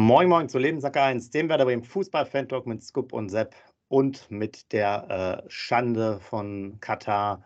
Moin 0.00 0.28
Moin 0.28 0.48
zu 0.48 0.58
Lebenssacker 0.58 1.02
1, 1.02 1.30
dem 1.30 1.48
Werder 1.48 1.64
Bremen 1.64 1.82
Fußball-Fan-Talk 1.82 2.68
mit 2.68 2.84
Scoop 2.84 3.12
und 3.12 3.30
Sepp 3.30 3.56
und 3.88 4.30
mit 4.30 4.70
der 4.72 5.42
äh, 5.44 5.50
Schande 5.50 6.20
von 6.20 6.78
Katar, 6.80 7.42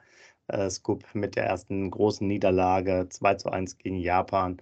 äh, 0.49 0.69
Scoop 0.69 1.03
mit 1.15 1.35
der 1.35 1.47
ersten 1.47 1.91
großen 1.91 2.29
Niederlage 2.29 3.07
2 3.09 3.35
zu 3.37 3.49
1 3.49 3.79
gegen 3.79 3.97
Japan. 3.97 4.61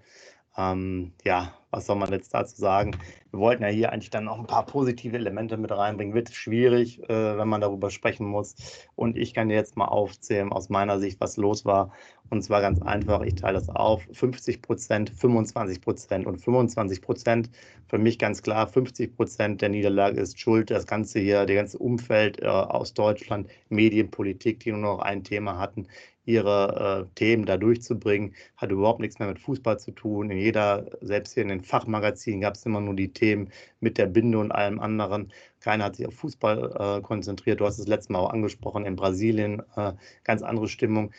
Ähm, 0.57 1.13
ja, 1.25 1.55
was 1.71 1.87
soll 1.87 1.97
man 1.97 2.11
jetzt 2.11 2.35
dazu 2.35 2.57
sagen? 2.57 2.97
Wir 3.31 3.39
wollten 3.39 3.63
ja 3.63 3.69
hier 3.69 3.93
eigentlich 3.93 4.11
dann 4.11 4.25
noch 4.25 4.39
ein 4.39 4.47
paar 4.47 4.67
positive 4.67 5.17
Elemente 5.17 5.57
mit 5.57 5.71
reinbringen. 5.71 6.15
Wird 6.15 6.33
schwierig, 6.35 7.01
äh, 7.09 7.39
wenn 7.39 7.49
man 7.49 7.61
darüber 7.61 7.91
sprechen 7.91 8.27
muss. 8.27 8.57
Und 8.97 9.17
ich 9.17 9.35
kann 9.35 9.49
dir 9.49 9.55
jetzt 9.55 9.77
mal 9.77 9.87
aufzählen, 9.87 10.51
aus 10.53 10.69
meiner 10.69 10.99
Sicht, 10.99 11.21
was 11.21 11.37
los 11.37 11.65
war. 11.65 11.93
Und 12.29 12.43
zwar 12.43 12.61
ganz 12.61 12.83
einfach, 12.83 13.23
ich 13.23 13.37
teile 13.37 13.55
das 13.55 13.69
auf. 13.69 14.03
50 14.13 14.63
Prozent, 14.63 15.11
25 15.11 15.81
Prozent 15.81 16.27
und 16.27 16.39
25 16.39 17.03
Prozent. 17.03 17.51
Für 17.89 17.99
mich 17.99 18.19
ganz 18.19 18.43
klar, 18.43 18.67
50 18.67 19.17
Prozent 19.17 19.63
der 19.63 19.69
Niederlage 19.69 20.21
ist 20.21 20.41
schuld. 20.41 20.71
Das 20.71 20.87
Ganze 20.87 21.21
hier, 21.21 21.47
das 21.47 21.57
ganze 21.57 21.79
Umfeld 21.79 22.41
äh, 22.43 22.47
aus 22.47 22.95
Deutschland, 22.95 23.49
Medienpolitik, 23.69 24.61
die 24.61 24.73
nur 24.73 24.81
noch 24.81 24.99
ein 25.01 25.23
Thema 25.23 25.59
hatten 25.59 25.87
ihre 26.25 27.07
äh, 27.09 27.15
Themen 27.15 27.47
da 27.47 27.57
durchzubringen. 27.57 28.35
Hat 28.57 28.71
überhaupt 28.71 29.01
nichts 29.01 29.19
mehr 29.19 29.29
mit 29.29 29.39
Fußball 29.39 29.79
zu 29.79 29.93
tun. 29.93 30.31
In 30.31 30.39
jeder, 30.39 30.87
selbst 31.01 31.35
hier 31.35 31.43
in 31.43 31.49
den 31.49 31.63
Fachmagazinen 31.63 32.41
gab 32.41 32.55
es 32.55 32.67
immer 32.67 32.81
nur 32.81 32.95
die 32.95 33.13
Themen 33.13 33.51
mit 33.81 33.99
der 33.99 34.07
Binde 34.07 34.39
und 34.39 34.53
allem 34.53 34.81
anderen. 34.81 35.33
Keiner 35.61 35.85
hat 35.85 35.97
sich 35.97 36.07
auf 36.07 36.15
Fußball 36.15 36.99
äh, 36.99 37.03
konzentriert. 37.03 37.61
Du 37.61 37.67
hast 37.67 37.79
es 37.79 37.87
letztes 37.87 38.11
Mal 38.11 38.21
auch 38.21 38.31
angesprochen, 38.31 38.87
in 38.87 38.97
Brasilien 38.97 39.63
äh, 39.77 39.93
ganz 40.25 40.43
andere 40.43 40.69
Stimmung. 40.69 41.13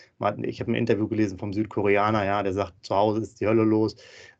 Ich 0.43 0.59
habe 0.61 0.71
ein 0.71 0.75
Interview 0.75 1.07
gelesen 1.07 1.37
vom 1.37 1.53
Südkoreaner, 1.53 2.25
ja, 2.25 2.43
der 2.43 2.53
sagt, 2.53 2.85
zu 2.85 2.95
Hause 2.95 3.21
ist 3.21 3.39
die 3.41 3.47
Hölle 3.47 3.63
los. 3.63 3.95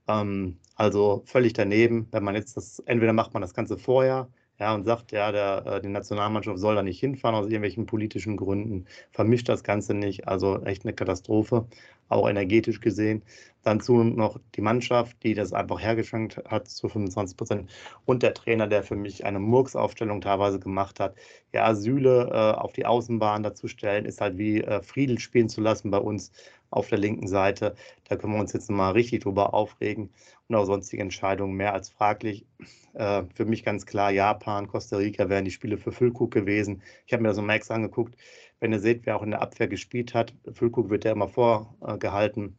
Ähm, 0.08 0.58
also 0.75 1.23
völlig 1.25 1.53
daneben, 1.53 2.08
wenn 2.12 2.23
man 2.23 2.36
jetzt 2.36 2.58
das, 2.58 2.80
entweder 2.80 3.14
macht 3.14 3.34
man 3.34 3.42
das 3.42 3.53
Ganze 3.53 3.78
vorher, 3.78 4.28
ja, 4.62 4.76
und 4.76 4.86
sagt, 4.86 5.12
ja, 5.12 5.31
der, 5.31 5.66
äh, 5.66 5.81
die 5.81 5.88
Nationalmannschaft 5.90 6.59
soll 6.59 6.76
da 6.76 6.84
nicht 6.84 7.00
hinfahren 7.00 7.36
aus 7.36 7.45
irgendwelchen 7.48 7.88
politischen 7.88 8.38
Gründen, 8.38 8.86
vermischt 9.12 9.50
das 9.50 9.64
Ganze 9.64 9.95
nicht, 9.95 10.28
also 10.28 10.62
echt 10.64 10.86
eine 10.86 10.94
Katastrophe, 10.94 11.66
auch 12.09 12.30
energetisch 12.30 12.80
gesehen. 12.80 13.24
Dann 13.63 13.80
zu 13.81 14.03
noch 14.03 14.40
die 14.56 14.62
Mannschaft, 14.62 15.18
die 15.24 15.34
das 15.34 15.52
einfach 15.53 15.81
hergeschenkt 15.81 16.44
hat 16.47 16.68
zu 16.68 16.90
25 16.90 17.38
Prozent 17.38 17.72
und 18.06 18.22
der 18.22 18.35
Trainer, 18.35 18.68
der 18.68 18.84
für 18.84 18.96
mich 18.96 19.25
eine 19.25 19.40
Murksaufstellung 19.40 20.22
teilweise 20.22 20.59
gemacht 20.59 21.00
hat. 21.00 21.16
Ja, 21.53 21.74
Süle 21.74 22.30
äh, 22.31 22.59
auf 22.59 22.74
die 22.74 22.85
Außenbahn 22.85 23.41
dazu 23.44 23.68
stellen, 23.68 24.06
ist 24.06 24.22
halt 24.22 24.38
wie 24.38 24.62
äh, 24.62 24.84
Friedel 24.84 25.18
spielen 25.19 25.50
zu 25.50 25.62
lassen 25.62 25.90
bei 25.90 26.00
uns 26.00 26.31
auf 26.69 26.88
der 26.90 27.00
linken 27.00 27.28
Seite. 27.28 27.75
Da 28.08 28.16
können 28.16 28.34
wir 28.34 28.40
uns 28.40 28.53
jetzt 28.53 28.69
mal 28.69 28.91
richtig 28.91 29.24
drüber 29.24 29.53
aufregen 29.56 30.12
und 30.51 30.57
auch 30.57 30.66
sonstige 30.66 31.01
Entscheidungen 31.01 31.56
mehr 31.56 31.73
als 31.73 31.89
fraglich. 31.89 32.45
Äh, 32.94 33.23
für 33.34 33.45
mich 33.45 33.63
ganz 33.63 33.85
klar, 33.85 34.12
Japan, 34.12 34.67
Costa 34.67 34.97
Rica 34.97 35.29
wären 35.29 35.45
die 35.45 35.51
Spiele 35.51 35.78
für 35.78 35.91
Füllkrug 35.91 36.31
gewesen. 36.31 36.84
Ich 37.06 37.13
habe 37.13 37.23
mir 37.23 37.29
das 37.29 37.38
so 37.38 37.41
Max 37.41 37.72
angeguckt. 37.72 38.16
Wenn 38.59 38.73
ihr 38.73 38.79
seht, 38.79 39.06
wer 39.06 39.16
auch 39.16 39.23
in 39.23 39.31
der 39.31 39.41
Abwehr 39.41 39.67
gespielt 39.67 40.13
hat, 40.13 40.34
Füllkrug 40.51 40.90
wird 40.90 41.06
ja 41.06 41.13
immer 41.13 41.29
vorgehalten. 41.29 42.57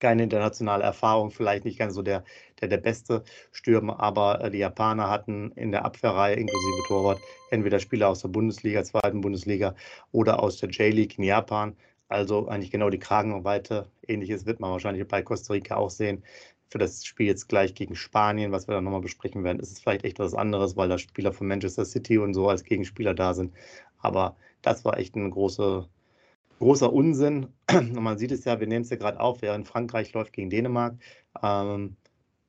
Keine 0.00 0.24
internationale 0.24 0.82
Erfahrung, 0.82 1.30
vielleicht 1.30 1.64
nicht 1.64 1.78
ganz 1.78 1.94
so 1.94 2.02
der, 2.02 2.24
der, 2.60 2.66
der 2.66 2.78
beste 2.78 3.22
Stürmer, 3.52 4.00
aber 4.00 4.42
äh, 4.42 4.50
die 4.50 4.58
Japaner 4.58 5.08
hatten 5.08 5.52
in 5.52 5.70
der 5.70 5.84
Abwehrreihe 5.84 6.34
inklusive 6.34 6.82
Torwart 6.88 7.20
entweder 7.50 7.78
Spieler 7.78 8.08
aus 8.08 8.22
der 8.22 8.28
Bundesliga, 8.28 8.82
zweiten 8.82 9.20
Bundesliga 9.20 9.76
oder 10.10 10.42
aus 10.42 10.58
der 10.58 10.70
J-League 10.70 11.18
in 11.18 11.24
Japan. 11.24 11.76
Also 12.12 12.46
eigentlich 12.46 12.70
genau 12.70 12.90
die 12.90 12.98
Kragenweite. 12.98 13.90
Ähnliches 14.06 14.44
wird 14.44 14.60
man 14.60 14.70
wahrscheinlich 14.70 15.08
bei 15.08 15.22
Costa 15.22 15.54
Rica 15.54 15.76
auch 15.76 15.88
sehen. 15.88 16.22
Für 16.72 16.78
das 16.78 17.04
Spiel 17.04 17.26
jetzt 17.26 17.50
gleich 17.50 17.74
gegen 17.74 17.94
Spanien, 17.94 18.50
was 18.50 18.66
wir 18.66 18.74
dann 18.74 18.84
nochmal 18.84 19.02
besprechen 19.02 19.44
werden, 19.44 19.60
ist 19.60 19.72
es 19.72 19.80
vielleicht 19.80 20.06
echt 20.06 20.18
was 20.18 20.32
anderes, 20.32 20.74
weil 20.74 20.88
da 20.88 20.96
Spieler 20.96 21.34
von 21.34 21.46
Manchester 21.46 21.84
City 21.84 22.16
und 22.16 22.32
so 22.32 22.48
als 22.48 22.64
Gegenspieler 22.64 23.12
da 23.12 23.34
sind. 23.34 23.52
Aber 23.98 24.36
das 24.62 24.82
war 24.82 24.96
echt 24.96 25.14
ein 25.14 25.30
große, 25.30 25.86
großer 26.60 26.90
Unsinn. 26.90 27.48
Und 27.70 27.92
man 27.92 28.16
sieht 28.16 28.32
es 28.32 28.46
ja, 28.46 28.58
wir 28.58 28.66
nehmen 28.66 28.84
es 28.84 28.90
ja 28.90 28.96
gerade 28.96 29.20
auf, 29.20 29.42
während 29.42 29.68
Frankreich 29.68 30.14
läuft 30.14 30.32
gegen 30.32 30.48
Dänemark, 30.48 30.94
ähm, 31.42 31.96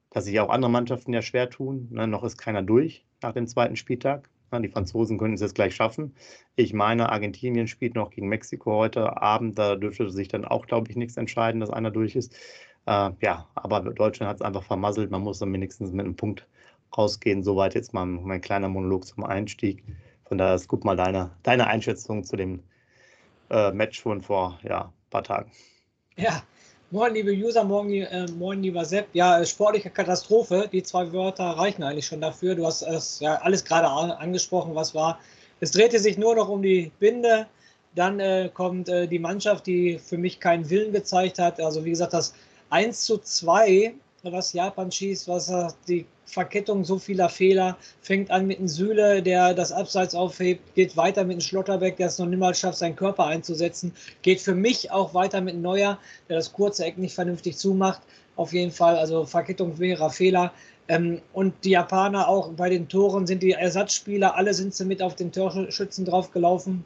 dass 0.10 0.24
sich 0.24 0.40
auch 0.40 0.50
andere 0.50 0.72
Mannschaften 0.72 1.12
ja 1.12 1.22
schwer 1.22 1.50
tun. 1.50 1.90
Ne, 1.92 2.08
noch 2.08 2.24
ist 2.24 2.38
keiner 2.38 2.62
durch 2.64 3.06
nach 3.22 3.34
dem 3.34 3.46
zweiten 3.46 3.76
Spieltag. 3.76 4.30
Die 4.58 4.70
Franzosen 4.70 5.18
können 5.18 5.34
es 5.34 5.42
jetzt 5.42 5.56
gleich 5.56 5.76
schaffen. 5.76 6.16
Ich 6.56 6.74
meine, 6.74 7.12
Argentinien 7.12 7.68
spielt 7.68 7.96
noch 7.96 8.12
gegen 8.12 8.30
Mexiko 8.30 8.72
heute 8.74 9.22
Abend. 9.22 9.58
Da 9.58 9.76
dürfte 9.76 10.10
sich 10.12 10.30
dann 10.30 10.46
auch, 10.46 10.68
glaube 10.68 10.90
ich, 10.92 10.96
nichts 10.96 11.18
entscheiden, 11.18 11.60
dass 11.60 11.72
einer 11.72 11.92
durch 11.92 12.16
ist. 12.16 12.38
Äh, 12.86 13.12
ja, 13.22 13.48
aber 13.56 13.82
Deutschland 13.82 14.30
hat 14.30 14.38
es 14.38 14.42
einfach 14.42 14.64
vermasselt. 14.64 15.12
Man 15.12 15.22
muss 15.22 15.40
dann 15.40 15.54
wenigstens 15.54 15.92
mit 15.92 16.06
einem 16.06 16.16
Punkt 16.16 16.46
rausgehen. 16.98 17.44
Soweit 17.44 17.76
jetzt 17.76 17.94
mal 17.94 18.06
mein 18.06 18.42
kleiner 18.42 18.70
Monolog 18.70 19.06
zum 19.06 19.24
Einstieg. 19.24 19.84
Von 20.26 20.38
daher 20.38 20.56
ist 20.56 20.68
gut 20.68 20.84
mal 20.84 20.96
deine, 20.96 21.32
deine 21.44 21.68
Einschätzung 21.68 22.24
zu 22.24 22.36
dem 22.36 22.64
äh, 23.50 23.72
Match 23.72 24.02
von 24.02 24.22
vor 24.22 24.60
ja, 24.64 24.86
ein 24.86 25.10
paar 25.10 25.24
Tagen. 25.24 25.52
Ja, 26.16 26.44
Moin, 26.94 27.12
liebe 27.12 27.32
User, 27.32 27.64
moin, 27.64 27.90
äh, 27.92 28.28
moin, 28.38 28.62
lieber 28.62 28.86
Sepp. 28.86 29.08
Ja, 29.14 29.40
äh, 29.40 29.46
sportliche 29.48 29.90
Katastrophe, 29.90 30.70
die 30.72 30.84
zwei 30.84 31.12
Wörter 31.12 31.46
reichen 31.46 31.82
eigentlich 31.82 32.06
schon 32.06 32.22
dafür. 32.22 32.54
Du 32.54 32.68
hast 32.68 32.84
es 32.84 33.20
ja 33.20 33.38
alles 33.38 33.66
gerade 33.66 33.88
angesprochen, 33.88 34.76
was 34.76 34.94
war. 34.94 35.18
Es 35.60 35.72
drehte 35.72 35.98
sich 35.98 36.20
nur 36.20 36.36
noch 36.36 36.50
um 36.50 36.62
die 36.62 36.92
Binde. 37.00 37.48
Dann 37.96 38.20
äh, 38.20 38.52
kommt 38.54 38.90
äh, 38.90 39.08
die 39.08 39.18
Mannschaft, 39.18 39.66
die 39.66 39.98
für 39.98 40.20
mich 40.20 40.40
keinen 40.40 40.70
Willen 40.70 40.94
gezeigt 40.94 41.40
hat. 41.40 41.60
Also, 41.60 41.84
wie 41.84 41.90
gesagt, 41.90 42.14
das 42.14 42.36
1 42.74 43.02
zu 43.06 43.20
2 43.20 43.94
was 44.32 44.54
Japan 44.54 44.92
schießt, 44.92 45.28
was 45.28 45.52
die 45.88 46.06
Verkettung 46.26 46.86
so 46.86 46.98
vieler 46.98 47.28
Fehler, 47.28 47.78
fängt 48.02 48.32
an 48.32 48.48
mit 48.48 48.60
einem 48.60 48.70
Süle, 48.70 49.22
der 49.22 49.54
das 49.54 49.72
Abseits 49.72 50.16
aufhebt, 50.16 50.74
geht 50.76 50.96
weiter 50.96 51.24
mit 51.24 51.34
einem 51.34 51.42
Schlotterbeck, 51.42 51.98
der 51.98 52.08
es 52.08 52.20
noch 52.20 52.26
niemals 52.26 52.60
schafft, 52.60 52.78
seinen 52.78 52.96
Körper 52.96 53.26
einzusetzen, 53.26 53.94
geht 54.22 54.40
für 54.40 54.56
mich 54.56 54.92
auch 54.92 55.14
weiter 55.14 55.42
mit 55.42 55.56
einem 55.56 55.64
Neuer, 55.64 56.00
der 56.30 56.38
das 56.38 56.54
kurze 56.54 56.86
Eck 56.86 56.98
nicht 56.98 57.14
vernünftig 57.14 57.58
zumacht. 57.58 58.02
Auf 58.36 58.54
jeden 58.54 58.72
Fall, 58.72 58.98
also 58.98 59.26
Verkettung 59.26 59.78
mehrerer 59.78 60.10
Fehler. 60.10 60.54
Ähm, 60.88 61.22
und 61.34 61.54
die 61.64 61.72
Japaner 61.72 62.28
auch 62.28 62.50
bei 62.54 62.70
den 62.70 62.88
Toren 62.88 63.28
sind 63.28 63.44
die 63.44 63.52
Ersatzspieler, 63.52 64.36
alle 64.36 64.54
sind 64.54 64.74
sie 64.74 64.86
mit 64.86 65.02
auf 65.02 65.16
den 65.16 65.32
Torschützen 65.32 66.06
drauf 66.06 66.32
gelaufen. 66.32 66.84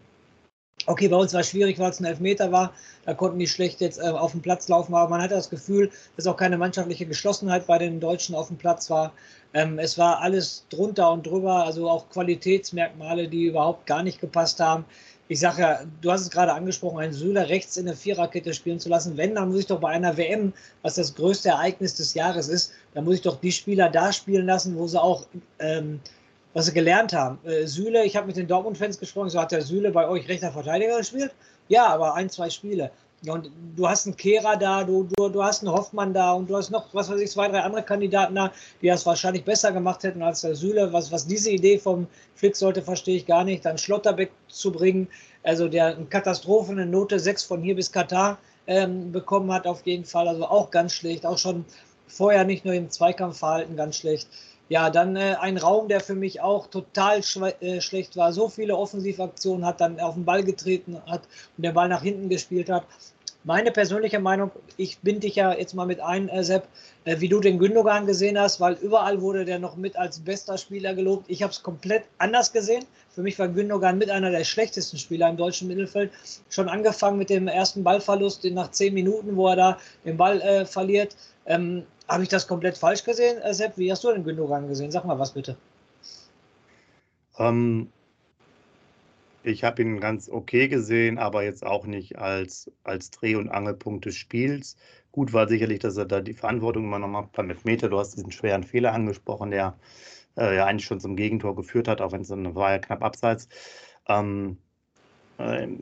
Okay, 0.90 1.10
bei 1.10 1.18
uns 1.18 1.34
war 1.34 1.42
es 1.42 1.50
schwierig, 1.50 1.78
weil 1.80 1.92
es 1.92 2.00
ein 2.00 2.06
Elfmeter 2.06 2.50
war. 2.50 2.72
Da 3.06 3.14
konnten 3.14 3.40
die 3.40 3.48
schlecht 3.48 3.82
jetzt 3.82 4.00
äh, 4.00 4.04
auf 4.04 4.32
dem 4.32 4.42
Platz 4.42 4.70
laufen. 4.70 4.96
Aber 4.96 5.10
man 5.10 5.22
hatte 5.22 5.36
das 5.36 5.50
Gefühl, 5.50 5.92
dass 6.16 6.28
auch 6.28 6.38
keine 6.38 6.58
mannschaftliche 6.58 7.06
Geschlossenheit 7.06 7.68
bei 7.68 7.78
den 7.78 8.00
Deutschen 8.00 8.34
auf 8.36 8.48
dem 8.48 8.58
Platz 8.58 8.90
war. 8.90 9.12
Ähm, 9.54 9.80
es 9.80 9.98
war 9.98 10.22
alles 10.22 10.66
drunter 10.70 11.12
und 11.12 11.28
drüber, 11.28 11.66
also 11.66 11.90
auch 11.90 12.10
Qualitätsmerkmale, 12.10 13.28
die 13.28 13.48
überhaupt 13.48 13.86
gar 13.86 14.02
nicht 14.02 14.22
gepasst 14.22 14.62
haben. 14.62 14.86
Ich 15.28 15.42
sage 15.42 15.62
ja, 15.62 15.82
du 16.02 16.10
hast 16.10 16.22
es 16.22 16.30
gerade 16.30 16.54
angesprochen, 16.54 17.00
einen 17.00 17.12
Süler 17.12 17.50
rechts 17.50 17.76
in 17.76 17.86
der 17.88 17.98
Viererkette 17.98 18.54
spielen 18.54 18.80
zu 18.80 18.88
lassen. 18.88 19.18
Wenn, 19.18 19.36
dann 19.36 19.50
muss 19.50 19.60
ich 19.60 19.68
doch 19.68 19.82
bei 19.82 19.90
einer 19.90 20.16
WM, 20.16 20.54
was 20.84 20.96
das 20.96 21.16
größte 21.16 21.50
Ereignis 21.50 21.96
des 21.96 22.14
Jahres 22.14 22.48
ist, 22.48 22.72
dann 22.94 23.04
muss 23.04 23.16
ich 23.16 23.22
doch 23.24 23.42
die 23.42 23.52
Spieler 23.52 23.90
da 23.90 24.14
spielen 24.14 24.46
lassen, 24.46 24.78
wo 24.78 24.88
sie 24.88 25.02
auch 25.02 25.28
ähm, 25.60 26.00
was 26.58 26.66
sie 26.66 26.74
gelernt 26.74 27.14
haben. 27.14 27.38
Äh, 27.46 27.68
Süle, 27.68 28.04
ich 28.04 28.16
habe 28.16 28.26
mit 28.26 28.36
den 28.36 28.48
Dortmund-Fans 28.48 29.00
gesprochen, 29.00 29.30
so 29.30 29.40
hat 29.40 29.52
der 29.52 29.62
Süle 29.62 29.92
bei 29.92 30.08
euch 30.08 30.28
rechter 30.28 30.52
Verteidiger 30.52 30.98
gespielt? 30.98 31.32
Ja, 31.68 31.86
aber 31.86 32.16
ein, 32.16 32.32
zwei 32.32 32.50
Spiele. 32.50 32.90
Und 33.28 33.52
du 33.76 33.88
hast 33.88 34.08
einen 34.08 34.18
Kehrer 34.18 34.58
da, 34.58 34.84
du, 34.84 35.04
du, 35.04 35.30
du 35.30 35.44
hast 35.44 35.62
einen 35.62 35.72
Hoffmann 35.72 36.16
da 36.16 36.32
und 36.34 36.50
du 36.50 36.56
hast 36.56 36.72
noch, 36.72 36.92
was 36.96 37.12
weiß 37.12 37.22
ich, 37.22 37.30
zwei, 37.30 37.48
drei 37.48 37.60
andere 37.60 37.84
Kandidaten 37.84 38.34
da, 38.34 38.52
die 38.82 38.88
das 38.88 39.06
wahrscheinlich 39.06 39.44
besser 39.44 39.72
gemacht 39.72 40.02
hätten 40.02 40.24
als 40.24 40.42
der 40.42 40.56
Süle. 40.56 40.92
Was, 40.94 41.12
was 41.12 41.28
diese 41.28 41.52
Idee 41.52 41.78
vom 41.78 42.08
Flick 42.34 42.56
sollte, 42.56 42.82
verstehe 42.82 43.18
ich 43.18 43.28
gar 43.28 43.44
nicht. 43.44 43.64
Dann 43.64 43.78
Schlotterbeck 43.78 44.32
zu 44.48 44.72
bringen, 44.72 45.08
also 45.44 45.68
der 45.68 45.96
eine 45.96 46.06
Katastrophe, 46.06 46.72
eine 46.72 46.88
Note 46.88 47.20
6 47.20 47.44
von 47.44 47.62
hier 47.62 47.76
bis 47.76 47.92
Katar 47.92 48.40
ähm, 48.66 49.12
bekommen 49.12 49.54
hat, 49.54 49.68
auf 49.68 49.86
jeden 49.86 50.06
Fall. 50.06 50.28
Also 50.28 50.46
auch 50.46 50.72
ganz 50.72 50.94
schlecht. 50.94 51.24
Auch 51.24 51.38
schon 51.38 51.66
vorher 52.08 52.46
nicht 52.46 52.66
nur 52.66 52.74
im 52.74 52.90
Zweikampfverhalten 52.90 53.76
ganz 53.76 53.98
schlecht. 53.98 54.28
Ja, 54.70 54.90
dann 54.90 55.16
äh, 55.16 55.36
ein 55.40 55.58
Raum, 55.58 55.88
der 55.88 56.02
für 56.02 56.16
mich 56.16 56.42
auch 56.42 56.68
total 56.68 57.22
äh, 57.62 57.82
schlecht 57.82 58.18
war. 58.18 58.34
So 58.34 58.50
viele 58.50 58.76
Offensivaktionen 58.76 59.66
hat, 59.66 59.80
dann 59.80 60.00
auf 60.00 60.16
den 60.16 60.26
Ball 60.26 60.44
getreten 60.44 61.02
hat 61.08 61.22
und 61.56 61.64
der 61.64 61.72
Ball 61.72 61.88
nach 61.88 62.02
hinten 62.02 62.28
gespielt 62.30 62.70
hat. 62.70 62.84
Meine 63.48 63.72
persönliche 63.72 64.20
Meinung, 64.20 64.52
ich 64.76 65.00
binde 65.00 65.22
dich 65.22 65.36
ja 65.36 65.54
jetzt 65.54 65.74
mal 65.74 65.86
mit 65.86 66.02
ein, 66.02 66.28
äh, 66.28 66.44
Sepp, 66.44 66.68
äh, 67.06 67.22
wie 67.22 67.30
du 67.30 67.40
den 67.40 67.60
Gündogan 67.60 68.06
gesehen 68.06 68.38
hast, 68.38 68.60
weil 68.60 68.74
überall 68.74 69.22
wurde 69.22 69.46
der 69.46 69.58
noch 69.58 69.78
mit 69.78 69.96
als 69.96 70.20
bester 70.20 70.58
Spieler 70.58 70.94
gelobt. 70.94 71.30
Ich 71.30 71.44
habe 71.44 71.54
es 71.54 71.64
komplett 71.64 72.04
anders 72.18 72.52
gesehen. 72.52 72.84
Für 73.10 73.22
mich 73.22 73.40
war 73.40 73.48
Gündogan 73.48 73.98
mit 73.98 74.10
einer 74.10 74.32
der 74.32 74.44
schlechtesten 74.44 74.98
Spieler 74.98 75.30
im 75.30 75.38
deutschen 75.38 75.70
Mittelfeld. 75.70 76.12
Schon 76.50 76.68
angefangen 76.68 77.18
mit 77.18 77.30
dem 77.30 77.48
ersten 77.48 77.86
Ballverlust 77.86 78.44
nach 78.52 78.72
zehn 78.72 78.94
Minuten, 78.94 79.38
wo 79.38 79.48
er 79.48 79.56
da 79.56 79.78
den 80.04 80.18
Ball 80.18 80.42
äh, 80.42 80.66
verliert. 80.66 81.16
Ähm, 81.46 81.86
habe 82.08 82.24
ich 82.24 82.30
das 82.30 82.48
komplett 82.48 82.78
falsch 82.78 83.04
gesehen, 83.04 83.42
äh, 83.42 83.54
Sepp? 83.54 83.78
Wie 83.78 83.92
hast 83.92 84.04
du 84.04 84.12
den 84.12 84.24
Gündogan 84.24 84.68
gesehen? 84.68 84.92
Sag 84.92 85.06
mal 85.06 85.20
was 85.20 85.32
bitte. 85.32 85.58
Ähm, 87.38 87.92
ich 89.44 89.64
habe 89.64 89.82
ihn 89.82 90.00
ganz 90.00 90.30
okay 90.30 90.68
gesehen, 90.68 91.18
aber 91.18 91.44
jetzt 91.44 91.66
auch 91.66 91.86
nicht 91.86 92.18
als, 92.18 92.72
als 92.84 93.12
Dreh- 93.12 93.36
und 93.36 93.50
Angelpunkt 93.50 94.06
des 94.06 94.16
Spiels. 94.16 94.76
Gut 95.12 95.34
war 95.34 95.48
sicherlich, 95.48 95.80
dass 95.80 95.98
er 95.98 96.06
da 96.06 96.22
die 96.22 96.34
Verantwortung 96.34 96.84
immer 96.84 97.00
noch 97.00 97.08
macht 97.08 97.32
beim 97.34 97.50
Elfmeter. 97.50 97.90
Du 97.90 97.98
hast 97.98 98.16
diesen 98.16 98.32
schweren 98.32 98.64
Fehler 98.64 98.94
angesprochen, 98.94 99.52
der 99.52 99.78
äh, 100.38 100.56
ja 100.56 100.66
eigentlich 100.66 100.86
schon 100.86 101.00
zum 101.00 101.16
Gegentor 101.16 101.56
geführt 101.56 101.88
hat, 101.88 102.02
auch 102.02 102.12
wenn 102.12 102.22
es 102.22 102.28
dann 102.28 102.56
war 102.56 102.72
ja 102.72 102.80
knapp 102.80 103.04
abseits. 103.04 103.48
Ähm, 104.08 104.58
äh, 104.58 104.67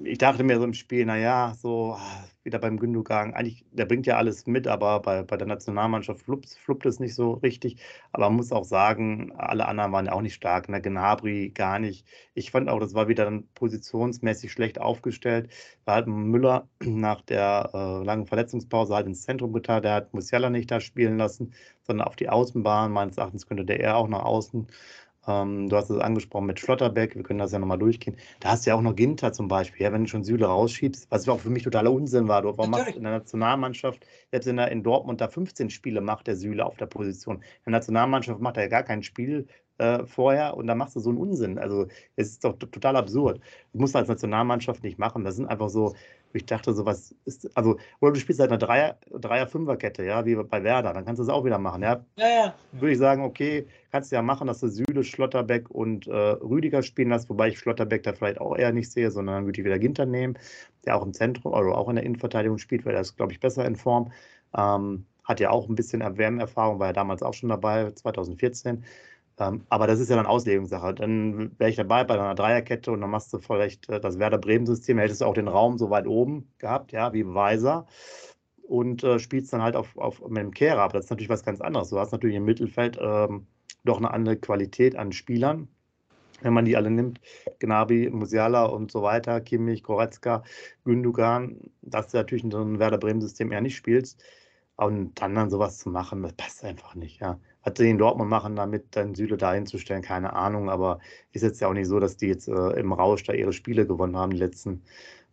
ich 0.03 0.17
dachte 0.17 0.43
mir 0.43 0.57
so 0.57 0.65
im 0.65 0.73
Spiel, 0.73 1.05
naja, 1.05 1.53
so 1.57 1.97
wieder 2.43 2.59
beim 2.59 2.77
Gündogan, 2.77 3.33
eigentlich, 3.33 3.65
der 3.71 3.85
bringt 3.85 4.05
ja 4.05 4.17
alles 4.17 4.45
mit, 4.45 4.67
aber 4.67 4.99
bei, 4.99 5.23
bei 5.23 5.37
der 5.37 5.47
Nationalmannschaft 5.47 6.21
fluppt, 6.21 6.49
fluppt 6.49 6.85
es 6.85 6.99
nicht 6.99 7.15
so 7.15 7.33
richtig. 7.33 7.77
Aber 8.11 8.25
man 8.25 8.35
muss 8.35 8.51
auch 8.51 8.65
sagen, 8.65 9.31
alle 9.35 9.65
anderen 9.65 9.91
waren 9.91 10.05
ja 10.05 10.11
auch 10.11 10.21
nicht 10.21 10.35
stark. 10.35 10.69
Ne? 10.69 10.81
Gnabry 10.81 11.49
gar 11.49 11.79
nicht. 11.79 12.05
Ich 12.33 12.51
fand 12.51 12.69
auch, 12.69 12.79
das 12.79 12.93
war 12.93 13.07
wieder 13.07 13.25
dann 13.25 13.47
positionsmäßig 13.55 14.51
schlecht 14.51 14.79
aufgestellt. 14.79 15.49
War 15.85 15.95
halt 15.95 16.07
Müller 16.07 16.67
nach 16.83 17.21
der 17.21 17.71
äh, 17.73 18.03
langen 18.03 18.27
Verletzungspause 18.27 18.93
halt 18.93 19.07
ins 19.07 19.23
Zentrum 19.23 19.53
getan. 19.53 19.81
Der 19.81 19.93
hat 19.93 20.13
Musiala 20.13 20.49
nicht 20.49 20.69
da 20.69 20.79
spielen 20.79 21.17
lassen, 21.17 21.53
sondern 21.81 22.07
auf 22.07 22.15
die 22.15 22.29
Außenbahn. 22.29 22.91
Meines 22.91 23.17
Erachtens 23.17 23.47
könnte 23.47 23.65
der 23.65 23.79
eher 23.79 23.97
auch 23.97 24.07
nach 24.07 24.23
außen. 24.23 24.67
Ähm, 25.27 25.69
du 25.69 25.75
hast 25.75 25.89
es 25.89 25.99
angesprochen 25.99 26.45
mit 26.45 26.59
Schlotterbeck, 26.59 27.15
wir 27.15 27.23
können 27.23 27.39
das 27.39 27.51
ja 27.51 27.59
nochmal 27.59 27.77
durchgehen. 27.77 28.15
Da 28.39 28.49
hast 28.51 28.65
du 28.65 28.69
ja 28.69 28.75
auch 28.75 28.81
noch 28.81 28.95
Ginter 28.95 29.33
zum 29.33 29.47
Beispiel, 29.47 29.83
ja, 29.83 29.91
wenn 29.91 30.03
du 30.03 30.09
schon 30.09 30.23
Süle 30.23 30.45
rausschiebst, 30.45 31.09
was 31.09 31.27
auch 31.27 31.39
für 31.39 31.49
mich 31.49 31.63
totaler 31.63 31.91
Unsinn 31.91 32.27
war. 32.27 32.41
Du, 32.41 32.57
warum 32.57 32.71
macht 32.71 32.95
in 32.95 33.03
der 33.03 33.13
Nationalmannschaft, 33.13 34.05
jetzt 34.31 34.47
in, 34.47 34.57
der, 34.57 34.71
in 34.71 34.83
Dortmund 34.83 35.21
da 35.21 35.27
15 35.27 35.69
Spiele 35.69 36.01
macht 36.01 36.27
der 36.27 36.35
Süle 36.35 36.65
auf 36.65 36.77
der 36.77 36.85
Position. 36.85 37.37
In 37.37 37.41
der 37.65 37.73
Nationalmannschaft 37.73 38.39
macht 38.39 38.57
er 38.57 38.63
ja 38.63 38.69
gar 38.69 38.83
kein 38.83 39.03
Spiel 39.03 39.47
äh, 39.77 40.05
vorher 40.05 40.55
und 40.57 40.67
dann 40.67 40.77
machst 40.77 40.95
du 40.95 40.99
so 40.99 41.09
einen 41.09 41.19
Unsinn. 41.19 41.57
Also 41.57 41.87
es 42.15 42.29
ist 42.29 42.43
doch 42.43 42.57
total 42.57 42.95
absurd. 42.95 43.39
Das 43.73 43.79
musst 43.79 43.95
du 43.95 43.99
als 43.99 44.07
Nationalmannschaft 44.07 44.83
nicht 44.83 44.99
machen. 44.99 45.23
Das 45.23 45.35
sind 45.35 45.47
einfach 45.47 45.69
so, 45.69 45.95
ich 46.35 46.45
dachte, 46.45 46.73
so 46.73 46.85
was 46.85 47.15
ist, 47.25 47.49
also, 47.55 47.77
oder 47.99 48.13
du 48.13 48.19
spielst 48.19 48.39
halt 48.39 48.51
eine 48.51 48.59
Dreier-, 48.59 48.97
Dreier-Fünfer-Kette, 49.11 50.03
ja, 50.03 50.25
wie 50.25 50.35
bei 50.35 50.63
Werder, 50.63 50.93
dann 50.93 51.05
kannst 51.05 51.19
du 51.19 51.23
es 51.23 51.29
auch 51.29 51.45
wieder 51.45 51.57
machen, 51.59 51.81
ja. 51.81 52.05
Ja, 52.17 52.27
ja. 52.27 52.55
Würde 52.73 52.91
ich 52.91 52.97
sagen, 52.97 53.23
okay, 53.23 53.65
kannst 53.91 54.11
du 54.11 54.15
ja 54.15 54.21
machen, 54.21 54.47
dass 54.47 54.59
du 54.59 54.67
Süle, 54.67 55.03
Schlotterbeck 55.03 55.69
und 55.71 56.07
äh, 56.07 56.11
Rüdiger 56.13 56.83
spielen 56.83 57.09
lässt, 57.09 57.29
wobei 57.29 57.49
ich 57.49 57.59
Schlotterbeck 57.59 58.03
da 58.03 58.13
vielleicht 58.13 58.39
auch 58.39 58.57
eher 58.57 58.73
nicht 58.73 58.91
sehe, 58.91 59.11
sondern 59.11 59.35
dann 59.35 59.45
würde 59.45 59.59
ich 59.59 59.65
wieder 59.65 59.79
Ginter 59.79 60.05
nehmen, 60.05 60.37
der 60.85 60.97
auch 60.97 61.05
im 61.05 61.13
Zentrum, 61.13 61.53
oder 61.53 61.61
also 61.61 61.73
auch 61.73 61.89
in 61.89 61.95
der 61.95 62.05
Innenverteidigung 62.05 62.57
spielt, 62.57 62.85
weil 62.85 62.95
er 62.95 63.01
ist, 63.01 63.15
glaube 63.15 63.31
ich, 63.31 63.39
besser 63.39 63.65
in 63.65 63.75
Form. 63.75 64.11
Ähm, 64.55 65.05
hat 65.23 65.39
ja 65.39 65.49
auch 65.49 65.67
ein 65.67 65.75
bisschen 65.75 66.01
Erwärmerfahrung, 66.01 66.79
war 66.79 66.87
ja 66.87 66.93
damals 66.93 67.23
auch 67.23 67.33
schon 67.33 67.49
dabei, 67.49 67.91
2014. 67.91 68.83
Ähm, 69.37 69.65
aber 69.69 69.87
das 69.87 69.99
ist 69.99 70.09
ja 70.09 70.15
dann 70.15 70.25
Auslegungssache. 70.25 70.93
Dann 70.93 71.57
wäre 71.59 71.69
ich 71.69 71.75
dabei 71.75 72.03
bei 72.03 72.15
einer 72.15 72.35
Dreierkette 72.35 72.91
und 72.91 73.01
dann 73.01 73.09
machst 73.09 73.33
du 73.33 73.39
vielleicht 73.39 73.89
äh, 73.89 73.99
das 73.99 74.19
Werder-Bremen-System, 74.19 74.97
hättest 74.97 75.21
du 75.21 75.25
auch 75.25 75.33
den 75.33 75.47
Raum 75.47 75.77
so 75.77 75.89
weit 75.89 76.07
oben 76.07 76.51
gehabt, 76.57 76.91
ja, 76.91 77.13
wie 77.13 77.25
Weiser 77.25 77.85
und 78.67 79.03
äh, 79.03 79.19
spielst 79.19 79.53
dann 79.53 79.61
halt 79.61 79.75
auf, 79.75 79.97
auf, 79.97 80.21
mit 80.27 80.37
dem 80.37 80.51
Kehrer. 80.51 80.81
Aber 80.81 80.93
das 80.93 81.05
ist 81.05 81.09
natürlich 81.09 81.29
was 81.29 81.43
ganz 81.43 81.61
anderes. 81.61 81.89
Du 81.89 81.99
hast 81.99 82.11
natürlich 82.11 82.37
im 82.37 82.45
Mittelfeld 82.45 82.97
ähm, 82.99 83.47
doch 83.83 83.97
eine 83.97 84.11
andere 84.11 84.37
Qualität 84.37 84.95
an 84.95 85.11
Spielern, 85.11 85.67
wenn 86.41 86.53
man 86.53 86.65
die 86.65 86.75
alle 86.77 86.89
nimmt. 86.89 87.19
Gnabry, 87.59 88.09
Musiala 88.09 88.65
und 88.65 88.91
so 88.91 89.01
weiter, 89.01 89.41
Kimmich, 89.41 89.83
Goretzka, 89.83 90.43
Gündogan, 90.83 91.59
dass 91.81 92.07
du 92.07 92.17
natürlich 92.17 92.43
in 92.43 92.51
so 92.51 92.61
einem 92.61 92.79
Werder-Bremen-System 92.79 93.51
eher 93.51 93.61
nicht 93.61 93.75
spielst. 93.75 94.23
Und 94.77 95.21
dann 95.21 95.35
dann 95.35 95.49
sowas 95.49 95.77
zu 95.77 95.89
machen, 95.89 96.21
das 96.21 96.33
passt 96.33 96.63
einfach 96.65 96.95
nicht, 96.95 97.21
ja. 97.21 97.39
Was 97.65 97.73
sie 97.77 97.89
in 97.89 97.97
Dortmund 97.97 98.29
machen, 98.29 98.55
damit 98.55 98.95
dann 98.95 99.15
Süle 99.15 99.37
da 99.37 99.53
hinzustellen, 99.53 100.03
keine 100.03 100.33
Ahnung, 100.33 100.69
aber 100.69 100.99
ist 101.31 101.41
jetzt 101.41 101.59
ja 101.61 101.67
auch 101.67 101.73
nicht 101.73 101.87
so, 101.87 101.99
dass 101.99 102.15
die 102.15 102.27
jetzt 102.27 102.47
äh, 102.47 102.79
im 102.79 102.93
Rausch 102.93 103.23
da 103.23 103.33
ihre 103.33 103.53
Spiele 103.53 103.87
gewonnen 103.87 104.15
haben, 104.15 104.31
die 104.31 104.37
letzten, 104.37 104.83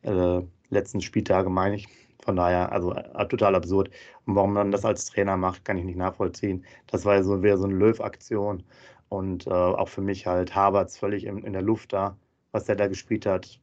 äh, 0.02 0.40
letzten 0.70 1.02
Spieltage, 1.02 1.50
meine 1.50 1.76
ich. 1.76 1.88
Von 2.24 2.36
daher, 2.36 2.72
also 2.72 2.94
äh, 2.94 3.28
total 3.28 3.54
absurd. 3.54 3.90
Und 4.24 4.34
warum 4.36 4.54
man 4.54 4.70
das 4.70 4.84
als 4.84 5.04
Trainer 5.04 5.36
macht, 5.36 5.64
kann 5.64 5.76
ich 5.76 5.84
nicht 5.84 5.98
nachvollziehen. 5.98 6.64
Das 6.86 7.04
war 7.04 7.16
ja 7.16 7.22
so 7.22 7.42
wieder 7.42 7.58
so 7.58 7.64
eine 7.64 7.74
Löw-Aktion. 7.74 8.62
Und 9.08 9.46
äh, 9.46 9.50
auch 9.50 9.88
für 9.88 10.00
mich 10.00 10.26
halt 10.26 10.54
Havertz 10.54 10.96
völlig 10.96 11.26
in, 11.26 11.44
in 11.44 11.52
der 11.52 11.62
Luft 11.62 11.92
da, 11.92 12.16
was 12.50 12.64
der 12.64 12.76
da 12.76 12.86
gespielt 12.86 13.26
hat, 13.26 13.60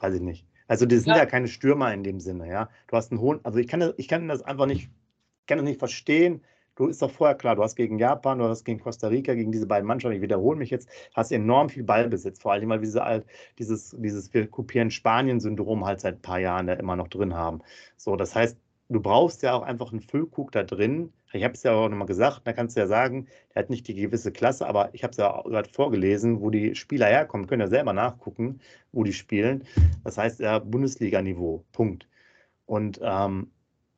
weiß 0.00 0.14
ich 0.14 0.20
nicht. 0.20 0.46
Also 0.68 0.86
die 0.86 0.98
sind 0.98 1.08
ja. 1.14 1.18
ja 1.18 1.26
keine 1.26 1.48
Stürmer 1.48 1.92
in 1.94 2.04
dem 2.04 2.20
Sinne, 2.20 2.48
ja. 2.48 2.68
Du 2.88 2.96
hast 2.96 3.10
einen 3.10 3.20
hohen, 3.20 3.40
also 3.44 3.58
ich 3.58 3.66
kann 3.66 3.80
das, 3.80 3.94
ich 3.96 4.08
kann 4.08 4.28
das 4.28 4.42
einfach 4.42 4.66
nicht, 4.66 4.90
kann 5.46 5.58
das 5.58 5.64
nicht 5.64 5.78
verstehen, 5.78 6.42
Du 6.80 6.86
ist 6.86 7.02
doch 7.02 7.10
vorher 7.10 7.36
klar, 7.36 7.56
du 7.56 7.62
hast 7.62 7.76
gegen 7.76 7.98
Japan, 7.98 8.38
du 8.38 8.46
hast 8.46 8.64
gegen 8.64 8.80
Costa 8.80 9.08
Rica, 9.08 9.34
gegen 9.34 9.52
diese 9.52 9.66
beiden 9.66 9.86
Mannschaften, 9.86 10.16
ich 10.16 10.22
wiederhole 10.22 10.56
mich 10.56 10.70
jetzt, 10.70 10.88
hast 11.12 11.30
enorm 11.30 11.68
viel 11.68 11.82
Ballbesitz, 11.82 12.40
vor 12.40 12.52
allem, 12.52 12.70
weil 12.70 12.80
wir 12.80 12.86
diese, 12.86 13.24
dieses, 13.58 13.94
dieses 13.98 14.32
wir 14.32 14.46
kopieren 14.46 14.90
Spanien-Syndrom 14.90 15.84
halt 15.84 16.00
seit 16.00 16.14
ein 16.14 16.22
paar 16.22 16.38
Jahren 16.38 16.66
da 16.66 16.72
immer 16.72 16.96
noch 16.96 17.08
drin 17.08 17.34
haben. 17.34 17.60
So, 17.98 18.16
das 18.16 18.34
heißt, 18.34 18.56
du 18.88 18.98
brauchst 18.98 19.42
ja 19.42 19.52
auch 19.52 19.60
einfach 19.60 19.92
einen 19.92 20.00
Füllkrug 20.00 20.52
da 20.52 20.62
drin. 20.62 21.12
Ich 21.34 21.44
habe 21.44 21.52
es 21.52 21.64
ja 21.64 21.74
auch 21.74 21.90
nochmal 21.90 22.06
gesagt, 22.06 22.46
da 22.46 22.54
kannst 22.54 22.76
du 22.76 22.80
ja 22.80 22.86
sagen, 22.86 23.26
der 23.54 23.64
hat 23.64 23.68
nicht 23.68 23.86
die 23.86 23.94
gewisse 23.94 24.32
Klasse, 24.32 24.66
aber 24.66 24.88
ich 24.94 25.02
habe 25.02 25.10
es 25.10 25.18
ja 25.18 25.42
gerade 25.42 25.68
vorgelesen, 25.68 26.40
wo 26.40 26.48
die 26.48 26.74
Spieler 26.74 27.08
herkommen, 27.08 27.46
können 27.46 27.60
ja 27.60 27.68
selber 27.68 27.92
nachgucken, 27.92 28.58
wo 28.92 29.04
die 29.04 29.12
spielen. 29.12 29.64
Das 30.02 30.16
heißt 30.16 30.40
ja 30.40 30.60
Bundesliga-Niveau, 30.60 31.62
Punkt. 31.72 32.08
Und 32.64 33.00
ähm, 33.02 33.50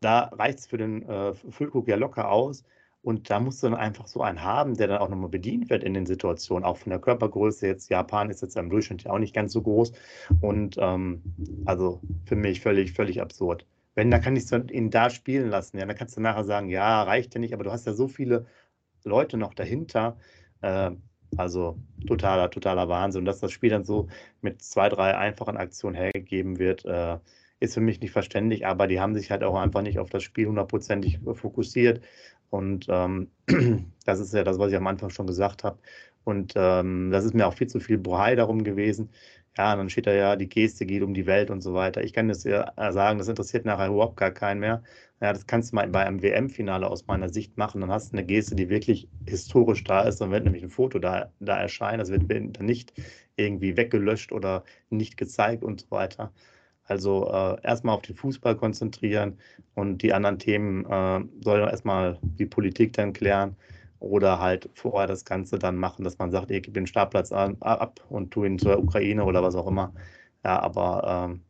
da 0.05 0.31
reicht 0.33 0.61
es 0.61 0.67
für 0.67 0.79
den 0.79 1.09
äh, 1.09 1.35
Füllkrug 1.35 1.89
ja 1.89 1.97
locker 1.97 2.31
aus. 2.31 2.65
Und 3.03 3.31
da 3.31 3.41
musst 3.41 3.63
du 3.63 3.69
dann 3.69 3.77
einfach 3.77 4.07
so 4.07 4.23
einen 4.23 4.43
haben, 4.43 4.77
der 4.77 4.87
dann 4.87 4.99
auch 4.99 5.09
nochmal 5.09 5.29
bedient 5.29 5.71
wird 5.71 5.83
in 5.83 5.93
den 5.93 6.07
Situationen, 6.07 6.65
auch 6.65 6.77
von 6.77 6.91
der 6.91 7.01
Körpergröße. 7.01 7.67
Jetzt 7.67 7.91
Japan 7.91 8.31
ist 8.31 8.43
jetzt 8.43 8.57
im 8.57 8.71
Durchschnitt 8.71 9.03
ja 9.03 9.11
auch 9.11 9.19
nicht 9.19 9.35
ganz 9.35 9.53
so 9.53 9.63
groß. 9.63 9.93
Und 10.41 10.77
ähm, 10.79 11.23
also 11.65 12.01
für 12.27 12.37
mich 12.37 12.61
völlig, 12.61 12.93
völlig 12.93 13.21
absurd. 13.21 13.67
Wenn, 13.95 14.11
dann 14.11 14.23
kann 14.23 14.37
ich 14.37 14.51
ihn 14.53 14.91
da 14.91 15.11
spielen 15.11 15.51
lassen. 15.51 15.79
Ja, 15.79 15.87
dann 15.87 15.97
kannst 15.97 16.17
du 16.17 16.21
nachher 16.21 16.45
sagen, 16.45 16.69
ja, 16.69 17.03
reicht 17.03 17.35
ja 17.35 17.41
nicht, 17.41 17.55
aber 17.55 17.65
du 17.65 17.73
hast 17.73 17.87
ja 17.87 17.93
so 17.93 18.07
viele 18.07 18.47
Leute 19.05 19.37
noch 19.37 19.53
dahinter. 19.53 20.17
Äh, 20.61 20.93
also 21.37 21.79
totaler, 22.07 22.51
totaler 22.51 22.89
Wahnsinn. 22.89 23.25
Dass 23.25 23.41
das 23.41 23.51
Spiel 23.51 23.71
dann 23.71 23.85
so 23.85 24.09
mit 24.43 24.63
zwei, 24.63 24.89
drei 24.89 25.17
einfachen 25.17 25.57
Aktionen 25.57 25.97
hergegeben 25.97 26.59
wird, 26.61 26.85
äh, 26.85 27.19
ist 27.63 27.75
für 27.75 27.81
mich 27.81 28.01
nicht 28.01 28.11
verständlich, 28.11 28.67
aber 28.67 28.89
die 28.89 29.01
haben 29.01 29.15
sich 29.15 29.31
halt 29.31 29.45
auch 29.45 29.55
einfach 29.55 29.83
nicht 29.83 29.99
auf 29.99 30.11
das 30.11 30.23
Spiel 30.25 30.49
hundertprozentig 30.49 31.21
fokussiert. 31.35 32.05
Und 32.51 32.87
ähm, 32.89 33.31
das 34.05 34.21
ist 34.21 34.35
ja 34.35 34.45
das, 34.45 34.59
was 34.59 34.73
ich 34.73 34.77
am 34.77 34.87
Anfang 34.87 35.11
schon 35.11 35.27
gesagt 35.27 35.65
habe. 35.65 35.79
Und 36.25 36.55
ähm, 36.57 37.11
das 37.11 37.25
ist 37.25 37.35
mir 37.35 37.47
auch 37.47 37.55
viel 37.55 37.69
zu 37.69 37.81
viel 37.81 37.99
Bohai 37.99 38.35
darum 38.37 38.65
gewesen. 38.65 39.11
Ja, 39.57 39.77
dann 39.77 39.91
steht 39.91 40.07
da 40.07 40.13
ja, 40.13 40.37
die 40.37 40.49
Geste 40.49 40.87
geht 40.87 41.03
um 41.03 41.15
die 41.15 41.27
Welt 41.27 41.51
und 41.51 41.61
so 41.61 41.75
weiter. 41.75 42.03
Ich 42.03 42.13
kann 42.15 42.29
das 42.29 42.45
ja 42.45 42.73
sagen, 42.93 43.19
das 43.19 43.29
interessiert 43.29 43.65
nachher 43.67 43.89
überhaupt 43.89 44.17
gar 44.17 44.31
keinen 44.33 44.61
mehr. 44.61 44.83
Ja, 45.21 45.33
das 45.33 45.47
kannst 45.47 45.73
du 45.73 45.77
mal 45.77 45.89
bei 45.89 46.05
einem 46.05 46.23
WM-Finale 46.23 46.89
aus 46.89 47.07
meiner 47.07 47.29
Sicht 47.29 47.57
machen. 47.59 47.81
Dann 47.81 47.91
hast 47.93 48.13
du 48.13 48.17
eine 48.17 48.27
Geste, 48.27 48.55
die 48.57 48.71
wirklich 48.71 49.09
historisch 49.29 49.85
da 49.85 50.03
ist. 50.03 50.21
Dann 50.21 50.31
wird 50.31 50.45
nämlich 50.45 50.63
ein 50.65 50.71
Foto 50.71 50.99
da, 50.99 51.31
da 51.41 51.61
erscheinen. 51.61 51.99
Das 51.99 52.11
wird 52.11 52.29
nicht 52.61 52.95
irgendwie 53.37 53.77
weggelöscht 53.77 54.33
oder 54.33 54.65
nicht 54.91 55.17
gezeigt 55.17 55.63
und 55.63 55.83
so 55.83 55.91
weiter. 55.91 56.33
Also 56.93 57.27
äh, 57.33 57.57
erstmal 57.63 57.95
auf 57.95 58.03
den 58.03 58.17
Fußball 58.17 58.55
konzentrieren 58.55 59.39
und 59.75 60.03
die 60.03 60.13
anderen 60.13 60.39
Themen 60.39 60.85
äh, 60.85 61.25
soll 61.43 61.61
erstmal 61.61 62.19
die 62.23 62.45
Politik 62.45 62.93
dann 62.93 63.15
klären 63.15 63.57
oder 63.99 64.39
halt 64.41 64.69
vorher 64.75 65.07
das 65.07 65.25
Ganze 65.25 65.59
dann 65.59 65.77
machen, 65.79 66.05
dass 66.05 66.19
man 66.19 66.31
sagt, 66.31 66.51
ich 66.51 66.63
gebe 66.63 66.75
den 66.75 66.87
Startplatz 66.87 67.33
an, 67.33 67.57
ab 67.61 68.01
und 68.11 68.31
tue 68.31 68.47
ihn 68.47 68.59
zur 68.59 68.79
Ukraine 68.79 69.25
oder 69.25 69.43
was 69.43 69.55
auch 69.55 69.67
immer. 69.67 69.95
Ja, 70.45 70.61
aber 70.61 71.31
ähm, 71.31 71.41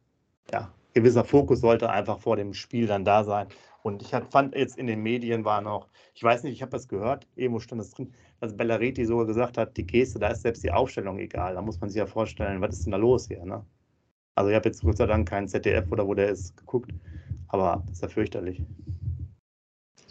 ja, 0.53 0.73
gewisser 0.95 1.25
Fokus 1.25 1.61
sollte 1.61 1.91
einfach 1.91 2.21
vor 2.21 2.37
dem 2.37 2.55
Spiel 2.55 2.87
dann 2.87 3.05
da 3.05 3.25
sein. 3.25 3.49
Und 3.83 4.01
ich 4.01 4.11
fand 4.31 4.55
jetzt 4.55 4.79
in 4.79 4.87
den 4.87 5.03
Medien 5.03 5.45
war 5.45 5.61
noch, 5.61 5.89
ich 6.15 6.23
weiß 6.23 6.45
nicht, 6.45 6.53
ich 6.53 6.63
habe 6.63 6.71
das 6.71 6.87
gehört, 6.87 7.27
irgendwo 7.35 7.59
stand 7.59 7.81
das 7.81 7.91
drin, 7.91 8.13
dass 8.39 8.57
Bellaretti 8.57 9.05
sogar 9.07 9.27
gesagt 9.27 9.59
hat, 9.59 9.77
die 9.77 9.87
Geste, 9.87 10.21
da 10.21 10.29
ist 10.29 10.43
selbst 10.43 10.63
die 10.63 10.71
Aufstellung 10.71 11.19
egal. 11.19 11.55
Da 11.55 11.63
muss 11.63 11.81
man 11.81 11.91
sich 11.91 11.99
ja 11.99 12.07
vorstellen, 12.07 12.61
was 12.61 12.75
ist 12.75 12.87
denn 12.87 12.93
da 12.93 12.99
los 12.99 13.27
hier, 13.27 13.45
ne? 13.45 13.67
Also 14.35 14.51
ich 14.51 14.57
habe 14.57 14.69
jetzt 14.69 14.83
Gott 14.83 14.97
sei 14.97 15.07
Dank 15.07 15.29
keinen 15.29 15.49
ZDF 15.49 15.91
oder 15.91 16.07
wo 16.07 16.15
der 16.15 16.29
ist 16.29 16.57
geguckt, 16.57 16.91
aber 17.49 17.83
das 17.87 17.97
ist 17.97 18.03
ja 18.03 18.09
fürchterlich. 18.09 18.63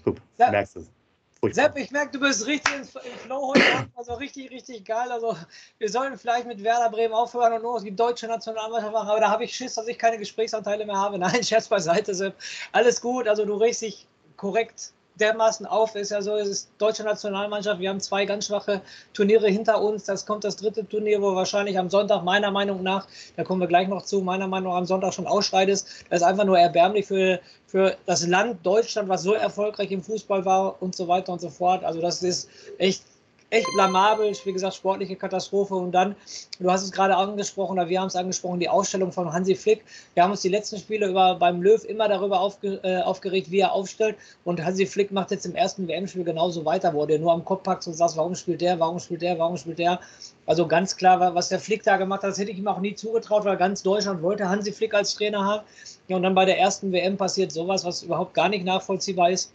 Super, 0.04 0.22
ja. 0.38 0.51
merkst 0.51 0.78
es. 0.78 0.92
Furchtbar. 1.40 1.63
Sepp, 1.63 1.78
ich 1.78 1.90
merke, 1.90 2.12
du 2.12 2.20
bist 2.20 2.46
richtig 2.46 2.72
im 2.75 2.86
Flow 2.86 3.48
heute 3.48 3.63
Also 3.96 4.13
richtig, 4.13 4.51
richtig 4.51 4.86
geil. 4.86 5.12
Also 5.12 5.36
wir 5.80 5.90
sollen 5.90 6.16
vielleicht 6.16 6.46
mit 6.46 6.63
Werder 6.63 6.92
Bremen 6.92 7.16
aufhören 7.16 7.54
und 7.54 7.63
nur 7.63 7.82
die 7.82 7.96
deutsche 7.96 8.28
Nationalmannschaft 8.28 8.94
machen, 8.94 9.10
aber 9.10 9.20
da 9.20 9.32
habe 9.32 9.44
ich 9.44 9.56
Schiss, 9.56 9.74
dass 9.74 9.88
ich 9.88 9.98
keine 9.98 10.20
Gesprächsanteile 10.20 10.86
mehr 10.86 10.98
habe. 10.98 11.18
Nein, 11.20 11.44
Scherz 11.44 11.68
beiseite, 11.68 12.13
Sepp. 12.13 12.36
Alles 12.74 13.01
gut. 13.01 13.28
Also 13.28 13.44
du 13.44 13.56
regst 13.56 13.82
dich 13.82 14.08
korrekt 14.38 14.94
dermaßen 15.20 15.65
auf. 15.65 15.96
Ist 15.96 16.12
ja 16.12 16.22
so, 16.22 16.36
es 16.36 16.48
ist 16.48 16.70
deutsche 16.77 17.03
Nationalmannschaft. 17.03 17.80
Wir 17.80 17.89
haben 17.89 18.00
zwei 18.00 18.25
ganz 18.25 18.48
schwache 18.48 18.82
Turniere 19.13 19.48
hinter 19.48 19.82
uns. 19.82 20.06
Das 20.06 20.25
kommt 20.25 20.44
das 20.44 20.56
dritte 20.56 20.88
Turnier, 20.88 21.22
wo 21.22 21.36
wahrscheinlich 21.36 21.77
am 21.77 21.89
Sonntag, 21.89 22.24
meiner 22.24 22.51
Meinung 22.51 22.84
nach, 22.84 23.08
da 23.36 23.44
kommen 23.44 23.62
wir 23.62 23.68
gleich 23.68 23.88
noch 23.88 24.03
zu, 24.03 24.22
meiner 24.22 24.48
Meinung 24.48 24.72
nach 24.72 24.80
am 24.80 24.86
Sonntag 24.86 25.13
schon 25.13 25.27
ausscheidest. 25.27 26.06
Das 26.10 26.22
ist 26.22 26.27
einfach 26.27 26.46
nur 26.46 26.58
erbärmlich 26.58 27.06
für, 27.06 27.39
für 27.68 27.98
das 28.06 28.25
Land 28.27 28.65
Deutschland, 28.65 29.10
was 29.10 29.24
so 29.24 29.34
erfolgreich 29.34 29.91
im 29.91 30.01
Fußball 30.01 30.46
war 30.46 30.82
und 30.82 30.96
so 30.96 31.08
weiter 31.08 31.34
und 31.34 31.41
so 31.41 31.50
fort. 31.50 31.84
Also 31.84 32.01
das 32.01 32.24
ist 32.24 32.50
echt 32.77 33.03
echt 33.51 33.67
blamabel, 33.75 34.34
wie 34.46 34.53
gesagt, 34.53 34.75
sportliche 34.75 35.15
Katastrophe. 35.15 35.75
Und 35.75 35.91
dann, 35.91 36.15
du 36.60 36.72
hast 36.72 36.84
es 36.84 36.91
gerade 36.91 37.15
angesprochen, 37.15 37.74
oder 37.74 37.89
wir 37.89 38.00
haben 38.00 38.08
es 38.08 38.15
angesprochen, 38.15 38.60
die 38.60 38.70
Ausstellung 38.70 39.12
von 39.12 39.31
Hansi 39.31 39.55
Flick. 39.55 39.84
Wir 40.13 40.24
haben 40.24 40.31
uns 40.31 40.41
die 40.41 40.50
letzten 40.50 40.77
Spiele 40.77 41.08
über, 41.08 41.36
beim 41.36 41.62
Löw 41.62 41.84
immer 41.86 42.08
darüber 42.08 42.39
aufge, 42.39 42.79
äh, 42.84 43.01
aufgeregt, 43.01 43.51
wie 43.51 43.60
er 43.60 43.74
aufstellt. 43.74 44.15
Und 44.46 44.63
Hansi 44.63 44.86
Flick 44.86 45.12
macht 45.12 45.31
jetzt 45.31 45.46
im 45.46 45.53
ersten 45.53 45.88
WM-Spiel 45.88 46.24
genauso 46.24 46.65
weiter, 46.65 46.93
wo 46.93 47.05
er 47.05 47.20
nur 47.20 47.34
am 47.34 47.46
Kopf 47.46 47.63
packt 47.63 47.86
und 47.86 47.93
sagt, 47.93 48.15
warum 48.15 48.36
spielt 48.36 48.62
der, 48.62 48.79
warum 48.79 49.00
spielt 49.00 49.22
der, 49.22 49.38
warum 49.38 49.58
spielt 49.58 49.79
der. 49.79 50.00
Also 50.46 50.65
ganz 50.65 50.96
klar, 50.96 51.36
was 51.36 51.50
der 51.50 51.60
Flick 51.60 51.84
da 51.84 51.98
gemacht 51.98 52.24
hat, 52.24 52.31
das 52.31 52.39
hätte 52.39 52.51
ich 52.51 52.58
ihm 52.58 52.67
auch 52.67 52.79
nie 52.79 52.96
zugetraut, 52.96 53.43
weil 53.43 53.58
ganz 53.58 53.84
Deutschland 53.84 54.22
wollte 54.22 54.48
Hansi 54.48 54.72
Flick 54.72 54.93
als 54.93 55.13
Trainer 55.13 55.46
haben. 55.46 55.63
Ja, 56.08 56.15
und 56.15 56.24
dann 56.24 56.36
bei 56.36 56.46
der 56.46 56.58
ersten 56.58 56.91
WM 56.91 57.17
passiert 57.17 57.51
sowas, 57.51 57.84
was 57.84 58.03
überhaupt 58.03 58.34
gar 58.34 58.50
nicht 58.50 58.65
nachvollziehbar 58.65 59.29
ist. 59.29 59.51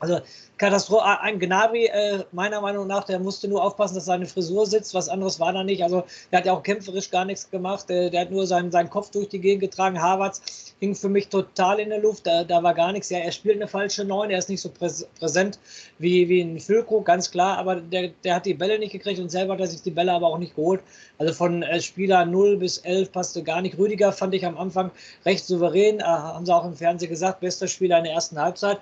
Also 0.00 0.20
Katastrophe, 0.58 1.04
ah, 1.04 1.20
ein 1.22 1.38
Gnabry, 1.38 1.86
äh, 1.86 2.24
meiner 2.32 2.60
Meinung 2.60 2.86
nach, 2.86 3.04
der 3.04 3.18
musste 3.18 3.48
nur 3.48 3.64
aufpassen, 3.64 3.94
dass 3.94 4.04
seine 4.04 4.26
Frisur 4.26 4.66
sitzt, 4.66 4.94
was 4.94 5.08
anderes 5.08 5.40
war 5.40 5.52
da 5.52 5.64
nicht. 5.64 5.82
Also 5.82 6.04
der 6.30 6.38
hat 6.38 6.46
ja 6.46 6.52
auch 6.52 6.62
kämpferisch 6.62 7.10
gar 7.10 7.24
nichts 7.24 7.50
gemacht, 7.50 7.88
der, 7.88 8.10
der 8.10 8.22
hat 8.22 8.30
nur 8.30 8.46
seinen, 8.46 8.70
seinen 8.70 8.90
Kopf 8.90 9.10
durch 9.10 9.28
die 9.28 9.40
Gegend 9.40 9.60
getragen. 9.60 10.00
Havertz 10.00 10.74
hing 10.80 10.94
für 10.94 11.08
mich 11.08 11.28
total 11.28 11.80
in 11.80 11.90
der 11.90 12.00
Luft, 12.00 12.26
da, 12.26 12.44
da 12.44 12.62
war 12.62 12.74
gar 12.74 12.92
nichts. 12.92 13.10
Ja, 13.10 13.18
er 13.18 13.32
spielt 13.32 13.56
eine 13.56 13.66
falsche 13.66 14.04
Neun, 14.04 14.30
er 14.30 14.38
ist 14.38 14.48
nicht 14.48 14.60
so 14.60 14.70
präsent 14.70 15.58
wie, 15.98 16.28
wie 16.28 16.40
ein 16.40 16.60
Füllkrug, 16.60 17.04
ganz 17.04 17.30
klar, 17.30 17.58
aber 17.58 17.76
der, 17.76 18.10
der 18.22 18.36
hat 18.36 18.46
die 18.46 18.54
Bälle 18.54 18.78
nicht 18.78 18.92
gekriegt 18.92 19.18
und 19.18 19.30
selber 19.30 19.54
hat 19.54 19.60
er 19.60 19.66
sich 19.66 19.82
die 19.82 19.90
Bälle 19.90 20.12
aber 20.12 20.28
auch 20.28 20.38
nicht 20.38 20.54
geholt. 20.54 20.80
Also 21.18 21.32
von 21.34 21.62
äh, 21.62 21.80
Spieler 21.80 22.24
0 22.24 22.56
bis 22.58 22.78
11 22.78 23.10
passte 23.10 23.42
gar 23.42 23.62
nicht. 23.62 23.78
Rüdiger 23.78 24.12
fand 24.12 24.34
ich 24.34 24.46
am 24.46 24.56
Anfang 24.58 24.92
recht 25.24 25.44
souverän, 25.44 25.98
äh, 25.98 26.04
haben 26.04 26.46
sie 26.46 26.54
auch 26.54 26.64
im 26.64 26.74
Fernsehen 26.74 27.10
gesagt, 27.10 27.40
bester 27.40 27.66
Spieler 27.66 27.98
in 27.98 28.04
der 28.04 28.12
ersten 28.12 28.40
Halbzeit 28.40 28.78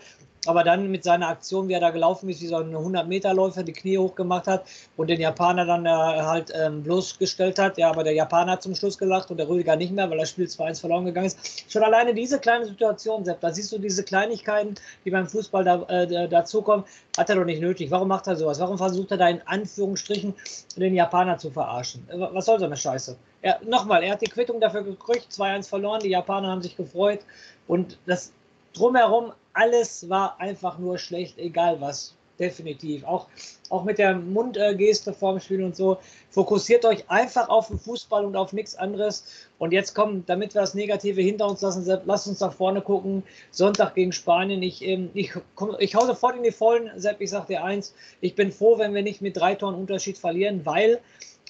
aber 0.48 0.64
dann 0.64 0.90
mit 0.90 1.04
seiner 1.04 1.28
Aktion, 1.28 1.68
wie 1.68 1.72
er 1.72 1.80
da 1.80 1.90
gelaufen 1.90 2.28
ist, 2.28 2.40
wie 2.40 2.46
so 2.46 2.56
ein 2.56 2.74
100-Meter-Läufer, 2.74 3.62
die 3.62 3.72
Knie 3.72 3.98
hochgemacht 3.98 4.46
hat 4.46 4.66
und 4.96 5.08
den 5.08 5.20
Japaner 5.20 5.64
dann 5.64 5.86
äh, 5.86 5.88
halt 5.88 6.52
ähm, 6.54 6.82
bloßgestellt 6.82 7.58
hat. 7.58 7.78
Ja, 7.78 7.90
aber 7.90 8.04
der 8.04 8.14
Japaner 8.14 8.52
hat 8.52 8.62
zum 8.62 8.74
Schluss 8.74 8.98
gelacht 8.98 9.30
und 9.30 9.38
der 9.38 9.48
Rüdiger 9.48 9.76
nicht 9.76 9.92
mehr, 9.92 10.08
weil 10.10 10.18
das 10.18 10.30
Spiel 10.30 10.46
2-1 10.46 10.80
verloren 10.80 11.04
gegangen 11.04 11.26
ist. 11.26 11.70
Schon 11.70 11.82
alleine 11.82 12.14
diese 12.14 12.38
kleine 12.38 12.66
Situation, 12.66 13.24
Sepp, 13.24 13.40
da 13.40 13.52
siehst 13.52 13.72
du 13.72 13.78
diese 13.78 14.04
Kleinigkeiten, 14.04 14.74
die 15.04 15.10
beim 15.10 15.26
Fußball 15.26 15.64
da, 15.64 15.82
äh, 15.88 16.28
dazukommen, 16.28 16.84
hat 17.16 17.30
er 17.30 17.36
doch 17.36 17.44
nicht 17.44 17.60
nötig. 17.60 17.90
Warum 17.90 18.08
macht 18.08 18.26
er 18.26 18.36
sowas? 18.36 18.60
Warum 18.60 18.78
versucht 18.78 19.10
er 19.10 19.16
da 19.16 19.28
in 19.28 19.40
Anführungsstrichen 19.44 20.34
den 20.76 20.94
Japaner 20.94 21.38
zu 21.38 21.50
verarschen? 21.50 22.06
Äh, 22.08 22.18
was 22.18 22.46
soll 22.46 22.58
so 22.58 22.66
eine 22.66 22.76
Scheiße? 22.76 23.16
Nochmal, 23.64 24.02
er 24.02 24.12
hat 24.12 24.22
die 24.22 24.30
Quittung 24.30 24.60
dafür 24.60 24.82
gekriegt, 24.82 25.30
2-1 25.30 25.68
verloren, 25.68 26.00
die 26.00 26.08
Japaner 26.08 26.48
haben 26.48 26.62
sich 26.62 26.76
gefreut 26.76 27.20
und 27.68 27.98
das 28.06 28.32
drumherum 28.76 29.32
alles 29.52 30.08
war 30.08 30.38
einfach 30.38 30.78
nur 30.78 30.98
schlecht, 30.98 31.38
egal 31.38 31.80
was. 31.80 32.14
Definitiv. 32.38 33.02
Auch, 33.04 33.28
auch 33.70 33.84
mit 33.84 33.96
der 33.96 34.14
Mundgeste 34.14 35.14
vorm 35.14 35.40
Spiel 35.40 35.64
und 35.64 35.74
so. 35.74 35.96
Fokussiert 36.28 36.84
euch 36.84 37.08
einfach 37.08 37.48
auf 37.48 37.68
den 37.68 37.78
Fußball 37.78 38.26
und 38.26 38.36
auf 38.36 38.52
nichts 38.52 38.76
anderes. 38.76 39.24
Und 39.58 39.72
jetzt 39.72 39.94
kommt, 39.94 40.28
damit 40.28 40.54
wir 40.54 40.60
das 40.60 40.74
Negative 40.74 41.22
hinter 41.22 41.48
uns 41.48 41.62
lassen, 41.62 41.86
lasst 42.04 42.28
uns 42.28 42.40
nach 42.40 42.52
vorne 42.52 42.82
gucken. 42.82 43.22
Sonntag 43.50 43.94
gegen 43.94 44.12
Spanien. 44.12 44.62
Ich, 44.62 44.84
ähm, 44.84 45.08
ich, 45.14 45.32
komm, 45.54 45.76
ich 45.78 45.94
hau 45.94 46.04
sofort 46.04 46.36
in 46.36 46.42
die 46.42 46.52
Vollen, 46.52 46.90
Sepp, 46.96 47.22
ich 47.22 47.30
sag 47.30 47.46
dir 47.46 47.64
eins. 47.64 47.94
Ich 48.20 48.34
bin 48.34 48.52
froh, 48.52 48.78
wenn 48.78 48.92
wir 48.92 49.02
nicht 49.02 49.22
mit 49.22 49.38
drei 49.38 49.54
Toren 49.54 49.74
Unterschied 49.74 50.18
verlieren, 50.18 50.66
weil 50.66 51.00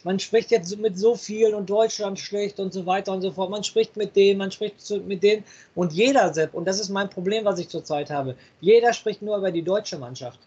man 0.07 0.21
spricht 0.21 0.53
jetzt 0.53 0.79
mit 0.79 0.97
so 0.97 1.17
vielen 1.17 1.53
und 1.53 1.69
Deutschland 1.69 2.21
schlecht 2.21 2.61
und 2.61 2.73
so 2.73 2.87
weiter 2.87 3.11
und 3.11 3.23
so 3.23 3.33
fort. 3.33 3.51
Man 3.51 3.65
spricht 3.65 3.97
mit 3.97 4.15
dem, 4.15 4.39
man 4.39 4.53
spricht 4.53 4.89
mit 5.05 5.25
denen 5.25 5.43
und 5.75 5.93
jeder, 5.93 6.33
Sepp, 6.33 6.55
und 6.55 6.65
das 6.65 6.79
ist 6.79 6.91
mein 6.91 7.11
Problem, 7.11 7.45
was 7.45 7.59
ich 7.59 7.69
zurzeit 7.69 8.09
habe, 8.09 8.37
jeder 8.61 8.93
spricht 8.93 9.21
nur 9.21 9.37
über 9.37 9.51
die 9.51 9.63
deutsche 9.63 9.99
Mannschaft. 9.99 10.39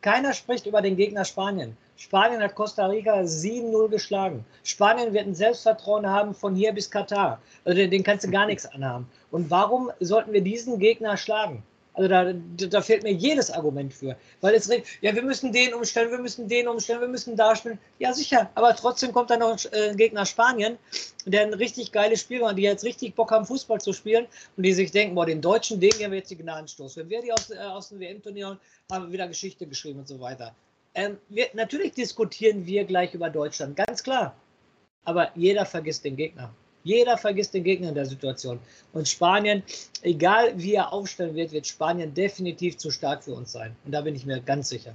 Keiner 0.00 0.32
spricht 0.32 0.66
über 0.66 0.80
den 0.80 0.96
Gegner 0.96 1.24
Spanien. 1.24 1.76
Spanien 1.96 2.40
hat 2.40 2.54
Costa 2.54 2.86
Rica 2.86 3.22
7-0 3.22 3.88
geschlagen. 3.88 4.44
Spanien 4.62 5.12
wird 5.12 5.26
ein 5.26 5.34
Selbstvertrauen 5.34 6.06
haben 6.06 6.32
von 6.32 6.54
hier 6.54 6.72
bis 6.72 6.88
Katar. 6.88 7.40
Also 7.64 7.76
den, 7.76 7.90
den 7.90 8.04
kannst 8.04 8.24
du 8.24 8.30
gar 8.30 8.46
nichts 8.46 8.64
anhaben. 8.64 9.08
Und 9.32 9.50
warum 9.50 9.90
sollten 9.98 10.32
wir 10.32 10.40
diesen 10.40 10.78
Gegner 10.78 11.16
schlagen? 11.16 11.64
Also 11.94 12.08
da, 12.08 12.32
da 12.32 12.82
fehlt 12.82 13.04
mir 13.04 13.12
jedes 13.12 13.52
Argument 13.52 13.94
für. 13.94 14.16
Weil 14.40 14.54
es 14.54 14.68
ja, 15.00 15.14
wir 15.14 15.22
müssen 15.22 15.52
den 15.52 15.72
umstellen, 15.74 16.10
wir 16.10 16.18
müssen 16.18 16.48
den 16.48 16.66
umstellen, 16.66 17.00
wir 17.00 17.08
müssen 17.08 17.36
da 17.36 17.54
spielen. 17.54 17.78
Ja, 18.00 18.12
sicher. 18.12 18.50
Aber 18.56 18.74
trotzdem 18.74 19.12
kommt 19.12 19.30
dann 19.30 19.38
noch 19.38 19.56
ein 19.72 19.92
äh, 19.92 19.94
Gegner 19.94 20.26
Spanien, 20.26 20.76
der 21.24 21.42
ein 21.42 21.54
richtig 21.54 21.92
geiles 21.92 22.20
Spiel 22.20 22.40
macht, 22.40 22.58
die 22.58 22.62
jetzt 22.62 22.82
richtig 22.82 23.14
Bock 23.14 23.30
haben, 23.30 23.46
Fußball 23.46 23.80
zu 23.80 23.92
spielen 23.92 24.26
und 24.56 24.64
die 24.64 24.72
sich 24.72 24.90
denken, 24.90 25.14
boah, 25.14 25.24
den 25.24 25.40
Deutschen, 25.40 25.78
den 25.78 25.90
geben 25.90 26.10
wir 26.10 26.18
jetzt 26.18 26.30
die 26.30 26.36
Gnadenstoß. 26.36 26.96
Wenn 26.96 27.10
wir 27.10 27.22
die 27.22 27.32
aus, 27.32 27.50
äh, 27.50 27.58
aus 27.58 27.90
dem 27.90 28.00
WM-Turnier 28.00 28.58
haben, 28.90 29.04
wir 29.06 29.12
wieder 29.12 29.28
Geschichte 29.28 29.64
geschrieben 29.64 30.00
und 30.00 30.08
so 30.08 30.18
weiter. 30.18 30.52
Ähm, 30.94 31.18
wir, 31.28 31.46
natürlich 31.54 31.92
diskutieren 31.92 32.66
wir 32.66 32.84
gleich 32.84 33.14
über 33.14 33.30
Deutschland, 33.30 33.76
ganz 33.76 34.02
klar. 34.02 34.34
Aber 35.04 35.30
jeder 35.36 35.64
vergisst 35.64 36.04
den 36.04 36.16
Gegner. 36.16 36.52
Jeder 36.84 37.16
vergisst 37.16 37.54
den 37.54 37.64
Gegner 37.64 37.88
in 37.88 37.94
der 37.94 38.04
Situation. 38.04 38.60
Und 38.92 39.08
Spanien, 39.08 39.62
egal 40.02 40.52
wie 40.56 40.74
er 40.74 40.92
aufstellen 40.92 41.34
wird, 41.34 41.52
wird 41.52 41.66
Spanien 41.66 42.12
definitiv 42.12 42.76
zu 42.76 42.90
stark 42.90 43.24
für 43.24 43.32
uns 43.32 43.52
sein. 43.52 43.74
Und 43.86 43.92
da 43.92 44.02
bin 44.02 44.14
ich 44.14 44.26
mir 44.26 44.40
ganz 44.40 44.68
sicher. 44.68 44.94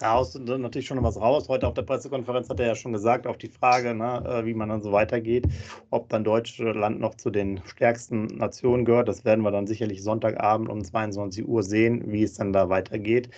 Da 0.00 0.12
haust 0.12 0.34
du 0.34 0.40
natürlich 0.58 0.86
schon 0.86 0.96
noch 0.96 1.04
was 1.04 1.20
raus. 1.20 1.48
Heute 1.48 1.66
auf 1.66 1.74
der 1.74 1.82
Pressekonferenz 1.82 2.48
hat 2.48 2.60
er 2.60 2.66
ja 2.66 2.74
schon 2.74 2.92
gesagt, 2.92 3.26
auf 3.26 3.36
die 3.36 3.48
Frage, 3.48 3.94
ne, 3.94 4.24
äh, 4.26 4.44
wie 4.44 4.54
man 4.54 4.68
dann 4.68 4.82
so 4.82 4.92
weitergeht, 4.92 5.46
ob 5.90 6.08
dann 6.08 6.22
Deutschland 6.22 7.00
noch 7.00 7.16
zu 7.16 7.30
den 7.30 7.60
stärksten 7.64 8.26
Nationen 8.26 8.84
gehört. 8.84 9.08
Das 9.08 9.24
werden 9.24 9.42
wir 9.42 9.50
dann 9.50 9.66
sicherlich 9.66 10.02
Sonntagabend 10.02 10.68
um 10.68 10.84
22 10.84 11.46
Uhr 11.46 11.64
sehen, 11.64 12.12
wie 12.12 12.22
es 12.22 12.34
dann 12.34 12.52
da 12.52 12.68
weitergeht. 12.68 13.30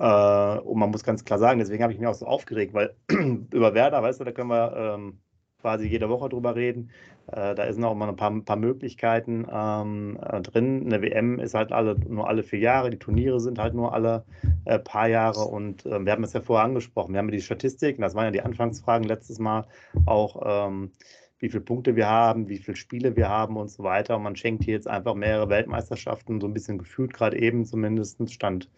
Äh, 0.00 0.58
und 0.58 0.78
man 0.78 0.90
muss 0.90 1.04
ganz 1.04 1.24
klar 1.24 1.38
sagen, 1.38 1.60
deswegen 1.60 1.84
habe 1.84 1.92
ich 1.92 2.00
mich 2.00 2.08
auch 2.08 2.14
so 2.14 2.26
aufgeregt, 2.26 2.74
weil 2.74 2.94
über 3.08 3.74
Werder, 3.74 4.02
weißt 4.02 4.18
du, 4.18 4.24
da 4.24 4.32
können 4.32 4.50
wir 4.50 4.76
ähm, 4.76 5.18
quasi 5.62 5.86
jede 5.86 6.08
Woche 6.10 6.28
drüber 6.28 6.54
reden. 6.54 6.90
Äh, 7.28 7.54
da 7.54 7.72
sind 7.72 7.82
auch 7.84 7.92
immer 7.92 8.08
ein 8.08 8.16
paar, 8.16 8.30
ein 8.30 8.44
paar 8.44 8.56
Möglichkeiten 8.56 9.46
ähm, 9.50 10.18
äh, 10.20 10.40
drin. 10.42 10.84
Eine 10.84 11.00
WM 11.00 11.38
ist 11.38 11.54
halt 11.54 11.72
alle, 11.72 11.96
nur 12.08 12.28
alle 12.28 12.42
vier 12.42 12.58
Jahre, 12.58 12.90
die 12.90 12.98
Turniere 12.98 13.40
sind 13.40 13.58
halt 13.58 13.74
nur 13.74 13.94
alle 13.94 14.24
äh, 14.64 14.78
paar 14.78 15.08
Jahre 15.08 15.44
und 15.44 15.86
äh, 15.86 16.04
wir 16.04 16.12
haben 16.12 16.24
es 16.24 16.34
ja 16.34 16.40
vorher 16.40 16.66
angesprochen. 16.66 17.14
Wir 17.14 17.18
haben 17.18 17.28
ja 17.28 17.36
die 17.36 17.40
Statistiken, 17.40 18.02
das 18.02 18.14
waren 18.14 18.26
ja 18.26 18.30
die 18.32 18.42
Anfangsfragen 18.42 19.06
letztes 19.08 19.38
Mal 19.38 19.64
auch. 20.04 20.68
Ähm, 20.68 20.90
wie 21.38 21.48
viele 21.48 21.64
Punkte 21.64 21.96
wir 21.96 22.08
haben, 22.08 22.48
wie 22.48 22.58
viele 22.58 22.76
Spiele 22.76 23.16
wir 23.16 23.28
haben 23.28 23.56
und 23.56 23.68
so 23.68 23.82
weiter. 23.82 24.14
Und 24.14 24.22
man 24.22 24.36
schenkt 24.36 24.62
hier 24.62 24.74
jetzt 24.74 24.86
einfach 24.86 25.16
mehrere 25.16 25.48
Weltmeisterschaften, 25.48 26.40
so 26.40 26.46
ein 26.46 26.54
bisschen 26.54 26.78
gefühlt 26.78 27.12
gerade 27.12 27.36
eben 27.36 27.64
zumindest, 27.64 28.30
stand 28.30 28.70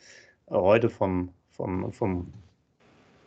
äh, 0.47 0.55
heute 0.55 0.89
vom, 0.89 1.29
vom, 1.51 1.93
vom 1.93 2.33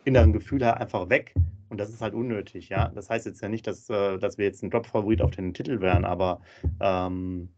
inneren 0.04 0.32
Gefühl 0.32 0.64
her 0.64 0.80
einfach 0.80 1.08
weg. 1.08 1.34
Und 1.68 1.78
das 1.78 1.90
ist 1.90 2.00
halt 2.00 2.14
unnötig, 2.14 2.68
ja. 2.68 2.88
Das 2.88 3.10
heißt 3.10 3.26
jetzt 3.26 3.42
ja 3.42 3.48
nicht, 3.48 3.66
dass, 3.66 3.88
äh, 3.90 4.18
dass 4.18 4.38
wir 4.38 4.46
jetzt 4.46 4.62
ein 4.62 4.70
Top-Favorit 4.70 5.22
auf 5.22 5.30
den 5.32 5.52
Titel 5.54 5.80
wären, 5.80 6.04
aber 6.04 6.40
ähm, 6.80 7.50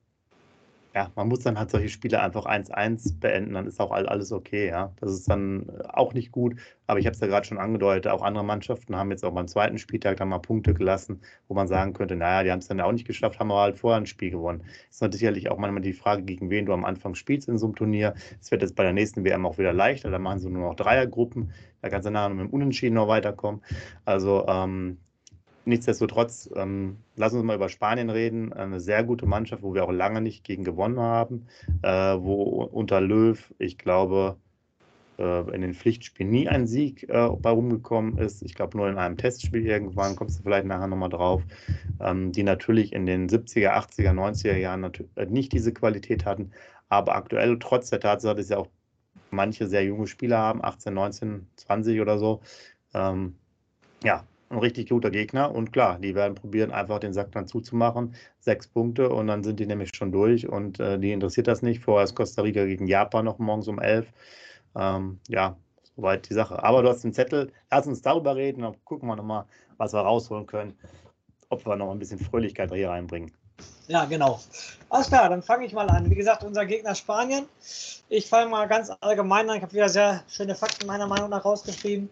ja, 0.94 1.10
man 1.14 1.28
muss 1.28 1.40
dann 1.40 1.58
halt 1.58 1.70
solche 1.70 1.88
Spiele 1.88 2.20
einfach 2.20 2.46
1-1 2.46 3.20
beenden, 3.20 3.54
dann 3.54 3.66
ist 3.66 3.80
auch 3.80 3.92
alles 3.92 4.32
okay, 4.32 4.68
ja. 4.68 4.92
Das 5.00 5.12
ist 5.12 5.28
dann 5.30 5.70
auch 5.88 6.14
nicht 6.14 6.32
gut, 6.32 6.56
aber 6.86 6.98
ich 6.98 7.06
habe 7.06 7.14
es 7.14 7.20
ja 7.20 7.28
gerade 7.28 7.46
schon 7.46 7.58
angedeutet, 7.58 8.10
auch 8.10 8.22
andere 8.22 8.44
Mannschaften 8.44 8.96
haben 8.96 9.10
jetzt 9.12 9.24
auch 9.24 9.32
beim 9.32 9.46
zweiten 9.46 9.78
Spieltag 9.78 10.16
dann 10.16 10.28
mal 10.28 10.40
Punkte 10.40 10.74
gelassen, 10.74 11.20
wo 11.46 11.54
man 11.54 11.68
sagen 11.68 11.92
könnte, 11.92 12.16
naja, 12.16 12.42
die 12.42 12.50
haben 12.50 12.58
es 12.58 12.66
dann 12.66 12.80
auch 12.80 12.90
nicht 12.92 13.06
geschafft, 13.06 13.38
haben 13.38 13.52
aber 13.52 13.60
halt 13.60 13.78
vorher 13.78 14.00
ein 14.00 14.06
Spiel 14.06 14.30
gewonnen. 14.30 14.64
Das 14.88 15.00
ist 15.00 15.12
sicherlich 15.12 15.50
auch 15.50 15.58
manchmal 15.58 15.82
die 15.82 15.92
Frage, 15.92 16.22
gegen 16.22 16.50
wen 16.50 16.66
du 16.66 16.72
am 16.72 16.84
Anfang 16.84 17.14
spielst 17.14 17.48
in 17.48 17.58
so 17.58 17.66
einem 17.66 17.76
Turnier. 17.76 18.14
Es 18.40 18.50
wird 18.50 18.62
jetzt 18.62 18.74
bei 18.74 18.82
der 18.82 18.92
nächsten 18.92 19.24
WM 19.24 19.46
auch 19.46 19.58
wieder 19.58 19.72
leichter, 19.72 20.10
da 20.10 20.18
machen 20.18 20.40
sie 20.40 20.50
nur 20.50 20.68
noch 20.68 20.74
Dreiergruppen, 20.74 21.52
da 21.82 21.88
kannst 21.88 22.06
du 22.06 22.10
nachher 22.10 22.30
mit 22.30 22.46
dem 22.46 22.50
Unentschieden 22.50 22.94
noch 22.94 23.06
weiterkommen. 23.08 23.62
Also, 24.04 24.44
ähm, 24.48 24.98
nichtsdestotrotz, 25.64 26.50
ähm, 26.54 26.96
lass 27.16 27.32
uns 27.32 27.44
mal 27.44 27.56
über 27.56 27.68
Spanien 27.68 28.10
reden. 28.10 28.52
Eine 28.52 28.80
sehr 28.80 29.04
gute 29.04 29.26
Mannschaft, 29.26 29.62
wo 29.62 29.74
wir 29.74 29.84
auch 29.84 29.92
lange 29.92 30.20
nicht 30.20 30.44
gegen 30.44 30.64
gewonnen 30.64 30.98
haben, 30.98 31.46
äh, 31.82 31.90
wo 31.90 32.64
unter 32.64 33.00
Löw, 33.00 33.52
ich 33.58 33.78
glaube, 33.78 34.36
äh, 35.20 35.54
in 35.54 35.60
den 35.60 35.74
Pflichtspielen 35.74 36.30
nie 36.32 36.48
ein 36.48 36.66
Sieg 36.66 37.08
äh, 37.08 37.28
bei 37.28 37.50
rumgekommen 37.50 38.18
ist. 38.18 38.42
Ich 38.42 38.54
glaube, 38.54 38.76
nur 38.76 38.88
in 38.88 38.98
einem 38.98 39.16
Testspiel 39.16 39.66
irgendwann, 39.66 40.16
kommst 40.16 40.38
du 40.38 40.42
vielleicht 40.42 40.66
nachher 40.66 40.86
nochmal 40.86 41.10
drauf, 41.10 41.42
ähm, 42.00 42.32
die 42.32 42.42
natürlich 42.42 42.92
in 42.92 43.06
den 43.06 43.28
70er, 43.28 43.72
80er, 43.74 44.12
90er 44.12 44.56
Jahren 44.56 44.84
äh, 45.16 45.26
nicht 45.26 45.52
diese 45.52 45.72
Qualität 45.72 46.24
hatten, 46.24 46.52
aber 46.88 47.14
aktuell 47.14 47.58
trotz 47.58 47.90
der 47.90 48.00
Tatsache, 48.00 48.36
dass 48.36 48.48
ja 48.48 48.58
auch 48.58 48.68
manche 49.30 49.66
sehr 49.66 49.84
junge 49.84 50.06
Spieler 50.06 50.38
haben, 50.38 50.64
18, 50.64 50.94
19, 50.94 51.46
20 51.56 52.00
oder 52.00 52.18
so, 52.18 52.40
ähm, 52.94 53.36
ja, 54.02 54.24
ein 54.50 54.58
richtig 54.58 54.88
guter 54.88 55.10
Gegner. 55.10 55.54
Und 55.54 55.72
klar, 55.72 55.98
die 55.98 56.14
werden 56.14 56.34
probieren, 56.34 56.72
einfach 56.72 56.98
den 56.98 57.12
Sack 57.12 57.32
dann 57.32 57.46
zuzumachen. 57.46 58.14
Sechs 58.40 58.66
Punkte 58.66 59.08
und 59.08 59.28
dann 59.28 59.42
sind 59.44 59.60
die 59.60 59.66
nämlich 59.66 59.94
schon 59.94 60.12
durch 60.12 60.48
und 60.48 60.80
äh, 60.80 60.98
die 60.98 61.12
interessiert 61.12 61.46
das 61.46 61.62
nicht. 61.62 61.82
Vorher 61.82 62.04
ist 62.04 62.14
Costa 62.14 62.42
Rica 62.42 62.64
gegen 62.64 62.86
Japan 62.86 63.24
noch 63.24 63.38
morgens 63.38 63.68
um 63.68 63.78
elf. 63.78 64.12
Ähm, 64.76 65.20
ja, 65.28 65.56
soweit 65.96 66.28
die 66.28 66.34
Sache. 66.34 66.62
Aber 66.62 66.82
du 66.82 66.88
hast 66.88 67.02
den 67.02 67.14
Zettel, 67.14 67.52
lass 67.70 67.86
uns 67.86 68.02
darüber 68.02 68.36
reden, 68.36 68.62
dann 68.62 68.76
gucken 68.84 69.08
wir 69.08 69.16
nochmal, 69.16 69.44
was 69.78 69.92
wir 69.92 70.00
rausholen 70.00 70.46
können, 70.46 70.74
ob 71.48 71.64
wir 71.64 71.76
noch 71.76 71.90
ein 71.90 71.98
bisschen 71.98 72.18
Fröhlichkeit 72.18 72.72
hier 72.72 72.90
reinbringen. 72.90 73.32
Ja, 73.88 74.04
genau. 74.04 74.40
Alles 74.88 75.08
klar, 75.08 75.28
dann 75.28 75.42
fange 75.42 75.66
ich 75.66 75.72
mal 75.72 75.88
an. 75.90 76.08
Wie 76.08 76.14
gesagt, 76.14 76.44
unser 76.44 76.64
Gegner 76.64 76.94
Spanien. 76.94 77.46
Ich 78.08 78.28
fange 78.28 78.48
mal 78.50 78.66
ganz 78.66 78.90
allgemein 79.00 79.50
an. 79.50 79.56
Ich 79.56 79.62
habe 79.62 79.72
wieder 79.72 79.88
sehr 79.88 80.22
schöne 80.28 80.54
Fakten 80.54 80.86
meiner 80.86 81.06
Meinung 81.06 81.30
nach 81.30 81.44
rausgeschrieben. 81.44 82.08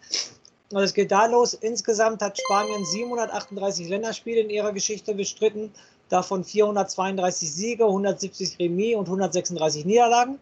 Also 0.72 0.84
es 0.84 0.94
geht 0.94 1.10
da 1.10 1.26
los. 1.26 1.54
Insgesamt 1.54 2.20
hat 2.20 2.38
Spanien 2.38 2.84
738 2.84 3.88
Länderspiele 3.88 4.40
in 4.40 4.50
ihrer 4.50 4.72
Geschichte 4.72 5.14
bestritten, 5.14 5.72
davon 6.08 6.44
432 6.44 7.52
Siege, 7.52 7.84
170 7.84 8.58
Remis 8.58 8.96
und 8.96 9.06
136 9.06 9.86
Niederlagen. 9.86 10.38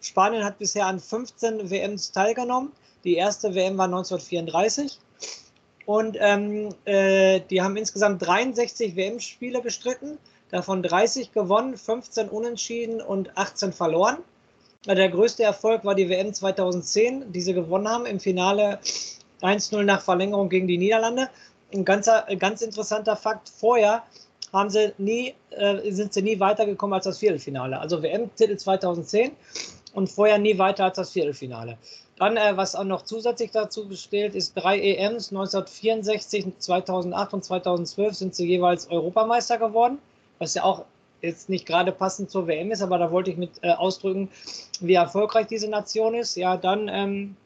Spanien 0.00 0.44
hat 0.44 0.58
bisher 0.58 0.86
an 0.86 1.00
15 1.00 1.70
WMs 1.70 2.12
teilgenommen. 2.12 2.72
Die 3.04 3.16
erste 3.16 3.54
WM 3.54 3.78
war 3.78 3.86
1934. 3.86 4.98
Und 5.86 6.16
ähm, 6.20 6.70
äh, 6.84 7.40
die 7.48 7.62
haben 7.62 7.76
insgesamt 7.76 8.26
63 8.26 8.96
WM-Spiele 8.96 9.62
bestritten, 9.62 10.18
davon 10.50 10.82
30 10.82 11.32
gewonnen, 11.32 11.76
15 11.76 12.28
unentschieden 12.28 13.00
und 13.00 13.36
18 13.38 13.72
verloren. 13.72 14.18
Der 14.86 15.08
größte 15.08 15.42
Erfolg 15.42 15.84
war 15.84 15.94
die 15.94 16.08
WM 16.08 16.32
2010, 16.32 17.32
die 17.32 17.40
sie 17.40 17.54
gewonnen 17.54 17.88
haben 17.88 18.06
im 18.06 18.20
Finale 18.20 18.78
1-0 19.46 19.82
nach 19.82 20.00
Verlängerung 20.00 20.48
gegen 20.48 20.66
die 20.66 20.78
Niederlande. 20.78 21.28
Ein 21.72 21.84
ganzer, 21.84 22.26
ganz 22.38 22.62
interessanter 22.62 23.16
Fakt: 23.16 23.48
Vorher 23.48 24.02
haben 24.52 24.70
sie 24.70 24.92
nie, 24.98 25.34
äh, 25.50 25.90
sind 25.92 26.12
sie 26.12 26.22
nie 26.22 26.40
weitergekommen 26.40 26.94
als 26.94 27.04
das 27.04 27.18
Viertelfinale. 27.18 27.78
Also 27.78 28.02
WM-Titel 28.02 28.56
2010 28.56 29.32
und 29.94 30.08
vorher 30.08 30.38
nie 30.38 30.58
weiter 30.58 30.84
als 30.84 30.96
das 30.96 31.10
Viertelfinale. 31.10 31.78
Dann, 32.18 32.36
äh, 32.36 32.56
was 32.56 32.74
auch 32.74 32.84
noch 32.84 33.02
zusätzlich 33.02 33.50
dazu 33.50 33.88
besteht, 33.88 34.34
ist 34.34 34.54
drei 34.54 34.78
EMs. 34.80 35.30
1964, 35.30 36.58
2008 36.58 37.34
und 37.34 37.44
2012 37.44 38.14
sind 38.14 38.34
sie 38.34 38.46
jeweils 38.46 38.88
Europameister 38.88 39.58
geworden, 39.58 39.98
was 40.38 40.54
ja 40.54 40.64
auch 40.64 40.84
jetzt 41.22 41.48
nicht 41.48 41.66
gerade 41.66 41.92
passend 41.92 42.30
zur 42.30 42.46
WM 42.46 42.70
ist, 42.70 42.82
aber 42.82 42.98
da 42.98 43.10
wollte 43.10 43.30
ich 43.30 43.36
mit 43.36 43.50
äh, 43.62 43.72
ausdrücken, 43.72 44.30
wie 44.80 44.94
erfolgreich 44.94 45.46
diese 45.46 45.68
Nation 45.68 46.14
ist. 46.14 46.36
Ja, 46.36 46.56
dann, 46.56 46.88
ähm, 46.88 47.36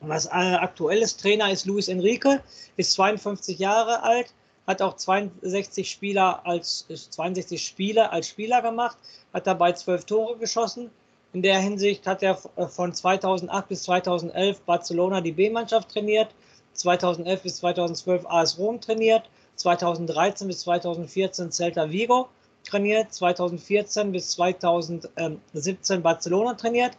was 0.00 0.26
äh, 0.26 0.30
aktuelles 0.30 1.16
Trainer 1.16 1.50
ist 1.50 1.66
Luis 1.66 1.88
Enrique, 1.88 2.40
ist 2.76 2.92
52 2.92 3.58
Jahre 3.58 4.02
alt, 4.02 4.34
hat 4.66 4.82
auch 4.82 4.96
62 4.96 5.90
Spieler 5.90 6.44
als 6.44 6.86
62 6.88 7.64
Spiele 7.64 8.10
als 8.10 8.28
Spieler 8.28 8.62
gemacht, 8.62 8.98
hat 9.32 9.46
dabei 9.46 9.72
zwölf 9.72 10.04
Tore 10.04 10.36
geschossen, 10.38 10.90
in 11.32 11.42
der 11.42 11.58
Hinsicht 11.58 12.06
hat 12.06 12.22
er 12.22 12.38
äh, 12.56 12.66
von 12.66 12.94
2008 12.94 13.68
bis 13.68 13.82
2011 13.84 14.60
Barcelona 14.62 15.20
die 15.20 15.32
B-Mannschaft 15.32 15.90
trainiert, 15.90 16.28
2011 16.74 17.42
bis 17.42 17.56
2012 17.56 18.26
AS 18.26 18.58
Rom 18.58 18.80
trainiert, 18.80 19.28
2013 19.56 20.48
bis 20.48 20.60
2014 20.60 21.50
Celta 21.50 21.90
Vigo 21.90 22.28
trainiert, 22.66 23.12
2014 23.12 24.12
bis 24.12 24.30
2017 24.32 26.02
Barcelona 26.02 26.54
trainiert 26.54 26.92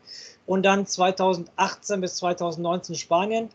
und 0.45 0.63
dann 0.63 0.85
2018 0.85 2.01
bis 2.01 2.15
2019 2.15 2.95
Spanien 2.95 3.49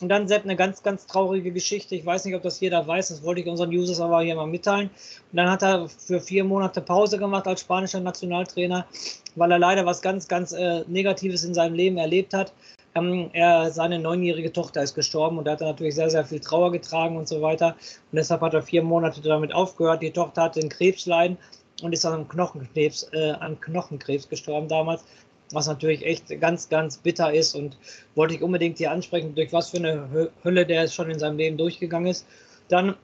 und 0.00 0.10
dann 0.10 0.28
Sepp 0.28 0.44
eine 0.44 0.56
ganz, 0.56 0.82
ganz 0.82 1.06
traurige 1.06 1.52
Geschichte. 1.52 1.94
Ich 1.94 2.04
weiß 2.04 2.26
nicht, 2.26 2.34
ob 2.34 2.42
das 2.42 2.60
jeder 2.60 2.86
weiß, 2.86 3.08
das 3.08 3.22
wollte 3.22 3.40
ich 3.40 3.46
unseren 3.46 3.70
Users 3.70 4.00
aber 4.00 4.20
hier 4.20 4.36
mal 4.36 4.46
mitteilen. 4.46 4.90
Und 5.32 5.36
dann 5.36 5.50
hat 5.50 5.62
er 5.62 5.88
für 5.88 6.20
vier 6.20 6.44
Monate 6.44 6.82
Pause 6.82 7.18
gemacht 7.18 7.46
als 7.46 7.62
spanischer 7.62 8.00
Nationaltrainer, 8.00 8.86
weil 9.36 9.50
er 9.50 9.58
leider 9.58 9.86
was 9.86 10.02
ganz, 10.02 10.28
ganz 10.28 10.52
äh, 10.52 10.84
Negatives 10.86 11.44
in 11.44 11.54
seinem 11.54 11.74
Leben 11.74 11.96
erlebt 11.96 12.34
hat. 12.34 12.52
Ähm, 12.96 13.30
er, 13.32 13.70
seine 13.70 13.98
neunjährige 13.98 14.52
Tochter 14.52 14.82
ist 14.82 14.94
gestorben 14.94 15.38
und 15.38 15.44
da 15.44 15.52
hat 15.52 15.60
er 15.60 15.68
natürlich 15.68 15.94
sehr, 15.94 16.10
sehr 16.10 16.24
viel 16.24 16.40
Trauer 16.40 16.72
getragen 16.72 17.16
und 17.16 17.28
so 17.28 17.42
weiter. 17.42 17.76
Und 18.10 18.16
deshalb 18.16 18.40
hat 18.40 18.54
er 18.54 18.62
vier 18.62 18.82
Monate 18.82 19.20
damit 19.20 19.54
aufgehört. 19.54 20.02
Die 20.02 20.10
Tochter 20.10 20.42
hatte 20.42 20.60
den 20.60 20.70
Krebsleiden 20.70 21.36
und 21.82 21.92
ist 21.92 22.04
an 22.04 22.26
Knochenkrebs, 22.26 23.10
äh, 23.12 23.32
an 23.32 23.60
Knochenkrebs 23.60 24.28
gestorben 24.28 24.68
damals 24.68 25.04
was 25.52 25.66
natürlich 25.66 26.04
echt 26.04 26.40
ganz, 26.40 26.68
ganz 26.68 26.98
bitter 26.98 27.32
ist 27.32 27.54
und 27.54 27.78
wollte 28.14 28.34
ich 28.34 28.42
unbedingt 28.42 28.78
hier 28.78 28.90
ansprechen, 28.90 29.34
durch 29.34 29.52
was 29.52 29.70
für 29.70 29.78
eine 29.78 30.30
Hölle 30.44 30.66
der 30.66 30.88
schon 30.88 31.10
in 31.10 31.18
seinem 31.18 31.38
Leben 31.38 31.56
durchgegangen 31.56 32.08
ist. 32.08 32.26
Dann 32.68 32.96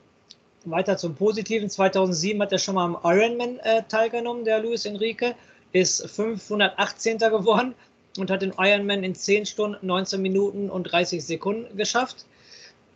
weiter 0.65 0.97
zum 0.97 1.15
Positiven. 1.15 1.69
2007 1.69 2.41
hat 2.41 2.51
er 2.51 2.57
schon 2.57 2.75
mal 2.75 2.85
am 2.85 2.97
Ironman 3.03 3.59
äh, 3.59 3.83
teilgenommen, 3.87 4.45
der 4.45 4.59
Luis 4.59 4.85
Enrique, 4.85 5.35
ist 5.71 6.07
518. 6.09 7.17
geworden 7.17 7.73
und 8.17 8.29
hat 8.29 8.41
den 8.41 8.53
Ironman 8.57 9.03
in 9.03 9.15
10 9.15 9.45
Stunden, 9.45 9.85
19 9.85 10.21
Minuten 10.21 10.69
und 10.69 10.83
30 10.83 11.23
Sekunden 11.23 11.75
geschafft. 11.77 12.25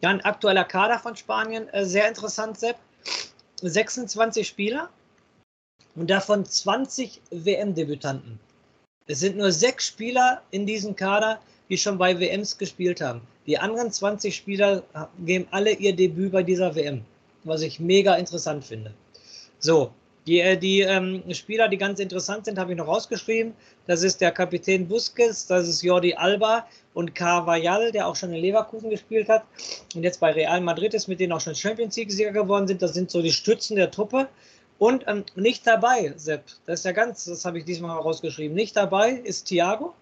Dann 0.02 0.22
aktueller 0.22 0.64
Kader 0.64 1.00
von 1.00 1.16
Spanien, 1.16 1.68
äh, 1.70 1.86
sehr 1.86 2.08
interessant, 2.08 2.60
Sepp. 2.60 2.78
26 3.62 4.48
Spieler 4.48 4.90
und 5.96 6.10
davon 6.10 6.46
20 6.46 7.22
WM-Debütanten. 7.32 8.40
Es 9.08 9.20
sind 9.20 9.38
nur 9.38 9.52
sechs 9.52 9.88
Spieler 9.88 10.44
in 10.52 10.68
diesem 10.68 10.96
Kader, 10.96 11.40
die 11.70 11.78
schon 11.78 11.98
bei 11.98 12.20
WMs 12.20 12.58
gespielt 12.58 13.02
haben. 13.02 13.22
Die 13.48 13.58
anderen 13.58 13.92
20 13.92 14.36
Spieler 14.36 14.84
geben 15.26 15.48
alle 15.52 15.72
ihr 15.72 15.96
Debüt 15.96 16.32
bei 16.32 16.44
dieser 16.44 16.76
WM, 16.76 17.04
was 17.46 17.62
ich 17.62 17.80
mega 17.80 18.16
interessant 18.16 18.64
finde. 18.64 18.94
So, 19.60 19.92
die, 20.28 20.42
äh, 20.42 20.58
die 20.58 20.82
ähm, 20.82 21.24
Spieler, 21.34 21.70
die 21.70 21.78
ganz 21.78 22.00
interessant 22.00 22.46
sind, 22.46 22.60
habe 22.60 22.74
ich 22.74 22.78
noch 22.78 22.88
rausgeschrieben. 22.88 23.54
Das 23.88 24.04
ist 24.04 24.20
der 24.20 24.32
Kapitän 24.32 24.88
Busquets, 24.88 25.48
das 25.48 25.68
ist 25.68 25.82
Jordi 25.82 26.14
Alba 26.14 26.68
und 26.94 27.16
Carvajal, 27.16 27.92
der 27.94 28.08
auch 28.08 28.16
schon 28.16 28.34
in 28.34 28.42
Leverkusen 28.42 28.90
gespielt 28.90 29.30
hat 29.30 29.46
und 29.96 30.04
jetzt 30.04 30.20
bei 30.20 30.32
Real 30.32 30.60
Madrid 30.60 30.94
ist, 30.94 31.08
mit 31.08 31.22
denen 31.22 31.32
auch 31.32 31.40
schon 31.40 31.56
Champions 31.56 31.96
League-Sieger 31.96 32.34
geworden 32.34 32.68
sind. 32.68 32.82
Das 32.82 32.94
sind 32.94 33.10
so 33.10 33.22
die 33.22 33.32
Stützen 33.32 33.78
der 33.78 33.90
Truppe. 33.90 34.28
Und 34.80 35.06
ähm, 35.08 35.24
nicht 35.36 35.66
dabei, 35.66 36.14
Sepp, 36.18 36.44
das 36.66 36.82
ist 36.82 36.86
ja 36.86 36.92
ganz, 36.92 37.26
das 37.26 37.46
habe 37.46 37.58
ich 37.58 37.66
diesmal 37.66 37.98
rausgeschrieben, 37.98 38.56
nicht 38.56 38.76
dabei 38.76 39.14
ist 39.14 39.46
Thiago, 39.48 39.96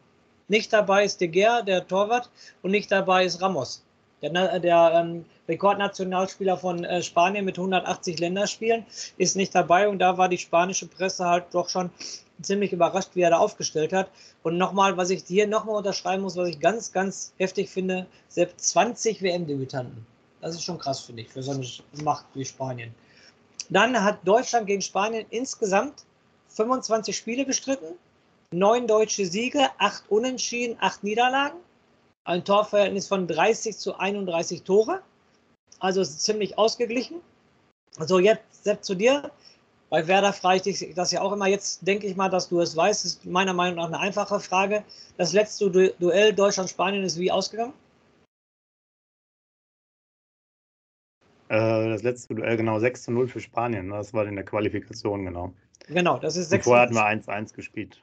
nicht 0.50 0.74
dabei 0.74 1.06
ist 1.06 1.22
De 1.22 1.30
Gea, 1.30 1.62
der 1.62 1.88
Torwart, 1.88 2.30
und 2.62 2.72
nicht 2.72 2.92
dabei 2.92 3.24
ist 3.24 3.42
Ramos, 3.42 3.85
der, 4.30 4.60
der 4.60 4.92
ähm, 4.96 5.26
Rekordnationalspieler 5.48 6.58
von 6.58 6.84
äh, 6.84 7.02
Spanien 7.02 7.46
mit 7.46 7.58
180 7.58 8.20
Länderspielen, 8.20 8.86
ist 9.18 9.36
nicht 9.36 9.54
dabei 9.54 9.88
und 9.88 10.00
da 10.00 10.18
war 10.18 10.30
die 10.30 10.38
spanische 10.38 10.88
Presse 10.88 11.26
halt 11.26 11.46
doch 11.52 11.70
schon 11.70 11.90
ziemlich 12.42 12.74
überrascht, 12.74 13.12
wie 13.14 13.22
er 13.22 13.30
da 13.30 13.38
aufgestellt 13.38 13.94
hat. 13.94 14.10
Und 14.44 14.58
nochmal, 14.58 14.98
was 14.98 15.10
ich 15.10 15.24
hier 15.26 15.48
nochmal 15.48 15.78
unterschreiben 15.78 16.24
muss, 16.24 16.36
was 16.36 16.50
ich 16.50 16.60
ganz, 16.60 16.92
ganz 16.92 17.34
heftig 17.38 17.70
finde, 17.70 18.08
selbst 18.28 18.70
20 18.70 19.22
WM-Debütanten. 19.22 20.06
Das 20.42 20.56
ist 20.56 20.64
schon 20.64 20.78
krass, 20.78 21.00
finde 21.00 21.24
ich, 21.24 21.30
für 21.30 21.42
so 21.42 21.52
eine 21.52 21.66
Macht 22.04 22.26
wie 22.34 22.46
Spanien. 22.46 22.94
Dann 23.70 24.04
hat 24.04 24.20
Deutschland 24.26 24.68
gegen 24.68 24.82
Spanien 24.82 25.26
insgesamt 25.30 26.04
25 26.50 27.16
Spiele 27.16 27.46
bestritten, 27.46 27.96
neun 28.52 28.88
deutsche 28.88 29.26
Siege, 29.26 29.70
acht 29.80 30.04
Unentschieden, 30.10 30.78
acht 30.80 31.04
Niederlagen, 31.04 31.58
ein 32.26 32.44
Torverhältnis 32.44 33.08
von 33.08 33.28
30 33.28 33.78
zu 33.78 33.98
31 33.98 34.64
Tore. 34.64 35.02
Also 35.80 36.04
ziemlich 36.04 36.58
ausgeglichen. 36.58 37.22
Also 37.98 38.20
jetzt, 38.20 38.64
Sepp, 38.64 38.84
zu 38.84 38.96
dir. 38.96 39.32
Bei 39.90 40.08
Werder 40.08 40.34
frage 40.34 40.58
ich 40.58 40.80
dich 40.80 40.94
das 40.96 41.12
ja 41.12 41.22
auch 41.22 41.32
immer. 41.32 41.48
Jetzt 41.48 41.88
denke 41.88 42.08
ich 42.08 42.16
mal, 42.16 42.30
dass 42.30 42.50
du 42.50 42.60
es 42.60 42.76
weißt. 42.76 43.06
Das 43.06 43.12
ist 43.14 43.26
meiner 43.26 43.54
Meinung 43.54 43.78
nach 43.78 43.88
eine 43.88 44.00
einfache 44.00 44.40
Frage. 44.40 44.84
Das 45.18 45.32
letzte 45.32 45.70
Duell 45.70 46.34
Deutschland-Spanien 46.34 47.04
ist 47.04 47.20
wie 47.20 47.32
ausgegangen? 47.32 47.74
Äh, 51.50 51.90
das 51.90 52.02
letzte 52.02 52.34
Duell, 52.34 52.58
genau, 52.58 52.80
6 52.80 53.04
zu 53.04 53.12
0 53.12 53.28
für 53.28 53.40
Spanien. 53.40 53.90
Das 53.90 54.14
war 54.14 54.26
in 54.26 54.36
der 54.36 54.46
Qualifikation, 54.46 55.26
genau. 55.26 55.54
Genau, 55.88 56.18
das 56.18 56.36
ist 56.36 56.50
6 56.50 56.64
Vorher 56.66 56.84
hatten 56.84 56.96
wir 56.96 57.06
1-1 57.06 57.54
gespielt. 57.54 58.02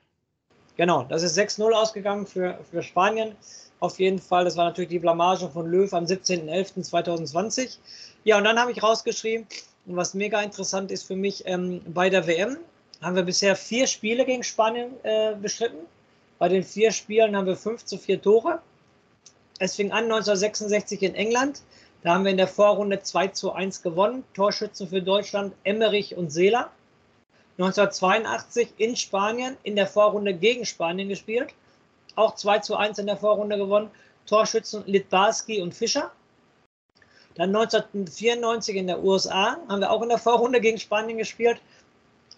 Genau, 0.77 1.03
das 1.03 1.23
ist 1.23 1.37
6-0 1.37 1.73
ausgegangen 1.73 2.27
für, 2.27 2.59
für 2.71 2.83
Spanien. 2.83 3.37
Auf 3.83 3.99
jeden 3.99 4.21
Fall, 4.21 4.45
das 4.45 4.57
war 4.57 4.67
natürlich 4.67 4.91
die 4.91 5.01
Blamage 5.01 5.49
von 5.49 5.67
Löw 5.67 5.93
am 5.93 6.05
17.11.2020. 6.05 7.79
Ja, 8.23 8.39
und 8.39 8.45
dann 8.45 8.57
habe 8.57 8.71
ich 8.71 8.81
rausgeschrieben, 8.81 9.45
was 9.87 10.15
mega 10.15 10.41
interessant 10.41 10.93
ist 10.93 11.03
für 11.03 11.17
mich, 11.17 11.43
ähm, 11.47 11.81
bei 11.89 12.09
der 12.09 12.29
WM 12.29 12.59
haben 13.01 13.17
wir 13.17 13.25
bisher 13.25 13.57
vier 13.57 13.89
Spiele 13.89 14.25
gegen 14.25 14.45
Spanien 14.45 14.93
äh, 15.03 15.35
bestritten. 15.35 15.81
Bei 16.39 16.49
den 16.49 16.63
vier 16.63 16.93
Spielen 16.93 17.35
haben 17.35 17.47
wir 17.47 17.57
5 17.57 17.85
zu 17.85 17.99
4 17.99 18.23
Tore. 18.23 18.63
Es 19.59 19.75
fing 19.75 19.91
an 19.91 20.05
1966 20.05 21.03
in 21.03 21.17
England. 21.17 21.63
Da 22.05 22.15
haben 22.15 22.23
wir 22.23 22.31
in 22.31 22.37
der 22.37 22.47
Vorrunde 22.47 23.03
2 23.03 23.29
zu 23.29 23.51
1 23.51 23.83
gewonnen. 23.83 24.23
Torschützen 24.35 24.87
für 24.87 25.03
Deutschland 25.03 25.55
Emmerich 25.65 26.17
und 26.17 26.31
Seeler. 26.31 26.71
1982 27.59 28.75
in 28.77 28.95
Spanien 28.95 29.57
in 29.65 29.75
der 29.75 29.89
Vorrunde 29.89 30.35
gegen 30.35 30.65
Spanien 30.65 31.09
gespielt. 31.09 31.53
Auch 32.15 32.35
2 32.35 32.59
zu 32.61 32.77
1 32.77 32.99
in 32.99 33.07
der 33.07 33.17
Vorrunde 33.17 33.57
gewonnen. 33.57 33.91
Torschützen 34.27 34.85
Litbarski 34.87 35.61
und 35.63 35.75
Fischer. 35.75 36.13
Dann 37.35 37.55
1994 37.55 38.77
in 38.77 38.87
der 38.87 39.03
USA 39.03 39.57
haben 39.69 39.81
wir 39.81 39.91
auch 39.91 40.03
in 40.03 40.11
der 40.11 40.19
Vorrunde 40.19 40.61
gegen 40.61 40.79
Spanien 40.79 41.19
gespielt. 41.19 41.61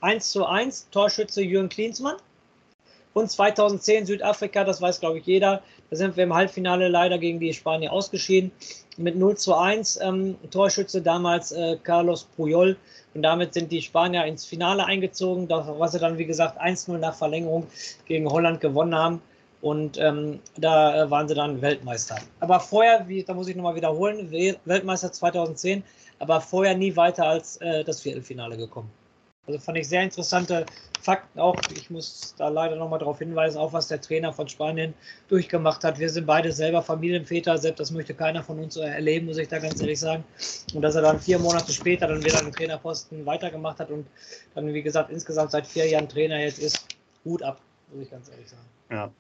1 0.01 0.31
zu 0.31 0.47
1, 0.47 0.89
Torschütze 0.91 1.43
Jürgen 1.43 1.69
Klinsmann. 1.69 2.17
Und 3.13 3.31
2010 3.31 4.07
Südafrika, 4.07 4.65
das 4.65 4.81
weiß 4.81 5.01
glaube 5.01 5.19
ich 5.19 5.27
jeder, 5.27 5.63
da 5.91 5.97
sind 5.97 6.17
wir 6.17 6.25
im 6.25 6.35
Halbfinale 6.35 6.89
leider 6.89 7.19
gegen 7.19 7.39
die 7.39 7.53
Spanier 7.53 7.93
ausgeschieden. 7.93 8.51
Mit 8.97 9.17
0 9.17 9.37
zu 9.37 9.55
1, 9.55 10.01
ähm, 10.03 10.37
Torschütze 10.51 11.01
damals 11.01 11.53
äh, 11.53 11.77
Carlos 11.83 12.25
Puyol. 12.37 12.77
Und 13.15 13.23
damit 13.23 13.55
sind 13.55 13.71
die 13.71 13.83
Spanier 13.83 14.25
ins 14.25 14.45
Finale 14.45 14.85
eingezogen, 14.85 15.49
was 15.49 15.93
sie 15.93 16.01
dann, 16.01 16.19
wie 16.19 16.25
gesagt, 16.25 16.61
1-0 16.61 16.99
nach 16.99 17.15
Verlängerung 17.15 17.67
gegen 18.07 18.29
Holland 18.29 18.61
gewonnen 18.61 18.95
haben. 18.95 19.23
Und 19.65 19.97
ähm, 19.97 20.41
da 20.59 21.05
äh, 21.05 21.11
waren 21.11 21.27
sie 21.27 21.35
dann 21.35 21.63
Weltmeister. 21.63 22.19
Aber 22.41 22.61
vorher, 22.61 23.09
wie, 23.09 23.25
da 23.25 23.33
muss 23.33 23.49
ich 23.49 23.57
nochmal 23.57 23.75
wiederholen, 23.75 24.31
Weltmeister 24.31 25.11
2010, 25.11 25.83
aber 26.19 26.43
vorher 26.43 26.77
nie 26.77 26.95
weiter 26.97 27.25
als 27.25 27.57
äh, 27.63 27.83
das 27.83 28.03
Viertelfinale 28.03 28.59
gekommen. 28.59 28.91
Also 29.47 29.59
fand 29.59 29.79
ich 29.79 29.89
sehr 29.89 30.03
interessante 30.03 30.67
Fakten 31.01 31.41
auch. 31.41 31.57
Ich 31.75 31.89
muss 31.89 32.35
da 32.37 32.49
leider 32.49 32.77
nochmal 32.77 32.99
darauf 32.99 33.21
hinweisen, 33.21 33.57
auch 33.57 33.73
was 33.73 33.89
der 33.89 34.03
Trainer 34.03 34.35
von 34.35 34.49
Spanien 34.49 34.93
durchgemacht 35.29 35.83
hat. 35.83 35.99
Wir 35.99 36.11
sind 36.11 36.27
beide 36.27 36.53
selber 36.53 36.83
Familienväter, 36.83 37.57
selbst 37.57 37.81
das 37.81 37.91
möchte 37.91 38.13
keiner 38.13 38.43
von 38.43 38.59
uns 38.59 38.77
erleben, 38.77 39.25
muss 39.25 39.39
ich 39.39 39.49
da 39.49 39.61
ganz 39.61 39.81
ehrlich 39.81 39.99
sagen. 39.99 40.25
Und 40.75 40.83
dass 40.83 40.95
er 40.95 41.01
dann 41.01 41.19
vier 41.19 41.39
Monate 41.39 41.73
später 41.73 42.07
dann 42.07 42.23
wieder 42.23 42.39
den 42.39 42.53
Trainerposten 42.53 43.25
weitergemacht 43.25 43.79
hat 43.79 43.91
und 43.91 44.07
dann, 44.55 44.75
wie 44.75 44.83
gesagt, 44.83 45.09
insgesamt 45.09 45.53
seit 45.53 45.67
vier 45.67 45.89
Jahren 45.89 46.07
Trainer 46.07 46.39
jetzt 46.39 46.59
ist, 46.59 46.87
Hut 47.25 47.43
ab, 47.43 47.63
muss 47.91 48.03
ich 48.03 48.11
ganz 48.11 48.29
ehrlich 48.29 48.51
sagen. 48.51 48.69
Ja, 48.91 49.11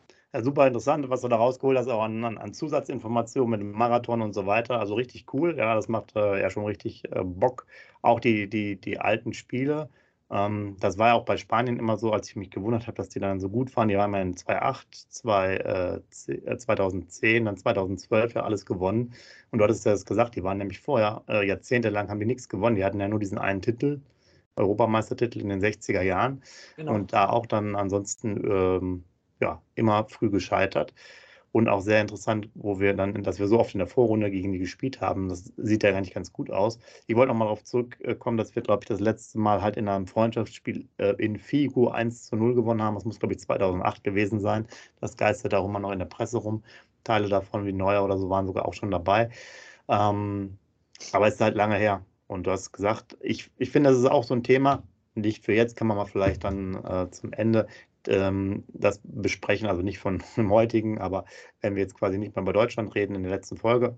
super 0.42 0.66
interessant, 0.66 1.08
was 1.10 1.20
du 1.20 1.28
da 1.28 1.36
rausgeholt 1.36 1.78
hast, 1.78 1.88
auch 1.88 2.02
an, 2.02 2.24
an, 2.24 2.52
Zusatzinformationen 2.54 3.50
mit 3.50 3.60
dem 3.60 3.72
Marathon 3.72 4.22
und 4.22 4.32
so 4.32 4.46
weiter. 4.46 4.80
Also 4.80 4.94
richtig 4.94 5.26
cool. 5.32 5.56
Ja, 5.56 5.74
das 5.74 5.88
macht 5.88 6.16
äh, 6.16 6.40
ja 6.40 6.50
schon 6.50 6.64
richtig 6.64 7.04
äh, 7.12 7.22
Bock. 7.22 7.66
Auch 8.02 8.20
die, 8.20 8.48
die, 8.48 8.76
die 8.80 8.98
alten 8.98 9.32
Spiele. 9.32 9.88
Ähm, 10.30 10.76
das 10.80 10.98
war 10.98 11.08
ja 11.08 11.14
auch 11.14 11.24
bei 11.24 11.36
Spanien 11.36 11.78
immer 11.78 11.96
so, 11.96 12.12
als 12.12 12.28
ich 12.28 12.36
mich 12.36 12.50
gewundert 12.50 12.86
habe, 12.86 12.96
dass 12.96 13.08
die 13.10 13.20
dann 13.20 13.40
so 13.40 13.48
gut 13.48 13.74
waren. 13.76 13.88
Die 13.88 13.96
waren 13.96 14.12
ja 14.12 14.20
in 14.22 14.36
2008, 14.36 14.94
2, 15.12 15.56
äh, 16.16 16.56
2010, 16.56 17.44
dann 17.44 17.56
2012 17.56 18.34
ja 18.34 18.42
alles 18.42 18.66
gewonnen. 18.66 19.14
Und 19.50 19.58
du 19.58 19.64
hattest 19.64 19.86
ja 19.86 19.92
das 19.92 20.04
gesagt, 20.06 20.34
die 20.36 20.42
waren 20.42 20.58
nämlich 20.58 20.80
vorher, 20.80 21.22
äh, 21.28 21.46
jahrzehntelang 21.46 22.08
haben 22.08 22.20
die 22.20 22.26
nichts 22.26 22.48
gewonnen. 22.48 22.76
Die 22.76 22.84
hatten 22.84 23.00
ja 23.00 23.08
nur 23.08 23.20
diesen 23.20 23.38
einen 23.38 23.62
Titel. 23.62 24.00
Europameistertitel 24.56 25.40
in 25.40 25.48
den 25.48 25.60
60er 25.60 26.02
Jahren 26.02 26.42
genau. 26.76 26.94
und 26.94 27.12
da 27.12 27.28
auch 27.28 27.46
dann 27.46 27.74
ansonsten 27.74 28.40
ähm, 28.48 29.04
ja, 29.40 29.62
immer 29.74 30.04
früh 30.08 30.30
gescheitert. 30.30 30.94
Und 31.52 31.68
auch 31.68 31.82
sehr 31.82 32.00
interessant, 32.00 32.48
wo 32.54 32.80
wir 32.80 32.94
dann, 32.94 33.22
dass 33.22 33.38
wir 33.38 33.46
so 33.46 33.60
oft 33.60 33.74
in 33.74 33.78
der 33.78 33.86
Vorrunde 33.86 34.28
gegen 34.28 34.50
die 34.50 34.58
gespielt 34.58 35.00
haben. 35.00 35.28
Das 35.28 35.52
sieht 35.56 35.84
ja 35.84 36.00
nicht 36.00 36.12
ganz 36.12 36.32
gut 36.32 36.50
aus. 36.50 36.80
Ich 37.06 37.14
wollte 37.14 37.28
noch 37.28 37.38
mal 37.38 37.44
darauf 37.44 37.62
zurückkommen, 37.62 38.36
dass 38.36 38.56
wir, 38.56 38.62
glaube 38.62 38.82
ich, 38.82 38.88
das 38.88 38.98
letzte 38.98 39.38
Mal 39.38 39.62
halt 39.62 39.76
in 39.76 39.86
einem 39.86 40.08
Freundschaftsspiel 40.08 40.88
äh, 40.98 41.14
in 41.18 41.38
Figu 41.38 41.86
1 41.88 42.24
zu 42.24 42.34
0 42.34 42.56
gewonnen 42.56 42.82
haben. 42.82 42.96
Das 42.96 43.04
muss, 43.04 43.20
glaube 43.20 43.34
ich, 43.34 43.40
2008 43.40 44.02
gewesen 44.02 44.40
sein. 44.40 44.66
Das 45.00 45.16
geistert 45.16 45.52
darum 45.52 45.70
immer 45.70 45.78
noch 45.78 45.92
in 45.92 46.00
der 46.00 46.06
Presse 46.06 46.38
rum. 46.38 46.64
Teile 47.04 47.28
davon 47.28 47.64
wie 47.66 47.72
Neuer 47.72 48.04
oder 48.04 48.18
so 48.18 48.28
waren 48.30 48.46
sogar 48.46 48.66
auch 48.66 48.74
schon 48.74 48.90
dabei. 48.90 49.30
Ähm, 49.88 50.58
aber 51.12 51.28
es 51.28 51.34
ist 51.34 51.40
halt 51.40 51.54
lange 51.54 51.76
her. 51.76 52.04
Und 52.26 52.48
du 52.48 52.50
hast 52.50 52.72
gesagt, 52.72 53.16
ich, 53.20 53.50
ich 53.58 53.70
finde, 53.70 53.90
das 53.90 53.98
ist 54.00 54.06
auch 54.06 54.24
so 54.24 54.34
ein 54.34 54.42
Thema, 54.42 54.82
nicht 55.14 55.44
für 55.44 55.52
jetzt, 55.52 55.76
kann 55.76 55.86
man 55.86 55.96
mal 55.96 56.06
vielleicht 56.06 56.42
dann 56.42 56.74
äh, 56.84 57.10
zum 57.10 57.32
Ende 57.32 57.68
ähm, 58.08 58.64
das 58.68 59.00
besprechen, 59.04 59.68
also 59.68 59.82
nicht 59.82 59.98
von 59.98 60.22
dem 60.36 60.50
heutigen, 60.50 60.98
aber 60.98 61.24
wenn 61.60 61.74
wir 61.74 61.82
jetzt 61.82 61.94
quasi 61.94 62.18
nicht 62.18 62.36
mehr 62.36 62.44
bei 62.44 62.52
Deutschland 62.52 62.94
reden 62.94 63.14
in 63.14 63.22
der 63.22 63.32
letzten 63.32 63.56
Folge, 63.56 63.96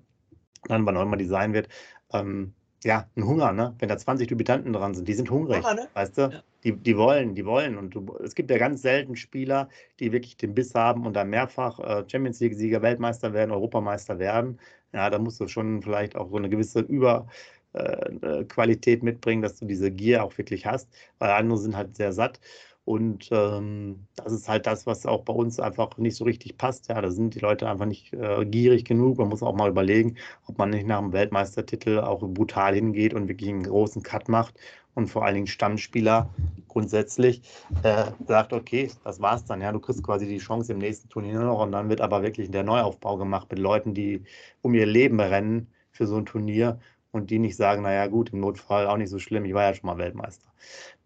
dann 0.65 0.87
wann 0.87 0.97
auch 0.97 1.03
immer 1.03 1.17
die 1.17 1.27
sein 1.27 1.53
wird, 1.53 1.69
ähm, 2.13 2.55
ja, 2.85 3.09
ein 3.17 3.27
Hunger, 3.27 3.53
ne? 3.53 3.75
Wenn 3.79 3.89
da 3.89 3.99
20 3.99 4.29
Debütanten 4.29 4.73
dran 4.73 4.95
sind, 4.95 5.09
die 5.09 5.15
sind 5.15 5.31
hungrig, 5.31 5.59
Hunger, 5.59 5.75
ne? 5.75 5.89
weißt 5.95 6.19
du? 6.19 6.23
Ja. 6.23 6.43
Die, 6.63 6.73
die 6.73 6.97
wollen, 6.97 7.35
die 7.35 7.45
wollen. 7.45 7.77
Und 7.79 7.95
du, 7.95 8.17
es 8.23 8.35
gibt 8.35 8.51
ja 8.51 8.59
ganz 8.59 8.83
selten 8.83 9.17
Spieler, 9.17 9.69
die 9.99 10.13
wirklich 10.13 10.37
den 10.37 10.55
Biss 10.55 10.75
haben 10.75 11.07
und 11.07 11.15
dann 11.15 11.31
mehrfach 11.31 11.81
äh, 11.81 12.05
Champions 12.09 12.41
League-Sieger, 12.41 12.83
Weltmeister 12.83 13.33
werden, 13.33 13.51
Europameister 13.51 14.19
werden. 14.19 14.61
Ja, 14.93 15.11
da 15.11 15.19
musst 15.19 15.41
du 15.41 15.49
schon 15.49 15.83
vielleicht 15.83 16.17
auch 16.17 16.31
so 16.31 16.37
eine 16.37 16.49
gewisse 16.49 16.81
Überqualität 16.81 19.03
äh, 19.03 19.05
mitbringen, 19.05 19.43
dass 19.43 19.59
du 19.59 19.67
diese 19.67 19.91
Gier 19.91 20.25
auch 20.25 20.37
wirklich 20.39 20.67
hast, 20.67 20.89
weil 21.19 21.31
andere 21.31 21.59
sind 21.59 21.77
halt 21.77 21.97
sehr 21.97 22.13
satt. 22.13 22.41
Und 22.87 23.31
ähm, 23.33 24.07
das 24.15 24.33
ist 24.33 24.49
halt 24.49 24.67
das, 24.69 24.87
was 24.87 25.07
auch 25.07 25.25
bei 25.25 25.33
uns 25.33 25.59
einfach 25.59 25.99
nicht 25.99 26.15
so 26.15 26.23
richtig 26.25 26.57
passt. 26.57 26.89
Ja, 26.89 27.01
da 27.01 27.11
sind 27.11 27.35
die 27.35 27.41
Leute 27.41 27.69
einfach 27.69 27.85
nicht 27.85 28.13
äh, 28.13 28.47
gierig 28.47 28.85
genug. 28.85 29.19
Man 29.19 29.29
muss 29.29 29.43
auch 29.43 29.57
mal 29.57 29.69
überlegen, 29.69 30.17
ob 30.47 30.57
man 30.59 30.71
nicht 30.71 30.87
nach 30.87 31.01
dem 31.01 31.13
Weltmeistertitel 31.13 31.99
auch 31.99 32.21
brutal 32.21 32.77
hingeht 32.77 33.13
und 33.13 33.27
wirklich 33.29 33.51
einen 33.51 33.65
großen 33.65 34.05
Cut 34.05 34.29
macht 34.29 34.55
und 34.95 35.09
vor 35.09 35.25
allen 35.25 35.35
Dingen 35.35 35.47
Stammspieler 35.49 36.31
grundsätzlich 36.69 37.43
äh, 37.83 38.13
sagt, 38.29 38.53
okay, 38.53 38.89
das 39.03 39.21
war's 39.21 39.45
dann. 39.45 39.61
Ja, 39.63 39.73
du 39.73 39.81
kriegst 39.81 40.05
quasi 40.05 40.29
die 40.29 40.39
Chance 40.39 40.73
im 40.73 40.79
nächsten 40.79 41.09
Turnier 41.09 41.41
noch 41.41 41.63
und 41.63 41.73
dann 41.73 41.89
wird 41.89 42.01
aber 42.01 42.23
wirklich 42.23 42.53
der 42.53 42.63
Neuaufbau 42.63 43.17
gemacht 43.17 43.49
mit 43.51 43.59
Leuten, 43.59 43.95
die 43.95 44.23
um 44.63 44.75
ihr 44.75 44.87
Leben 44.87 45.19
rennen 45.19 45.73
für 45.91 46.07
so 46.07 46.17
ein 46.19 46.27
Turnier 46.27 46.79
und 47.11 47.31
die 47.31 47.39
nicht 47.41 47.57
sagen, 47.57 47.83
naja 47.83 48.07
gut, 48.07 48.33
im 48.33 48.41
Notfall 48.41 48.87
auch 48.87 48.97
nicht 48.97 49.11
so 49.11 49.19
schlimm, 49.19 49.45
ich 49.45 49.55
war 49.55 49.65
ja 49.65 49.75
schon 49.75 49.87
mal 49.87 49.99
Weltmeister. 49.99 50.51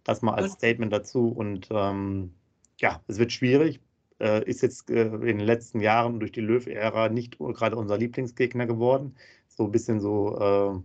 Das 0.05 0.23
mal 0.23 0.35
als 0.35 0.53
Statement 0.53 0.93
dazu. 0.93 1.29
Und 1.29 1.69
ähm, 1.71 2.35
ja, 2.79 3.01
es 3.07 3.19
wird 3.19 3.33
schwierig. 3.33 3.81
Äh, 4.19 4.45
ist 4.45 4.63
jetzt 4.63 4.91
äh, 4.91 5.05
in 5.05 5.39
den 5.39 5.41
letzten 5.41 5.81
Jahren 5.81 6.21
durch 6.21 6.33
die 6.33 6.41
Löw-Ära 6.41 7.09
nicht 7.09 7.39
gerade 7.39 7.77
unser 7.77 7.97
Lieblingsgegner 7.97 8.67
geworden. 8.67 9.15
So 9.49 9.65
ein 9.65 9.73
bisschen 9.73 10.01
so, 10.01 10.37
äh, 10.37 10.83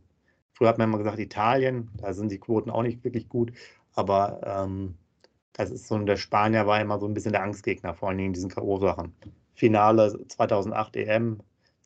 früher 0.54 0.70
hat 0.70 0.78
man 0.78 0.90
immer 0.90 0.98
gesagt, 0.98 1.20
Italien, 1.20 1.90
da 1.98 2.14
sind 2.14 2.32
die 2.32 2.40
Quoten 2.40 2.70
auch 2.70 2.84
nicht 2.84 3.04
wirklich 3.04 3.28
gut. 3.30 3.52
Aber 3.94 4.42
ähm, 4.46 4.96
das 5.54 5.72
ist 5.72 5.88
so, 5.88 5.98
der 6.00 6.18
Spanier 6.18 6.68
war 6.68 6.82
immer 6.82 7.00
so 7.00 7.08
ein 7.08 7.14
bisschen 7.14 7.32
der 7.32 7.44
Angstgegner, 7.44 7.94
vor 7.94 8.10
allen 8.10 8.18
Dingen 8.18 8.28
in 8.28 8.34
diesen 8.34 8.50
K.O.-Sachen. 8.50 9.12
Finale 9.54 10.20
2008 10.28 10.98
EM, 10.98 11.40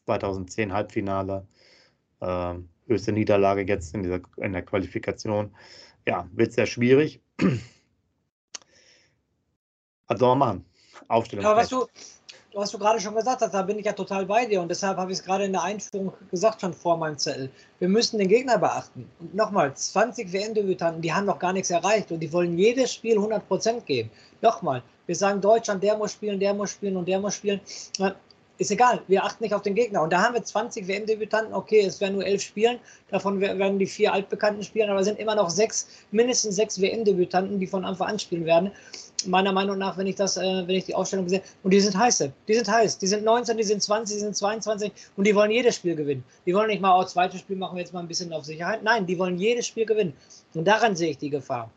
2010 0.06 0.74
Halbfinale, 0.74 1.46
äh, 2.20 2.56
höchste 2.88 3.12
Niederlage 3.12 3.62
jetzt 3.62 3.94
in, 3.94 4.04
dieser, 4.04 4.22
in 4.38 4.54
der 4.54 4.64
Qualifikation 4.64 5.52
ja, 6.08 6.28
wird 6.34 6.54
sehr 6.54 6.66
schwierig. 6.66 7.22
Was 10.08 10.20
soll 10.20 10.36
man 10.36 10.40
machen? 10.40 10.66
Aufstellung. 11.08 11.46
Ja, 11.46 11.56
was 11.56 11.70
du, 11.70 11.86
was 12.54 12.72
du 12.72 12.80
gerade 12.80 13.00
schon 13.00 13.16
gesagt 13.16 13.42
hast, 13.42 13.54
da 13.54 13.62
bin 13.62 13.78
ich 13.80 13.86
ja 13.86 13.94
total 13.94 14.26
bei 14.26 14.46
dir 14.46 14.62
und 14.62 14.70
deshalb 14.70 14.98
habe 14.98 15.12
ich 15.12 15.20
es 15.20 15.24
gerade 15.24 15.46
in 15.46 15.54
der 15.54 15.64
Einführung 15.64 16.14
gesagt, 16.32 16.62
schon 16.62 16.74
vor 16.74 16.98
meinem 16.98 17.18
Zettel. 17.18 17.52
Wir 17.80 17.90
müssen 17.90 18.18
den 18.18 18.28
Gegner 18.28 18.58
beachten. 18.58 19.10
Und 19.20 19.36
nochmal, 19.36 19.74
20 19.74 20.32
WM-Debütanten, 20.34 21.02
die 21.02 21.14
haben 21.14 21.26
noch 21.26 21.40
gar 21.40 21.54
nichts 21.54 21.70
erreicht 21.70 22.12
und 22.12 22.20
die 22.20 22.34
wollen 22.34 22.58
jedes 22.58 22.94
Spiel 22.94 23.18
100% 23.18 23.82
geben. 23.82 24.10
Nochmal, 24.42 24.84
wir 25.06 25.16
sagen 25.16 25.42
Deutschland, 25.42 25.84
der 25.84 25.98
muss 25.98 26.14
spielen, 26.14 26.40
der 26.40 26.54
muss 26.54 26.72
spielen 26.72 26.98
und 26.98 27.08
der 27.08 27.20
muss 27.20 27.36
spielen 27.36 27.62
ist 28.60 28.72
egal, 28.72 29.02
wir 29.08 29.24
achten 29.24 29.42
nicht 29.42 29.54
auf 29.54 29.62
den 29.62 29.74
Gegner. 29.74 30.02
Und 30.02 30.12
da 30.12 30.22
haben 30.22 30.34
wir 30.34 30.44
20 30.44 30.88
WM-Debütanten, 30.88 31.54
okay, 31.54 31.80
es 31.80 32.02
werden 32.02 32.16
nur 32.16 32.26
elf 32.26 32.42
spielen, 32.42 32.78
davon 33.10 33.40
werden 33.40 33.80
die 33.80 33.88
vier 33.88 34.14
Altbekannten 34.14 34.64
spielen, 34.64 34.90
aber 34.90 35.00
es 35.00 35.06
sind 35.06 35.18
immer 35.18 35.34
noch 35.34 35.50
sechs, 35.50 35.88
mindestens 36.12 36.58
sechs 36.58 36.80
WM-Debütanten, 36.80 37.60
die 37.60 37.68
von 37.68 37.86
Anfang 37.86 38.10
an 38.10 38.20
spielen 38.20 38.46
werden. 38.46 38.72
Meiner 39.26 39.54
Meinung 39.54 39.78
nach, 39.78 39.98
wenn 39.98 40.08
ich 40.08 40.16
das, 40.16 40.38
äh, 40.38 40.42
wenn 40.42 40.76
ich 40.76 40.86
die 40.86 40.96
Aufstellung 40.96 41.28
sehe, 41.28 41.42
und 41.64 41.72
die 41.72 41.80
sind 41.80 41.98
heiße, 41.98 42.32
die 42.48 42.54
sind 42.54 42.70
heiß, 42.70 42.98
die 42.98 43.08
sind 43.08 43.24
19, 43.24 43.58
die 43.58 43.64
sind 43.64 43.82
20, 43.82 44.18
die 44.18 44.22
sind 44.22 44.36
22 44.36 44.92
und 45.16 45.26
die 45.26 45.36
wollen 45.36 45.52
jedes 45.52 45.76
Spiel 45.76 45.96
gewinnen. 45.96 46.24
Die 46.46 46.54
wollen 46.54 46.68
nicht 46.68 46.82
mal, 46.82 47.00
oh, 47.00 47.06
zweites 47.06 47.40
Spiel 47.40 47.56
machen 47.56 47.76
wir 47.76 47.82
jetzt 47.82 47.94
mal 47.94 48.02
ein 48.02 48.08
bisschen 48.08 48.32
auf 48.34 48.46
Sicherheit. 48.46 48.84
Nein, 48.84 49.06
die 49.06 49.18
wollen 49.18 49.38
jedes 49.38 49.68
Spiel 49.68 49.86
gewinnen. 49.86 50.14
Und 50.54 50.66
daran 50.66 50.96
sehe 50.96 51.12
ich 51.12 51.18
die 51.18 51.30
Gefahr. 51.30 51.70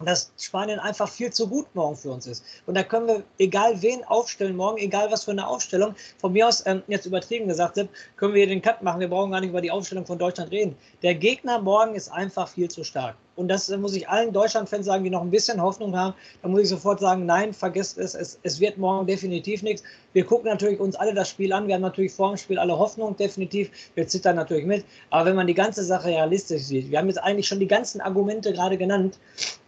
Dass 0.00 0.32
Spanien 0.38 0.78
einfach 0.78 1.08
viel 1.08 1.32
zu 1.32 1.48
gut 1.48 1.66
morgen 1.74 1.96
für 1.96 2.10
uns 2.10 2.26
ist. 2.26 2.44
Und 2.66 2.74
da 2.74 2.82
können 2.82 3.06
wir, 3.06 3.22
egal 3.38 3.80
wen 3.82 4.04
aufstellen 4.04 4.56
morgen, 4.56 4.78
egal 4.78 5.10
was 5.10 5.24
für 5.24 5.32
eine 5.32 5.46
Aufstellung, 5.46 5.94
von 6.18 6.32
mir 6.32 6.48
aus, 6.48 6.64
ähm, 6.66 6.82
jetzt 6.88 7.06
übertrieben 7.06 7.48
gesagt, 7.48 7.78
können 8.16 8.34
wir 8.34 8.44
hier 8.44 8.54
den 8.54 8.62
Cut 8.62 8.82
machen. 8.82 9.00
Wir 9.00 9.08
brauchen 9.08 9.30
gar 9.30 9.40
nicht 9.40 9.50
über 9.50 9.60
die 9.60 9.70
Aufstellung 9.70 10.06
von 10.06 10.18
Deutschland 10.18 10.50
reden. 10.50 10.76
Der 11.02 11.14
Gegner 11.14 11.60
morgen 11.60 11.94
ist 11.94 12.10
einfach 12.10 12.48
viel 12.48 12.68
zu 12.68 12.84
stark. 12.84 13.16
Und 13.34 13.48
das 13.48 13.68
muss 13.70 13.94
ich 13.96 14.08
allen 14.08 14.32
Deutschland-Fans 14.32 14.84
sagen, 14.84 15.04
die 15.04 15.10
noch 15.10 15.22
ein 15.22 15.30
bisschen 15.30 15.60
Hoffnung 15.60 15.96
haben. 15.96 16.14
Da 16.42 16.48
muss 16.48 16.62
ich 16.62 16.68
sofort 16.68 17.00
sagen, 17.00 17.24
nein, 17.24 17.54
vergesst 17.54 17.96
es, 17.96 18.14
es, 18.14 18.38
es 18.42 18.60
wird 18.60 18.76
morgen 18.76 19.06
definitiv 19.06 19.62
nichts. 19.62 19.82
Wir 20.12 20.26
gucken 20.26 20.50
natürlich 20.50 20.78
uns 20.78 20.96
alle 20.96 21.14
das 21.14 21.30
Spiel 21.30 21.52
an. 21.52 21.66
Wir 21.66 21.74
haben 21.74 21.82
natürlich 21.82 22.12
vor 22.12 22.28
dem 22.28 22.36
Spiel 22.36 22.58
alle 22.58 22.78
Hoffnung, 22.78 23.16
definitiv. 23.16 23.70
Wir 23.94 24.06
zittern 24.06 24.36
natürlich 24.36 24.66
mit. 24.66 24.84
Aber 25.08 25.30
wenn 25.30 25.36
man 25.36 25.46
die 25.46 25.54
ganze 25.54 25.82
Sache 25.82 26.08
realistisch 26.08 26.62
sieht, 26.62 26.90
wir 26.90 26.98
haben 26.98 27.08
jetzt 27.08 27.22
eigentlich 27.22 27.48
schon 27.48 27.58
die 27.60 27.66
ganzen 27.66 28.02
Argumente 28.02 28.52
gerade 28.52 28.76
genannt, 28.76 29.18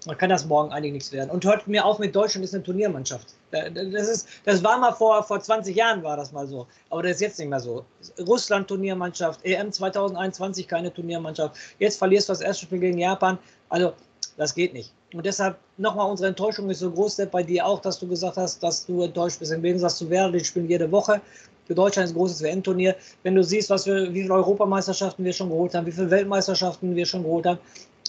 dann 0.07 0.19
kann 0.19 0.31
das 0.31 0.45
morgen 0.45 0.71
eigentlich 0.73 0.93
nichts 0.93 1.13
werden. 1.13 1.31
Und 1.31 1.45
hört 1.45 1.67
mir 1.67 1.85
auf 1.85 1.99
mit 1.99 2.15
Deutschland 2.15 2.45
ist 2.45 2.55
eine 2.55 2.63
Turniermannschaft. 2.63 3.29
Das, 3.51 4.09
ist, 4.09 4.29
das 4.45 4.63
war 4.63 4.79
mal 4.79 4.93
vor, 4.93 5.23
vor 5.23 5.41
20 5.41 5.75
Jahren 5.75 6.03
war 6.03 6.17
das 6.17 6.33
mal 6.33 6.47
so. 6.47 6.67
Aber 6.91 7.03
das 7.03 7.13
ist 7.13 7.21
jetzt 7.21 7.39
nicht 7.39 7.49
mehr 7.49 7.61
so. 7.61 7.85
Russland 8.27 8.69
Turniermannschaft, 8.69 9.45
EM 9.45 9.73
2021 9.73 10.69
keine 10.69 10.93
Turniermannschaft. 10.93 11.57
Jetzt 11.79 11.99
verlierst 11.99 12.29
du 12.29 12.33
das 12.33 12.41
erste 12.43 12.67
Spiel 12.67 12.81
gegen 12.81 12.99
Japan. 12.99 13.39
Also, 13.71 13.93
das 14.37 14.55
geht 14.55 14.75
nicht. 14.75 14.93
Und 15.15 15.25
deshalb 15.25 15.57
nochmal, 15.77 16.11
unsere 16.11 16.29
Enttäuschung 16.29 16.69
ist 16.69 16.81
so 16.81 16.91
groß, 16.91 17.23
bei 17.31 17.43
dir 17.43 17.65
auch, 17.65 17.81
dass 17.81 17.99
du 17.99 18.09
gesagt 18.09 18.37
hast, 18.37 18.63
dass 18.63 18.85
du 18.85 19.03
enttäuscht 19.03 19.39
bist. 19.39 19.53
Im 19.53 19.63
Gegensatz 19.63 19.97
zu 19.99 20.11
Werder, 20.11 20.37
die 20.37 20.45
spielen 20.45 20.69
jede 20.69 20.91
Woche. 20.91 21.21
Für 21.67 21.75
Deutschland 21.75 22.07
ist 22.07 22.13
ein 22.13 22.19
großes 22.19 22.43
WM-Turnier. 22.43 22.97
Wenn 23.23 23.37
du 23.37 23.43
siehst, 23.43 23.71
was 23.71 23.87
wir, 23.87 24.13
wie 24.13 24.23
viele 24.23 24.35
Europameisterschaften 24.35 25.25
wir 25.25 25.33
schon 25.33 25.49
geholt 25.49 25.75
haben, 25.75 25.87
wie 25.87 25.93
viele 25.93 26.11
Weltmeisterschaften 26.11 26.95
wir 26.95 27.07
schon 27.07 27.23
geholt 27.23 27.47
haben, 27.47 27.59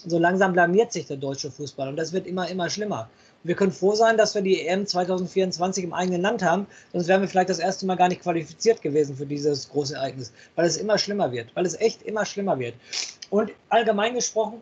so 0.06 0.18
langsam 0.18 0.52
blamiert 0.52 0.92
sich 0.92 1.06
der 1.06 1.16
deutsche 1.16 1.50
Fußball. 1.50 1.88
Und 1.88 1.96
das 1.96 2.12
wird 2.12 2.26
immer, 2.26 2.48
immer 2.48 2.70
schlimmer. 2.70 3.08
wir 3.42 3.54
können 3.54 3.72
froh 3.72 3.94
sein, 3.94 4.16
dass 4.16 4.34
wir 4.34 4.42
die 4.42 4.66
EM 4.66 4.86
2024 4.86 5.84
im 5.84 5.92
eigenen 5.92 6.22
Land 6.22 6.42
haben, 6.42 6.66
sonst 6.92 7.06
wären 7.08 7.20
wir 7.20 7.28
vielleicht 7.28 7.50
das 7.50 7.58
erste 7.58 7.86
Mal 7.86 7.96
gar 7.96 8.08
nicht 8.08 8.22
qualifiziert 8.22 8.82
gewesen 8.82 9.16
für 9.16 9.26
dieses 9.26 9.68
große 9.68 9.94
Ereignis, 9.94 10.32
weil 10.56 10.66
es 10.66 10.76
immer 10.76 10.98
schlimmer 10.98 11.30
wird, 11.30 11.54
weil 11.54 11.66
es 11.66 11.78
echt 11.80 12.02
immer 12.02 12.24
schlimmer 12.24 12.58
wird. 12.58 12.74
Und 13.30 13.52
allgemein 13.68 14.14
gesprochen, 14.14 14.60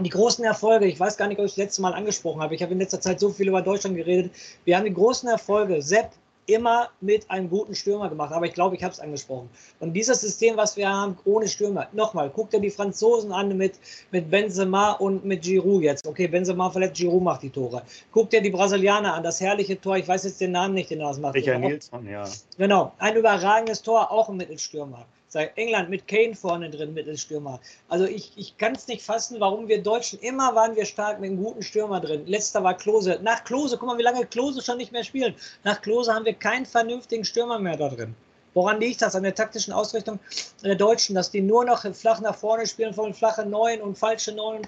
die 0.00 0.10
großen 0.10 0.44
Erfolge, 0.44 0.86
ich 0.86 0.98
weiß 0.98 1.16
gar 1.16 1.26
nicht, 1.26 1.38
ob 1.38 1.46
ich 1.46 1.52
das 1.52 1.58
letzte 1.58 1.82
Mal 1.82 1.92
angesprochen 1.94 2.40
habe, 2.40 2.54
ich 2.54 2.62
habe 2.62 2.72
in 2.72 2.78
letzter 2.78 3.00
Zeit 3.00 3.20
so 3.20 3.30
viel 3.30 3.48
über 3.48 3.62
Deutschland 3.62 3.96
geredet, 3.96 4.32
wir 4.64 4.76
haben 4.76 4.84
die 4.84 4.94
großen 4.94 5.28
Erfolge, 5.28 5.82
Sepp, 5.82 6.10
immer 6.48 6.88
mit 7.00 7.30
einem 7.30 7.48
guten 7.48 7.74
Stürmer 7.74 8.08
gemacht. 8.08 8.32
Aber 8.32 8.46
ich 8.46 8.54
glaube, 8.54 8.74
ich 8.74 8.82
habe 8.82 8.92
es 8.92 9.00
angesprochen. 9.00 9.48
Und 9.80 9.92
dieses 9.92 10.20
System, 10.20 10.56
was 10.56 10.76
wir 10.76 10.88
haben, 10.88 11.16
ohne 11.24 11.46
Stürmer, 11.46 11.88
nochmal, 11.92 12.30
guck 12.34 12.50
dir 12.50 12.60
die 12.60 12.70
Franzosen 12.70 13.32
an 13.32 13.56
mit, 13.56 13.74
mit 14.10 14.30
Benzema 14.30 14.92
und 14.92 15.24
mit 15.24 15.42
Giroud 15.42 15.82
jetzt. 15.82 16.06
Okay, 16.06 16.26
Benzema 16.26 16.70
verletzt, 16.70 16.96
Giroud 16.96 17.22
macht 17.22 17.42
die 17.42 17.50
Tore. 17.50 17.82
Guck 18.10 18.30
dir 18.30 18.40
die 18.40 18.50
Brasilianer 18.50 19.14
an, 19.14 19.22
das 19.22 19.40
herrliche 19.40 19.80
Tor, 19.80 19.98
ich 19.98 20.08
weiß 20.08 20.24
jetzt 20.24 20.40
den 20.40 20.52
Namen 20.52 20.74
nicht, 20.74 20.90
den 20.90 21.00
er 21.00 21.08
das 21.08 21.18
macht. 21.18 21.34
Richard 21.34 21.60
Nilsson, 21.60 22.08
ja. 22.08 22.24
Genau, 22.56 22.92
ein 22.98 23.16
überragendes 23.16 23.82
Tor, 23.82 24.10
auch 24.10 24.28
ein 24.28 24.36
Mittelstürmer. 24.36 25.06
England 25.34 25.90
mit 25.90 26.08
Kane 26.08 26.34
vorne 26.34 26.70
drin, 26.70 26.94
Mittelstürmer. 26.94 27.60
Also 27.88 28.04
ich, 28.06 28.32
ich 28.36 28.56
kann 28.56 28.74
es 28.74 28.88
nicht 28.88 29.02
fassen, 29.02 29.40
warum 29.40 29.68
wir 29.68 29.82
Deutschen 29.82 30.18
immer 30.20 30.54
waren 30.54 30.76
wir 30.76 30.84
stark 30.84 31.20
mit 31.20 31.30
einem 31.30 31.42
guten 31.42 31.62
Stürmer 31.62 32.00
drin. 32.00 32.26
Letzter 32.26 32.64
war 32.64 32.76
Klose. 32.76 33.20
Nach 33.22 33.44
Klose, 33.44 33.76
guck 33.78 33.88
mal, 33.88 33.98
wie 33.98 34.02
lange 34.02 34.26
Klose 34.26 34.62
schon 34.62 34.78
nicht 34.78 34.92
mehr 34.92 35.04
spielt. 35.04 35.36
Nach 35.64 35.80
Klose 35.80 36.14
haben 36.14 36.24
wir 36.24 36.34
keinen 36.34 36.66
vernünftigen 36.66 37.24
Stürmer 37.24 37.58
mehr 37.58 37.76
da 37.76 37.88
drin. 37.88 38.14
Woran 38.58 38.80
liegt 38.80 39.02
das? 39.02 39.14
An 39.14 39.22
der 39.22 39.36
taktischen 39.36 39.72
Ausrichtung 39.72 40.18
der 40.64 40.74
Deutschen, 40.74 41.14
dass 41.14 41.30
die 41.30 41.40
nur 41.40 41.64
noch 41.64 41.82
flach 41.94 42.20
nach 42.20 42.34
vorne 42.34 42.66
spielen, 42.66 42.92
von 42.92 43.14
flache 43.14 43.46
Neun 43.46 43.80
und 43.80 43.96
falsche 43.96 44.32
Neun. 44.32 44.62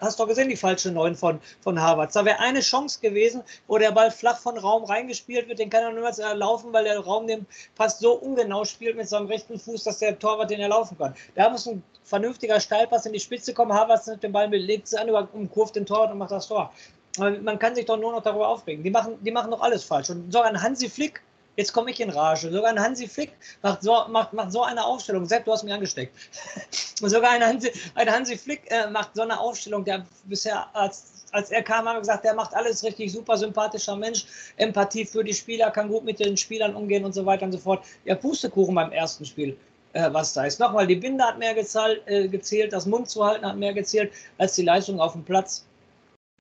Hast 0.00 0.16
du 0.16 0.22
doch 0.22 0.28
gesehen, 0.28 0.48
die 0.48 0.54
falsche 0.54 0.92
Neun 0.92 1.16
von, 1.16 1.40
von 1.60 1.82
Harvard. 1.82 2.14
Da 2.14 2.24
wäre 2.24 2.38
eine 2.38 2.60
Chance 2.60 3.00
gewesen, 3.00 3.42
wo 3.66 3.78
der 3.78 3.90
Ball 3.90 4.12
flach 4.12 4.38
von 4.38 4.56
Raum 4.56 4.84
reingespielt 4.84 5.48
wird. 5.48 5.58
Den 5.58 5.70
kann 5.70 5.82
er 5.82 6.18
äh, 6.20 6.34
laufen, 6.34 6.72
weil 6.72 6.84
der 6.84 7.00
Raum 7.00 7.26
den 7.26 7.44
fast 7.74 7.98
so 7.98 8.12
ungenau 8.12 8.64
spielt 8.64 8.96
mit 8.96 9.08
seinem 9.08 9.26
rechten 9.26 9.58
Fuß, 9.58 9.82
dass 9.82 9.98
der 9.98 10.16
Torwart 10.16 10.52
den 10.52 10.60
erlaufen 10.60 10.96
kann. 10.96 11.12
Da 11.34 11.50
muss 11.50 11.66
ein 11.66 11.82
vernünftiger 12.04 12.60
Steilpass 12.60 13.06
in 13.06 13.12
die 13.12 13.18
Spitze 13.18 13.52
kommen. 13.54 13.72
Harvard 13.72 14.06
nimmt 14.06 14.22
den 14.22 14.30
Ball 14.30 14.48
mit, 14.48 14.62
legt 14.62 14.86
sie 14.86 15.00
an, 15.00 15.10
umkurvt 15.10 15.74
den 15.74 15.84
Torwart 15.84 16.12
und 16.12 16.18
macht 16.18 16.30
das 16.30 16.46
Tor. 16.46 16.72
Man 17.18 17.58
kann 17.58 17.74
sich 17.74 17.86
doch 17.86 17.98
nur 17.98 18.12
noch 18.12 18.22
darüber 18.22 18.46
aufregen. 18.46 18.84
Die 18.84 18.90
machen, 18.90 19.18
die 19.20 19.32
machen 19.32 19.50
doch 19.50 19.62
alles 19.62 19.82
falsch. 19.82 20.10
Und 20.10 20.32
sogar 20.32 20.48
ein 20.48 20.62
Hansi 20.62 20.88
Flick, 20.88 21.22
Jetzt 21.56 21.72
komme 21.72 21.90
ich 21.90 22.00
in 22.00 22.10
Rage. 22.10 22.50
Sogar 22.50 22.70
ein 22.70 22.80
Hansi 22.80 23.06
Flick 23.06 23.32
macht 23.62 23.82
so, 23.82 24.04
macht, 24.08 24.32
macht 24.32 24.52
so 24.52 24.62
eine 24.62 24.84
Aufstellung. 24.84 25.26
Sepp, 25.26 25.44
du 25.44 25.52
hast 25.52 25.64
mich 25.64 25.72
angesteckt. 25.72 26.16
Sogar 26.96 27.32
ein 27.32 27.44
Hansi, 27.44 27.70
ein 27.94 28.10
Hansi 28.10 28.38
Flick 28.38 28.62
äh, 28.70 28.88
macht 28.88 29.10
so 29.14 29.22
eine 29.22 29.38
Aufstellung, 29.38 29.84
der 29.84 30.06
bisher 30.24 30.66
als, 30.74 31.26
als 31.32 31.50
er 31.50 31.62
kam, 31.62 31.86
haben 31.86 31.96
wir 31.96 32.00
gesagt, 32.00 32.24
der 32.24 32.34
macht 32.34 32.54
alles 32.54 32.82
richtig, 32.82 33.12
super 33.12 33.36
sympathischer 33.36 33.96
Mensch, 33.96 34.24
Empathie 34.56 35.04
für 35.04 35.22
die 35.22 35.34
Spieler, 35.34 35.70
kann 35.70 35.88
gut 35.88 36.04
mit 36.04 36.20
den 36.20 36.36
Spielern 36.36 36.74
umgehen 36.74 37.04
und 37.04 37.12
so 37.12 37.26
weiter 37.26 37.44
und 37.44 37.52
so 37.52 37.58
fort. 37.58 37.84
Ja, 38.04 38.14
Pustekuchen 38.14 38.74
beim 38.74 38.92
ersten 38.92 39.26
Spiel 39.26 39.56
äh, 39.92 40.12
was 40.12 40.32
da 40.32 40.44
ist. 40.44 40.60
Nochmal, 40.60 40.86
die 40.86 40.96
Binde 40.96 41.24
hat 41.24 41.38
mehr 41.38 41.54
gezahlt, 41.54 42.02
äh, 42.06 42.28
gezählt, 42.28 42.72
das 42.72 42.86
Mund 42.86 43.08
zu 43.08 43.24
halten 43.24 43.46
hat 43.46 43.56
mehr 43.56 43.74
gezählt 43.74 44.12
als 44.38 44.54
die 44.54 44.62
Leistung 44.62 45.00
auf 45.00 45.12
dem 45.12 45.24
Platz. 45.24 45.66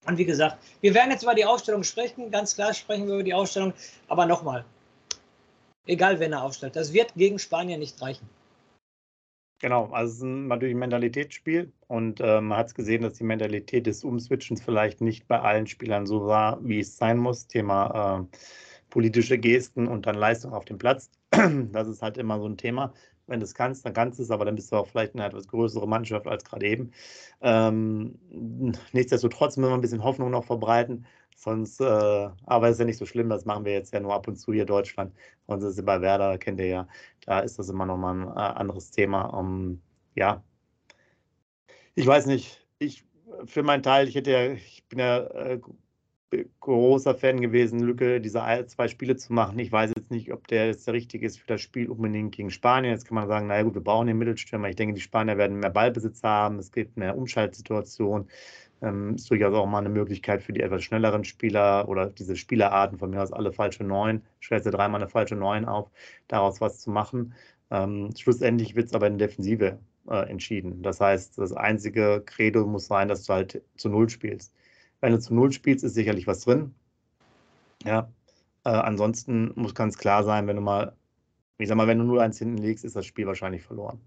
Und 0.05 0.17
wie 0.17 0.25
gesagt, 0.25 0.57
wir 0.81 0.93
werden 0.93 1.11
jetzt 1.11 1.23
über 1.23 1.35
die 1.35 1.45
Ausstellung 1.45 1.83
sprechen, 1.83 2.31
ganz 2.31 2.55
klar 2.55 2.73
sprechen 2.73 3.07
wir 3.07 3.15
über 3.15 3.23
die 3.23 3.33
Ausstellung, 3.33 3.73
aber 4.07 4.25
nochmal, 4.25 4.65
Egal, 5.85 6.19
wen 6.19 6.33
er 6.33 6.43
aufstellt. 6.43 6.75
Das 6.75 6.93
wird 6.93 7.13
gegen 7.15 7.39
Spanien 7.39 7.79
nicht 7.79 8.01
reichen. 8.01 8.29
Genau, 9.61 9.89
also 9.91 10.11
es 10.11 10.17
ist 10.17 10.23
natürlich 10.23 10.73
ein 10.73 10.79
Mentalitätsspiel 10.79 11.71
und 11.87 12.19
äh, 12.19 12.41
man 12.41 12.57
hat 12.57 12.67
es 12.67 12.73
gesehen, 12.73 13.03
dass 13.03 13.13
die 13.13 13.23
Mentalität 13.23 13.85
des 13.85 14.03
Umswitchens 14.03 14.59
vielleicht 14.63 15.01
nicht 15.01 15.27
bei 15.27 15.39
allen 15.39 15.67
Spielern 15.67 16.07
so 16.07 16.25
war, 16.25 16.63
wie 16.63 16.79
es 16.79 16.97
sein 16.97 17.19
muss. 17.19 17.45
Thema 17.45 18.27
äh, 18.31 18.37
politische 18.89 19.37
Gesten 19.37 19.87
und 19.87 20.07
dann 20.07 20.15
Leistung 20.15 20.53
auf 20.53 20.65
dem 20.65 20.77
Platz. 20.77 21.11
Das 21.71 21.87
ist 21.87 22.01
halt 22.01 22.17
immer 22.17 22.39
so 22.39 22.47
ein 22.47 22.57
Thema. 22.57 22.93
Wenn 23.27 23.39
du 23.39 23.45
es 23.45 23.53
kannst, 23.53 23.85
dann 23.85 23.93
kannst 23.93 24.17
du 24.17 24.23
es, 24.23 24.31
aber 24.31 24.45
dann 24.45 24.55
bist 24.55 24.71
du 24.71 24.75
auch 24.77 24.87
vielleicht 24.87 25.13
eine 25.13 25.25
etwas 25.25 25.47
größere 25.47 25.87
Mannschaft 25.87 26.27
als 26.27 26.43
gerade 26.43 26.65
eben. 26.67 26.91
Ähm, 27.41 28.19
nichtsdestotrotz 28.91 29.57
müssen 29.57 29.71
wir 29.71 29.75
ein 29.75 29.81
bisschen 29.81 30.03
Hoffnung 30.03 30.31
noch 30.31 30.45
verbreiten. 30.45 31.05
Sonst, 31.43 31.81
äh, 31.81 32.29
aber 32.45 32.69
ist 32.69 32.79
ja 32.79 32.85
nicht 32.85 32.99
so 32.99 33.07
schlimm, 33.07 33.27
das 33.29 33.45
machen 33.45 33.65
wir 33.65 33.73
jetzt 33.73 33.91
ja 33.93 33.99
nur 33.99 34.13
ab 34.13 34.27
und 34.27 34.35
zu 34.35 34.53
hier 34.53 34.61
in 34.61 34.67
Deutschland. 34.67 35.11
Sonst 35.47 35.63
ist 35.63 35.79
es 35.79 35.83
bei 35.83 35.99
Werder, 35.99 36.37
kennt 36.37 36.59
ihr 36.59 36.67
ja, 36.67 36.87
da 37.25 37.39
ist 37.39 37.57
das 37.57 37.67
immer 37.69 37.87
nochmal 37.87 38.15
ein 38.15 38.27
äh, 38.27 38.59
anderes 38.59 38.91
Thema. 38.91 39.23
Um, 39.23 39.47
ähm, 39.47 39.81
ja, 40.15 40.43
ich 41.95 42.05
weiß 42.05 42.27
nicht, 42.27 42.67
ich 42.77 43.05
für 43.45 43.63
meinen 43.63 43.81
Teil, 43.81 44.07
ich 44.07 44.13
hätte 44.13 44.31
ja, 44.31 44.51
ich 44.51 44.85
bin 44.87 44.99
ja 44.99 45.17
äh, 45.17 45.59
großer 46.59 47.15
Fan 47.15 47.41
gewesen, 47.41 47.79
Lücke, 47.79 48.21
diese 48.21 48.43
zwei 48.67 48.87
Spiele 48.87 49.15
zu 49.15 49.33
machen. 49.33 49.57
Ich 49.57 49.71
weiß 49.71 49.93
jetzt 49.97 50.11
nicht, 50.11 50.31
ob 50.31 50.47
der 50.47 50.67
jetzt 50.67 50.85
der 50.85 50.93
richtige 50.93 51.25
ist 51.25 51.39
für 51.39 51.47
das 51.47 51.61
Spiel 51.61 51.89
unbedingt 51.89 52.35
gegen 52.35 52.51
Spanien. 52.51 52.93
Jetzt 52.93 53.05
kann 53.05 53.15
man 53.15 53.27
sagen, 53.27 53.47
naja 53.47 53.63
gut, 53.63 53.73
wir 53.73 53.83
brauchen 53.83 54.05
den 54.07 54.19
Mittelstürmer. 54.19 54.69
Ich 54.69 54.75
denke, 54.75 54.93
die 54.93 55.01
Spanier 55.01 55.37
werden 55.39 55.59
mehr 55.59 55.71
Ballbesitz 55.71 56.21
haben, 56.21 56.59
es 56.59 56.71
gibt 56.71 56.97
mehr 56.97 57.17
Umschaltsituationen. 57.17 58.29
Ähm, 58.81 59.15
ist 59.15 59.29
durchaus 59.29 59.53
auch 59.53 59.67
mal 59.67 59.79
eine 59.79 59.89
Möglichkeit 59.89 60.41
für 60.41 60.53
die 60.53 60.61
etwas 60.61 60.83
schnelleren 60.83 61.23
Spieler 61.23 61.87
oder 61.87 62.07
diese 62.07 62.35
Spielerarten, 62.35 62.97
von 62.97 63.11
mir 63.11 63.21
aus 63.21 63.31
alle 63.31 63.51
falsche 63.51 63.83
Neun, 63.83 64.23
stellst 64.41 64.65
du 64.65 64.71
dreimal 64.71 65.01
eine 65.01 65.09
falsche 65.09 65.35
Neun 65.35 65.65
auf, 65.65 65.91
daraus 66.27 66.61
was 66.61 66.79
zu 66.79 66.89
machen. 66.89 67.33
Ähm, 67.69 68.09
schlussendlich 68.17 68.75
wird 68.75 68.87
es 68.87 68.93
aber 68.93 69.07
in 69.07 69.17
Defensive 69.17 69.79
äh, 70.09 70.29
entschieden. 70.29 70.81
Das 70.83 70.99
heißt, 70.99 71.37
das 71.37 71.53
einzige 71.53 72.23
Credo 72.25 72.65
muss 72.65 72.87
sein, 72.87 73.07
dass 73.07 73.23
du 73.25 73.33
halt 73.33 73.61
zu 73.77 73.89
Null 73.89 74.09
spielst. 74.09 74.53
Wenn 74.99 75.13
du 75.13 75.19
zu 75.19 75.33
Null 75.33 75.51
spielst, 75.51 75.83
ist 75.83 75.93
sicherlich 75.93 76.27
was 76.27 76.41
drin. 76.41 76.73
Ja. 77.85 78.11
Äh, 78.63 78.69
ansonsten 78.69 79.51
muss 79.55 79.73
ganz 79.75 79.97
klar 79.97 80.23
sein, 80.23 80.47
wenn 80.47 80.55
du 80.55 80.61
mal, 80.61 80.95
ich 81.57 81.67
sag 81.67 81.77
mal, 81.77 81.87
wenn 81.87 81.99
du 81.99 82.05
0-1 82.05 82.37
hinten 82.39 82.57
liegst, 82.57 82.85
ist 82.85 82.95
das 82.95 83.05
Spiel 83.05 83.25
wahrscheinlich 83.27 83.63
verloren. 83.63 83.99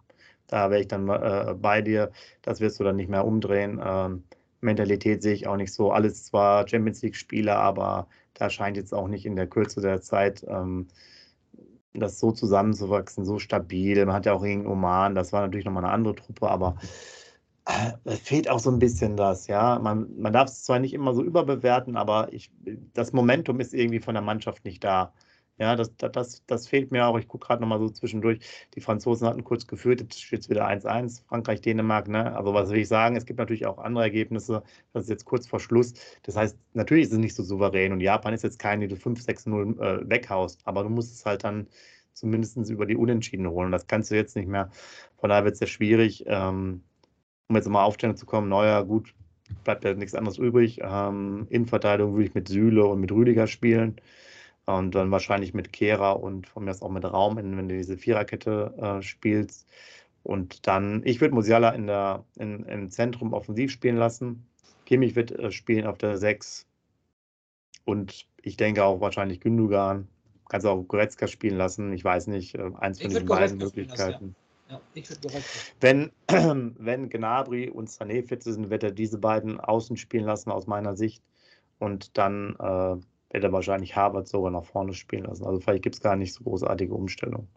Da 0.46 0.70
wäre 0.70 0.80
ich 0.80 0.88
dann 0.88 1.08
äh, 1.08 1.54
bei 1.58 1.82
dir. 1.82 2.12
Das 2.42 2.60
wirst 2.60 2.78
du 2.78 2.84
dann 2.84 2.96
nicht 2.96 3.08
mehr 3.08 3.24
umdrehen. 3.24 3.80
Ähm, 3.82 4.24
Mentalität 4.64 5.22
sehe 5.22 5.34
ich 5.34 5.46
auch 5.46 5.56
nicht 5.56 5.72
so. 5.72 5.92
Alles 5.92 6.24
zwar 6.24 6.66
Champions 6.68 7.02
League-Spieler, 7.02 7.56
aber 7.56 8.08
da 8.34 8.50
scheint 8.50 8.76
jetzt 8.76 8.92
auch 8.94 9.08
nicht 9.08 9.26
in 9.26 9.36
der 9.36 9.46
Kürze 9.46 9.80
der 9.80 10.00
Zeit 10.00 10.44
ähm, 10.48 10.88
das 11.94 12.18
so 12.18 12.32
zusammenzuwachsen, 12.32 13.24
so 13.24 13.38
stabil. 13.38 14.04
Man 14.04 14.14
hat 14.14 14.26
ja 14.26 14.32
auch 14.32 14.42
gegen 14.42 14.66
Oman, 14.66 15.14
das 15.14 15.32
war 15.32 15.42
natürlich 15.42 15.64
nochmal 15.64 15.84
eine 15.84 15.92
andere 15.92 16.14
Truppe, 16.16 16.50
aber 16.50 16.76
äh, 17.66 17.92
es 18.04 18.20
fehlt 18.20 18.48
auch 18.50 18.58
so 18.58 18.70
ein 18.70 18.78
bisschen 18.78 19.16
das, 19.16 19.46
ja. 19.46 19.78
Man, 19.78 20.18
man 20.18 20.32
darf 20.32 20.48
es 20.48 20.64
zwar 20.64 20.78
nicht 20.80 20.94
immer 20.94 21.14
so 21.14 21.22
überbewerten, 21.22 21.96
aber 21.96 22.32
ich, 22.32 22.50
das 22.94 23.12
Momentum 23.12 23.60
ist 23.60 23.74
irgendwie 23.74 24.00
von 24.00 24.14
der 24.14 24.22
Mannschaft 24.22 24.64
nicht 24.64 24.84
da. 24.84 25.12
Ja, 25.56 25.76
das, 25.76 25.94
das, 25.96 26.44
das 26.46 26.66
fehlt 26.66 26.90
mir 26.90 27.06
auch. 27.06 27.16
Ich 27.16 27.28
gucke 27.28 27.46
gerade 27.46 27.62
nochmal 27.62 27.78
so 27.78 27.88
zwischendurch. 27.88 28.40
Die 28.74 28.80
Franzosen 28.80 29.28
hatten 29.28 29.44
kurz 29.44 29.66
geführt, 29.68 30.00
jetzt 30.00 30.20
steht 30.20 30.40
es 30.40 30.50
wieder 30.50 30.66
1-1, 30.66 31.22
Frankreich, 31.28 31.60
Dänemark. 31.60 32.08
Ne? 32.08 32.36
Also 32.36 32.54
was 32.54 32.70
will 32.70 32.78
ich 32.78 32.88
sagen? 32.88 33.14
Es 33.14 33.24
gibt 33.24 33.38
natürlich 33.38 33.66
auch 33.66 33.78
andere 33.78 34.02
Ergebnisse. 34.04 34.64
Das 34.92 35.04
ist 35.04 35.10
jetzt 35.10 35.24
kurz 35.24 35.46
vor 35.46 35.60
Schluss. 35.60 35.94
Das 36.24 36.36
heißt, 36.36 36.58
natürlich 36.72 37.04
ist 37.04 37.12
es 37.12 37.18
nicht 37.18 37.36
so 37.36 37.44
souverän 37.44 37.92
und 37.92 38.00
Japan 38.00 38.34
ist 38.34 38.42
jetzt 38.42 38.58
kein, 38.58 38.80
die 38.80 38.88
du 38.88 38.96
5-6-0 38.96 39.80
äh, 39.80 40.10
weghaust, 40.10 40.60
aber 40.64 40.82
du 40.82 40.88
musst 40.88 41.14
es 41.14 41.24
halt 41.24 41.44
dann 41.44 41.68
zumindest 42.14 42.56
über 42.70 42.86
die 42.86 42.96
Unentschieden 42.96 43.48
holen. 43.48 43.70
Das 43.70 43.86
kannst 43.86 44.10
du 44.10 44.16
jetzt 44.16 44.34
nicht 44.36 44.48
mehr. 44.48 44.70
Von 45.18 45.30
daher 45.30 45.44
wird 45.44 45.54
es 45.54 45.58
sehr 45.60 45.68
schwierig, 45.68 46.24
ähm, 46.26 46.82
um 47.48 47.56
jetzt 47.56 47.68
mal 47.68 47.84
Aufstellung 47.84 48.16
zu 48.16 48.26
kommen. 48.26 48.48
Neuer, 48.48 48.84
gut, 48.84 49.14
bleibt 49.64 49.84
ja 49.84 49.94
nichts 49.94 50.14
anderes 50.14 50.38
übrig. 50.38 50.80
Ähm, 50.82 51.46
Innenverteidigung 51.50 52.14
würde 52.14 52.26
ich 52.26 52.34
mit 52.34 52.48
Süle 52.48 52.86
und 52.86 53.00
mit 53.00 53.12
Rüdiger 53.12 53.46
spielen. 53.46 54.00
Und 54.66 54.94
dann 54.94 55.10
wahrscheinlich 55.10 55.52
mit 55.52 55.72
Kehrer 55.72 56.22
und 56.22 56.46
von 56.46 56.64
mir 56.64 56.70
aus 56.70 56.80
auch 56.80 56.90
mit 56.90 57.04
Raum, 57.04 57.36
wenn 57.36 57.68
du 57.68 57.74
diese 57.74 57.98
Viererkette 57.98 58.74
äh, 58.78 59.02
spielst. 59.02 59.68
Und 60.22 60.66
dann, 60.66 61.02
ich 61.04 61.20
würde 61.20 61.34
Musiala 61.34 61.70
in 61.70 61.86
der, 61.86 62.24
in, 62.36 62.64
im 62.64 62.90
Zentrum 62.90 63.34
offensiv 63.34 63.70
spielen 63.70 63.96
lassen. 63.96 64.46
Kimmich 64.86 65.16
wird 65.16 65.32
äh, 65.32 65.50
spielen 65.50 65.86
auf 65.86 65.98
der 65.98 66.16
6. 66.16 66.66
Und 67.84 68.26
ich 68.40 68.56
denke 68.56 68.84
auch 68.84 69.00
wahrscheinlich 69.00 69.40
Gündogan. 69.40 70.08
Kannst 70.48 70.66
auch 70.66 70.82
Goretzka 70.82 71.26
spielen 71.26 71.56
lassen. 71.56 71.92
Ich 71.92 72.04
weiß 72.04 72.28
nicht, 72.28 72.54
äh, 72.54 72.70
eins 72.78 73.00
von 73.00 73.10
diesen 73.10 73.26
beiden 73.26 73.58
Möglichkeiten. 73.58 74.34
Ja. 74.70 74.80
Wenn, 75.80 76.10
wenn 76.78 77.10
Gnabry 77.10 77.68
und 77.68 77.90
Sané 77.90 78.26
fit 78.26 78.42
sind, 78.42 78.70
wird 78.70 78.82
er 78.82 78.92
diese 78.92 79.18
beiden 79.18 79.60
außen 79.60 79.98
spielen 79.98 80.24
lassen, 80.24 80.50
aus 80.50 80.66
meiner 80.66 80.96
Sicht. 80.96 81.22
Und 81.78 82.16
dann 82.16 82.56
äh, 82.58 82.96
er 83.42 83.52
wahrscheinlich 83.52 83.96
Harvard 83.96 84.28
sogar 84.28 84.50
nach 84.50 84.64
vorne 84.64 84.94
spielen 84.94 85.24
lassen. 85.24 85.44
Also 85.44 85.58
vielleicht 85.60 85.82
gibt 85.82 85.96
es 85.96 86.00
gar 86.00 86.14
nicht 86.14 86.32
so 86.32 86.44
großartige 86.44 86.94
Umstellungen. 86.94 87.48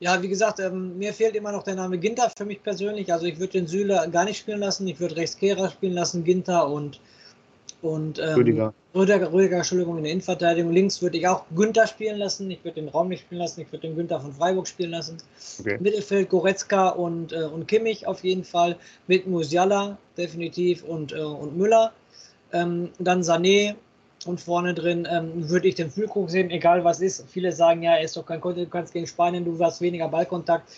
Ja, 0.00 0.20
wie 0.20 0.28
gesagt, 0.28 0.58
ähm, 0.58 0.98
mir 0.98 1.12
fehlt 1.12 1.36
immer 1.36 1.52
noch 1.52 1.62
der 1.62 1.76
Name 1.76 1.96
Ginter 1.98 2.28
für 2.36 2.44
mich 2.44 2.62
persönlich. 2.62 3.12
Also 3.12 3.26
ich 3.26 3.38
würde 3.38 3.52
den 3.52 3.68
Süle 3.68 4.08
gar 4.10 4.24
nicht 4.24 4.38
spielen 4.38 4.58
lassen. 4.58 4.88
Ich 4.88 4.98
würde 4.98 5.16
rechts 5.16 5.36
Kehrer 5.36 5.70
spielen 5.70 5.92
lassen, 5.92 6.24
Ginter 6.24 6.68
und, 6.68 6.98
und 7.82 8.18
ähm, 8.18 8.34
Rüdiger. 8.34 8.74
Rüdiger, 8.94 9.32
Rüdiger, 9.32 9.58
Entschuldigung, 9.58 9.98
in 9.98 10.02
der 10.02 10.12
Innenverteidigung. 10.12 10.72
Links 10.72 11.00
würde 11.02 11.18
ich 11.18 11.28
auch 11.28 11.44
Günther 11.54 11.86
spielen 11.86 12.18
lassen. 12.18 12.50
Ich 12.50 12.64
würde 12.64 12.80
den 12.80 12.88
Raum 12.88 13.10
nicht 13.10 13.20
spielen 13.20 13.42
lassen. 13.42 13.60
Ich 13.60 13.70
würde 13.70 13.86
den 13.86 13.94
Günther 13.94 14.20
von 14.20 14.32
Freiburg 14.32 14.66
spielen 14.66 14.90
lassen. 14.90 15.18
Okay. 15.60 15.78
Mittelfeld 15.78 16.30
Goretzka 16.30 16.88
und, 16.88 17.32
äh, 17.32 17.44
und 17.44 17.68
Kimmich 17.68 18.06
auf 18.06 18.24
jeden 18.24 18.44
Fall. 18.44 18.76
Mit 19.06 19.28
Musiala 19.28 19.98
definitiv 20.18 20.82
und, 20.82 21.12
äh, 21.12 21.20
und 21.20 21.56
Müller. 21.56 21.92
Ähm, 22.52 22.90
dann 22.98 23.20
Sané, 23.20 23.76
und 24.26 24.40
vorne 24.40 24.74
drin 24.74 25.06
ähm, 25.10 25.48
würde 25.50 25.68
ich 25.68 25.74
den 25.74 25.90
Füllkrug 25.90 26.30
sehen, 26.30 26.50
egal 26.50 26.84
was 26.84 27.00
ist. 27.00 27.28
Viele 27.28 27.52
sagen, 27.52 27.82
ja, 27.82 27.94
er 27.94 28.02
ist 28.02 28.16
doch 28.16 28.24
kein 28.24 28.40
Konto, 28.40 28.60
du 28.60 28.70
kannst 28.70 28.92
gegen 28.92 29.06
Spanien, 29.06 29.44
du 29.44 29.58
hast 29.62 29.80
weniger 29.80 30.08
Ballkontakt, 30.08 30.70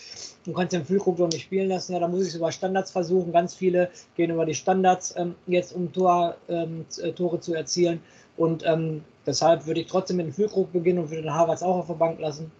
du 0.45 0.53
kannst 0.53 0.73
den 0.73 0.85
Füllkrug 0.85 1.17
doch 1.17 1.27
nicht 1.27 1.43
spielen 1.43 1.69
lassen. 1.69 1.93
Ja, 1.93 1.99
da 1.99 2.07
muss 2.07 2.21
ich 2.21 2.29
es 2.29 2.35
über 2.35 2.51
Standards 2.51 2.91
versuchen. 2.91 3.31
Ganz 3.31 3.55
viele 3.55 3.89
gehen 4.15 4.31
über 4.31 4.45
die 4.45 4.55
Standards 4.55 5.13
ähm, 5.17 5.35
jetzt, 5.47 5.73
um 5.73 5.91
Tor, 5.91 6.35
ähm, 6.49 6.85
äh, 7.01 7.11
Tore 7.11 7.39
zu 7.39 7.53
erzielen. 7.53 8.01
Und 8.37 8.65
ähm, 8.65 9.03
deshalb 9.25 9.65
würde 9.65 9.81
ich 9.81 9.87
trotzdem 9.87 10.17
mit 10.17 10.25
dem 10.25 10.33
Füllkrug 10.33 10.71
beginnen 10.73 10.99
und 10.99 11.09
würde 11.09 11.23
den 11.23 11.33
Harvards 11.33 11.63
auch 11.63 11.77
auf 11.77 11.87
der 11.87 11.93
Bank 11.93 12.19
lassen. 12.19 12.51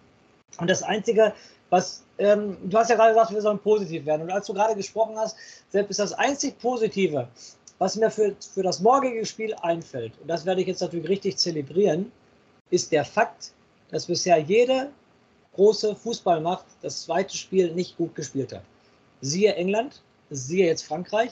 Und 0.58 0.70
das 0.70 0.82
Einzige, 0.82 1.32
was, 1.70 2.04
ähm, 2.18 2.56
du 2.64 2.78
hast 2.78 2.90
ja 2.90 2.96
gerade 2.96 3.12
gesagt, 3.12 3.32
wir 3.32 3.42
sollen 3.42 3.58
positiv 3.58 4.06
werden. 4.06 4.22
Und 4.22 4.30
als 4.30 4.46
du 4.46 4.54
gerade 4.54 4.74
gesprochen 4.74 5.16
hast, 5.16 5.36
selbst 5.68 5.90
ist 5.90 6.00
das 6.00 6.12
einzig 6.12 6.58
Positive, 6.58 7.28
was 7.78 7.96
mir 7.96 8.10
für, 8.10 8.34
für 8.54 8.62
das 8.62 8.80
morgige 8.80 9.24
Spiel 9.26 9.54
einfällt, 9.62 10.12
und 10.20 10.28
das 10.28 10.46
werde 10.46 10.60
ich 10.60 10.66
jetzt 10.66 10.80
natürlich 10.80 11.08
richtig 11.08 11.36
zelebrieren, 11.36 12.10
ist 12.70 12.92
der 12.92 13.04
Fakt, 13.04 13.52
dass 13.90 14.06
bisher 14.06 14.38
jede 14.38 14.90
große 15.54 15.94
Fußballmacht 15.94 16.66
das 16.82 17.02
zweite 17.02 17.36
Spiel 17.36 17.72
nicht 17.72 17.96
gut 17.96 18.14
gespielt 18.14 18.52
hat. 18.52 18.62
Siehe 19.20 19.54
England, 19.54 20.02
siehe 20.30 20.66
jetzt 20.66 20.82
Frankreich, 20.82 21.30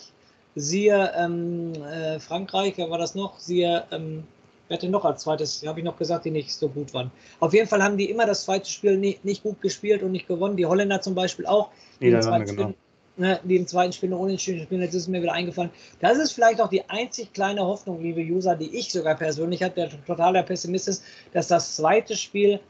siehe 0.55 1.13
ähm, 1.17 1.73
äh, 1.75 2.19
Frankreich, 2.21 2.75
wer 2.77 2.91
war 2.91 2.99
das 2.99 3.15
noch? 3.15 3.39
Siehe, 3.39 3.85
ähm, 3.91 4.25
wer 4.69 4.77
hatte 4.77 4.89
noch 4.89 5.05
als 5.05 5.23
zweites, 5.23 5.67
habe 5.67 5.81
ich 5.81 5.85
noch 5.85 5.97
gesagt, 5.97 6.25
die 6.25 6.31
nicht 6.31 6.55
so 6.55 6.69
gut 6.69 6.95
waren. 6.95 7.11
Auf 7.41 7.53
jeden 7.53 7.69
Fall 7.69 7.83
haben 7.83 7.99
die 7.99 8.09
immer 8.09 8.25
das 8.25 8.45
zweite 8.45 8.71
Spiel 8.71 8.97
nicht, 8.97 9.25
nicht 9.25 9.43
gut 9.43 9.61
gespielt 9.61 10.03
und 10.03 10.13
nicht 10.13 10.29
gewonnen. 10.29 10.57
Die 10.57 10.67
Holländer 10.67 11.01
zum 11.01 11.15
Beispiel 11.15 11.47
auch. 11.47 11.71
Die 12.01 12.07
Niederlande, 12.07 12.55
genau 12.55 12.75
ne, 13.17 13.41
die 13.45 13.57
im 13.57 13.67
zweiten 13.67 13.93
Spiel 13.93 14.11
noch 14.11 14.21
unentschieden 14.21 14.63
spielen. 14.63 14.83
Jetzt 14.83 14.95
ist 14.95 15.03
es 15.03 15.09
mir 15.09 15.23
wieder 15.23 15.33
eingefallen. 15.33 15.71
Das 16.01 16.19
ist 16.19 16.33
vielleicht 16.33 16.61
auch 16.61 16.69
die 16.69 16.89
einzig 16.89 17.33
kleine 17.33 17.63
Hoffnung, 17.65 18.03
liebe 18.03 18.21
User, 18.21 18.57
die 18.57 18.77
ich 18.77 18.91
sogar 18.93 19.15
persönlich 19.15 19.63
habe, 19.63 19.75
der 19.75 19.91
totaler 20.05 20.43
Pessimist 20.43 20.89
ist, 20.89 21.05
dass 21.33 21.49
das 21.49 21.77
zweite 21.77 22.17
Spiel 22.17 22.61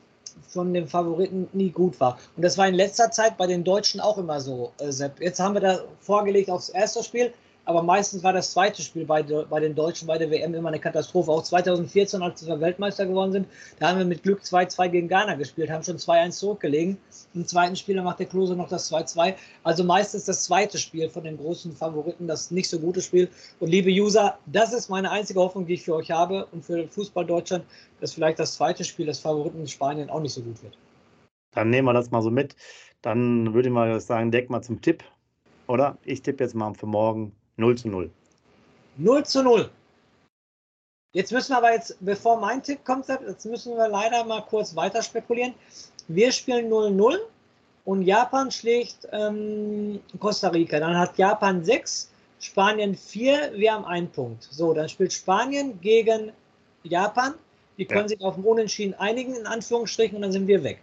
von 0.49 0.73
dem 0.75 0.89
Favoriten 0.89 1.49
nie 1.53 1.71
gut 1.71 2.01
war. 2.01 2.19
Und 2.37 2.45
das 2.45 2.59
war 2.59 2.67
in 2.67 2.75
letzter 2.75 3.11
Zeit 3.11 3.37
bei 3.37 3.47
den 3.47 3.65
Deutschen 3.65 4.01
auch 4.01 4.19
immer 4.19 4.41
so, 4.41 4.73
äh, 4.79 4.91
Sepp. 4.91 5.21
Jetzt 5.21 5.41
haben 5.41 5.55
wir 5.55 5.61
da 5.61 5.85
vorgelegt 6.01 6.51
aufs 6.51 6.69
erste 6.69 7.03
Spiel. 7.03 7.33
Aber 7.67 7.83
meistens 7.83 8.23
war 8.23 8.35
das 8.35 8.53
zweite 8.53 8.83
Spiel 8.83 9.07
bei, 9.07 9.23
bei 9.23 9.61
den 9.61 9.75
Deutschen 9.75 10.07
bei 10.07 10.19
der 10.19 10.31
WM 10.31 10.53
immer 10.53 10.69
eine 10.69 10.79
Katastrophe. 10.79 11.31
Auch 11.31 11.43
2014, 11.43 12.23
als 12.23 12.47
wir 12.47 12.61
Weltmeister 12.61 13.07
geworden 13.07 13.33
sind, 13.33 13.49
da 13.79 13.89
haben 13.89 13.99
wir 13.99 14.05
mit 14.05 14.23
Glück 14.23 14.43
2-2 14.43 14.89
gegen 14.89 15.09
Ghana 15.09 15.35
gespielt, 15.35 15.71
haben 15.71 15.83
schon 15.83 15.97
2-1 15.97 16.33
zurückgelegen. 16.33 16.99
Im 17.33 17.47
zweiten 17.47 17.75
Spiel 17.75 18.01
macht 18.03 18.19
der 18.19 18.27
Klose 18.27 18.55
noch 18.55 18.69
das 18.69 18.93
2-2. 18.93 19.35
Also 19.63 19.83
meistens 19.83 20.27
das 20.27 20.45
zweite 20.45 20.77
Spiel 20.77 21.09
von 21.09 21.25
den 21.25 21.39
großen 21.39 21.75
Favoriten, 21.75 22.27
das 22.27 22.51
nicht 22.51 22.69
so 22.69 22.79
gute 22.79 23.01
Spiel. 23.01 23.29
Und 23.61 23.69
liebe 23.69 23.91
User, 23.91 24.39
das 24.47 24.75
ist 24.75 24.91
meine 24.91 25.11
einzige 25.11 25.41
Hoffnung, 25.41 25.67
die 25.67 25.75
ich 25.75 25.85
für 25.85 25.95
euch 25.95 26.11
habe 26.11 26.47
und 26.53 26.65
für 26.65 26.87
Fußball 26.89 27.25
Deutschland, 27.25 27.65
dass 28.01 28.13
vielleicht 28.13 28.39
das 28.39 28.55
zweite 28.55 28.85
Spiel 28.85 29.07
des 29.07 29.21
Favoriten 29.21 29.61
in 29.61 29.69
Spanien 29.69 30.11
auch 30.11 30.21
nicht 30.21 30.35
so 30.35 30.43
gut 30.43 30.63
wird. 30.63 30.77
Dann 31.53 31.71
nehmen 31.71 31.89
wir 31.89 31.95
das 31.95 32.11
mal 32.11 32.21
so 32.21 32.31
mit. 32.31 32.57
Dann 33.01 33.55
würde 33.55 33.69
ich 33.69 33.75
mal 33.75 33.99
sagen, 34.01 34.31
deck 34.31 34.51
mal 34.51 34.61
zum 34.61 34.83
Tipp, 34.83 35.03
oder? 35.67 35.97
Ich 36.05 36.21
tippe 36.21 36.45
jetzt 36.45 36.55
mal 36.55 36.75
für 36.75 36.87
morgen 36.87 37.33
0 37.57 37.77
zu 37.77 37.89
0. 37.89 38.11
0 38.97 39.25
zu 39.25 39.43
0. 39.43 39.71
Jetzt 41.13 41.31
müssen 41.31 41.51
wir 41.51 41.59
aber 41.59 41.73
jetzt, 41.73 41.97
bevor 42.01 42.41
mein 42.41 42.63
Tipp 42.63 42.85
kommt, 42.85 43.07
jetzt 43.09 43.47
müssen 43.47 43.77
wir 43.77 43.89
leider 43.89 44.25
mal 44.25 44.43
kurz 44.43 44.75
weiter 44.75 45.01
spekulieren. 45.01 45.55
Wir 46.09 46.33
spielen 46.33 46.69
0-0 46.69 47.19
und 47.85 48.03
Japan 48.03 48.51
schlägt 48.51 49.07
ähm, 49.13 50.01
Costa 50.19 50.49
Rica. 50.49 50.81
Dann 50.81 50.99
hat 50.99 51.17
Japan 51.17 51.65
6, 51.65 52.11
Spanien 52.41 52.97
4, 52.97 53.53
wir 53.55 53.73
haben 53.73 53.85
einen 53.85 54.11
Punkt. 54.11 54.49
So, 54.51 54.75
dann 54.75 54.89
spielt 54.89 55.13
Spanien 55.13 55.81
gegen 55.81 56.33
Japan. 56.83 57.35
Die 57.79 57.85
können 57.85 58.03
ja. 58.03 58.09
sich 58.09 58.21
auf 58.21 58.35
dem 58.35 58.45
Unentschieden 58.45 58.95
einigen, 58.95 59.35
in 59.35 59.47
Anführungsstrichen, 59.47 60.17
und 60.17 60.23
dann 60.23 60.33
sind 60.33 60.49
wir 60.49 60.63
weg. 60.65 60.83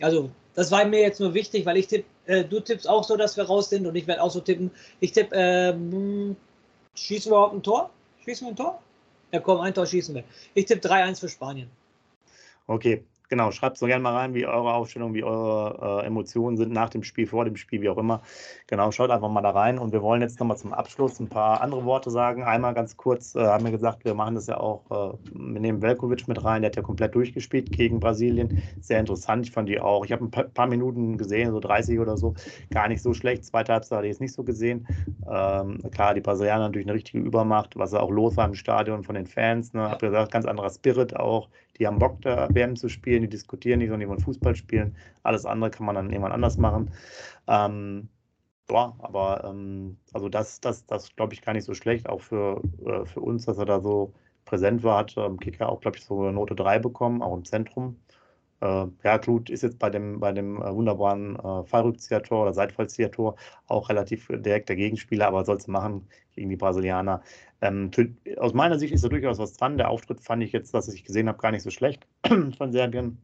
Also, 0.00 0.30
das 0.54 0.70
war 0.70 0.84
mir 0.84 1.00
jetzt 1.00 1.20
nur 1.20 1.34
wichtig, 1.34 1.64
weil 1.66 1.76
ich 1.76 1.86
tippe 1.86 2.04
äh, 2.26 2.44
du 2.44 2.60
tippst 2.60 2.88
auch 2.88 3.04
so, 3.04 3.16
dass 3.16 3.36
wir 3.36 3.44
raus 3.44 3.70
sind 3.70 3.86
und 3.86 3.94
ich 3.94 4.06
werde 4.06 4.22
auch 4.22 4.30
so 4.30 4.40
tippen. 4.40 4.70
Ich 5.00 5.12
tippe, 5.12 5.34
ähm, 5.34 6.36
schießen 6.94 7.30
wir 7.30 7.36
überhaupt 7.36 7.54
ein 7.54 7.62
Tor? 7.62 7.90
Schießen 8.24 8.46
wir 8.46 8.52
ein 8.52 8.56
Tor? 8.56 8.82
Ja, 9.32 9.40
komm, 9.40 9.60
ein 9.60 9.74
Tor 9.74 9.86
schießen 9.86 10.14
wir. 10.14 10.24
Ich 10.54 10.66
tippe 10.66 10.86
3-1 10.88 11.20
für 11.20 11.28
Spanien. 11.28 11.68
Okay, 12.66 13.04
genau, 13.28 13.50
schreibt 13.50 13.78
so 13.78 13.86
gerne 13.86 14.02
mal 14.02 14.14
rein, 14.14 14.34
wie 14.34 14.46
eure 14.46 14.74
Aufstellung, 14.74 15.14
wie 15.14 15.24
eure 15.24 16.02
äh, 16.02 16.06
Emotionen 16.06 16.56
sind 16.56 16.72
nach 16.72 16.90
dem 16.90 17.02
Spiel, 17.02 17.26
vor 17.26 17.44
dem 17.44 17.56
Spiel, 17.56 17.80
wie 17.82 17.88
auch 17.88 17.98
immer. 17.98 18.22
Genau, 18.66 18.90
schaut 18.90 19.10
einfach 19.10 19.28
mal 19.30 19.42
da 19.42 19.50
rein. 19.50 19.78
Und 19.78 19.92
wir 19.92 20.02
wollen 20.02 20.22
jetzt 20.22 20.38
nochmal 20.40 20.56
zum 20.56 20.72
Abschluss 20.72 21.20
ein 21.20 21.28
paar 21.28 21.60
andere 21.60 21.84
Worte 21.84 22.10
sagen. 22.10 22.44
Einmal 22.44 22.74
ganz 22.74 22.96
kurz, 22.96 23.34
äh, 23.34 23.40
haben 23.40 23.64
wir 23.64 23.72
gesagt, 23.72 24.04
wir 24.04 24.14
machen 24.14 24.34
das 24.34 24.46
ja 24.46 24.58
auch, 24.58 24.84
äh, 24.90 25.16
wir 25.32 25.60
nehmen 25.60 25.82
Velkovic 25.82 26.28
mit 26.28 26.44
rein, 26.44 26.62
der 26.62 26.70
hat 26.70 26.76
ja 26.76 26.82
komplett 26.82 27.14
durchgespielt 27.14 27.72
gegen 27.72 28.00
Brasilien. 28.00 28.62
Sehr 28.80 29.00
interessant, 29.00 29.46
ich 29.46 29.52
fand 29.52 29.68
die 29.68 29.80
auch. 29.80 30.04
Ich 30.04 30.12
habe 30.12 30.24
ein 30.24 30.30
paar, 30.30 30.44
paar, 30.44 30.66
Minuten 30.66 31.18
gesehen, 31.18 31.52
so 31.52 31.60
30 31.60 32.00
oder 32.00 32.16
so, 32.16 32.34
gar 32.70 32.88
nicht 32.88 33.02
so 33.02 33.12
schlecht. 33.14 33.44
Zweite 33.44 33.72
Halbzeit 33.72 33.98
hatte 33.98 34.06
ich 34.06 34.12
jetzt 34.12 34.20
nicht 34.20 34.34
so 34.34 34.42
gesehen. 34.42 34.86
Ähm, 35.30 35.78
klar, 35.90 36.14
die 36.14 36.20
Brasilianer 36.20 36.64
natürlich 36.64 36.86
eine 36.86 36.94
richtige 36.94 37.18
Übermacht, 37.18 37.76
was 37.76 37.94
auch 37.94 38.10
los 38.10 38.36
war 38.36 38.46
im 38.46 38.54
Stadion 38.54 39.04
von 39.04 39.14
den 39.14 39.26
Fans. 39.26 39.72
Ne? 39.72 39.90
Hab 39.90 40.00
gesagt, 40.00 40.32
ganz 40.32 40.46
anderer 40.46 40.70
Spirit 40.70 41.14
auch 41.16 41.48
die 41.78 41.86
haben 41.86 41.98
Bock, 41.98 42.20
da 42.22 42.48
WM 42.54 42.76
zu 42.76 42.88
spielen, 42.88 43.22
die 43.22 43.28
diskutieren 43.28 43.78
nicht, 43.78 43.88
sondern 43.88 44.00
die 44.00 44.08
wollen 44.08 44.20
Fußball 44.20 44.54
spielen. 44.54 44.96
Alles 45.22 45.44
andere 45.46 45.70
kann 45.70 45.86
man 45.86 45.94
dann 45.96 46.10
irgendwann 46.10 46.32
anders 46.32 46.58
machen. 46.58 46.90
Ähm, 47.48 48.08
ja, 48.70 48.94
aber 48.98 49.44
ähm, 49.44 49.98
also 50.12 50.28
das, 50.28 50.60
das, 50.60 50.86
das 50.86 51.14
glaube 51.16 51.34
ich 51.34 51.42
gar 51.42 51.52
nicht 51.52 51.64
so 51.64 51.74
schlecht, 51.74 52.08
auch 52.08 52.20
für, 52.20 52.62
äh, 52.84 53.04
für 53.06 53.20
uns, 53.20 53.44
dass 53.46 53.58
er 53.58 53.66
da 53.66 53.80
so 53.80 54.14
präsent 54.44 54.82
war, 54.82 54.98
hat 54.98 55.14
ähm, 55.16 55.38
Kicker 55.38 55.68
auch, 55.68 55.80
glaube 55.80 55.98
ich, 55.98 56.04
so 56.04 56.22
eine 56.22 56.32
Note 56.32 56.54
3 56.54 56.78
bekommen, 56.78 57.22
auch 57.22 57.34
im 57.36 57.44
Zentrum. 57.44 57.96
Äh, 58.60 58.86
ja, 59.02 59.18
Klut 59.18 59.50
ist 59.50 59.62
jetzt 59.62 59.78
bei 59.78 59.90
dem, 59.90 60.20
bei 60.20 60.32
dem 60.32 60.62
äh, 60.62 60.74
wunderbaren 60.74 61.36
äh, 61.36 61.64
Fallrückzieher-Tor 61.64 62.42
oder 62.42 62.54
Seitfallzieher-Tor 62.54 63.36
auch 63.66 63.88
relativ 63.88 64.28
direkt 64.28 64.68
der 64.68 64.76
Gegenspieler, 64.76 65.26
aber 65.26 65.44
soll 65.44 65.56
es 65.56 65.66
machen 65.66 66.06
gegen 66.34 66.50
die 66.50 66.56
Brasilianer. 66.56 67.22
Ähm, 67.60 67.90
aus 68.38 68.54
meiner 68.54 68.78
Sicht 68.78 68.92
ist 68.92 69.04
da 69.04 69.08
durchaus 69.08 69.38
was 69.38 69.54
dran. 69.54 69.78
Der 69.78 69.90
Auftritt 69.90 70.20
fand 70.20 70.42
ich 70.42 70.52
jetzt, 70.52 70.72
was 70.72 70.88
ich 70.88 71.04
gesehen 71.04 71.28
habe, 71.28 71.38
gar 71.38 71.50
nicht 71.50 71.62
so 71.62 71.70
schlecht 71.70 72.06
von 72.58 72.72
Serbien. 72.72 73.18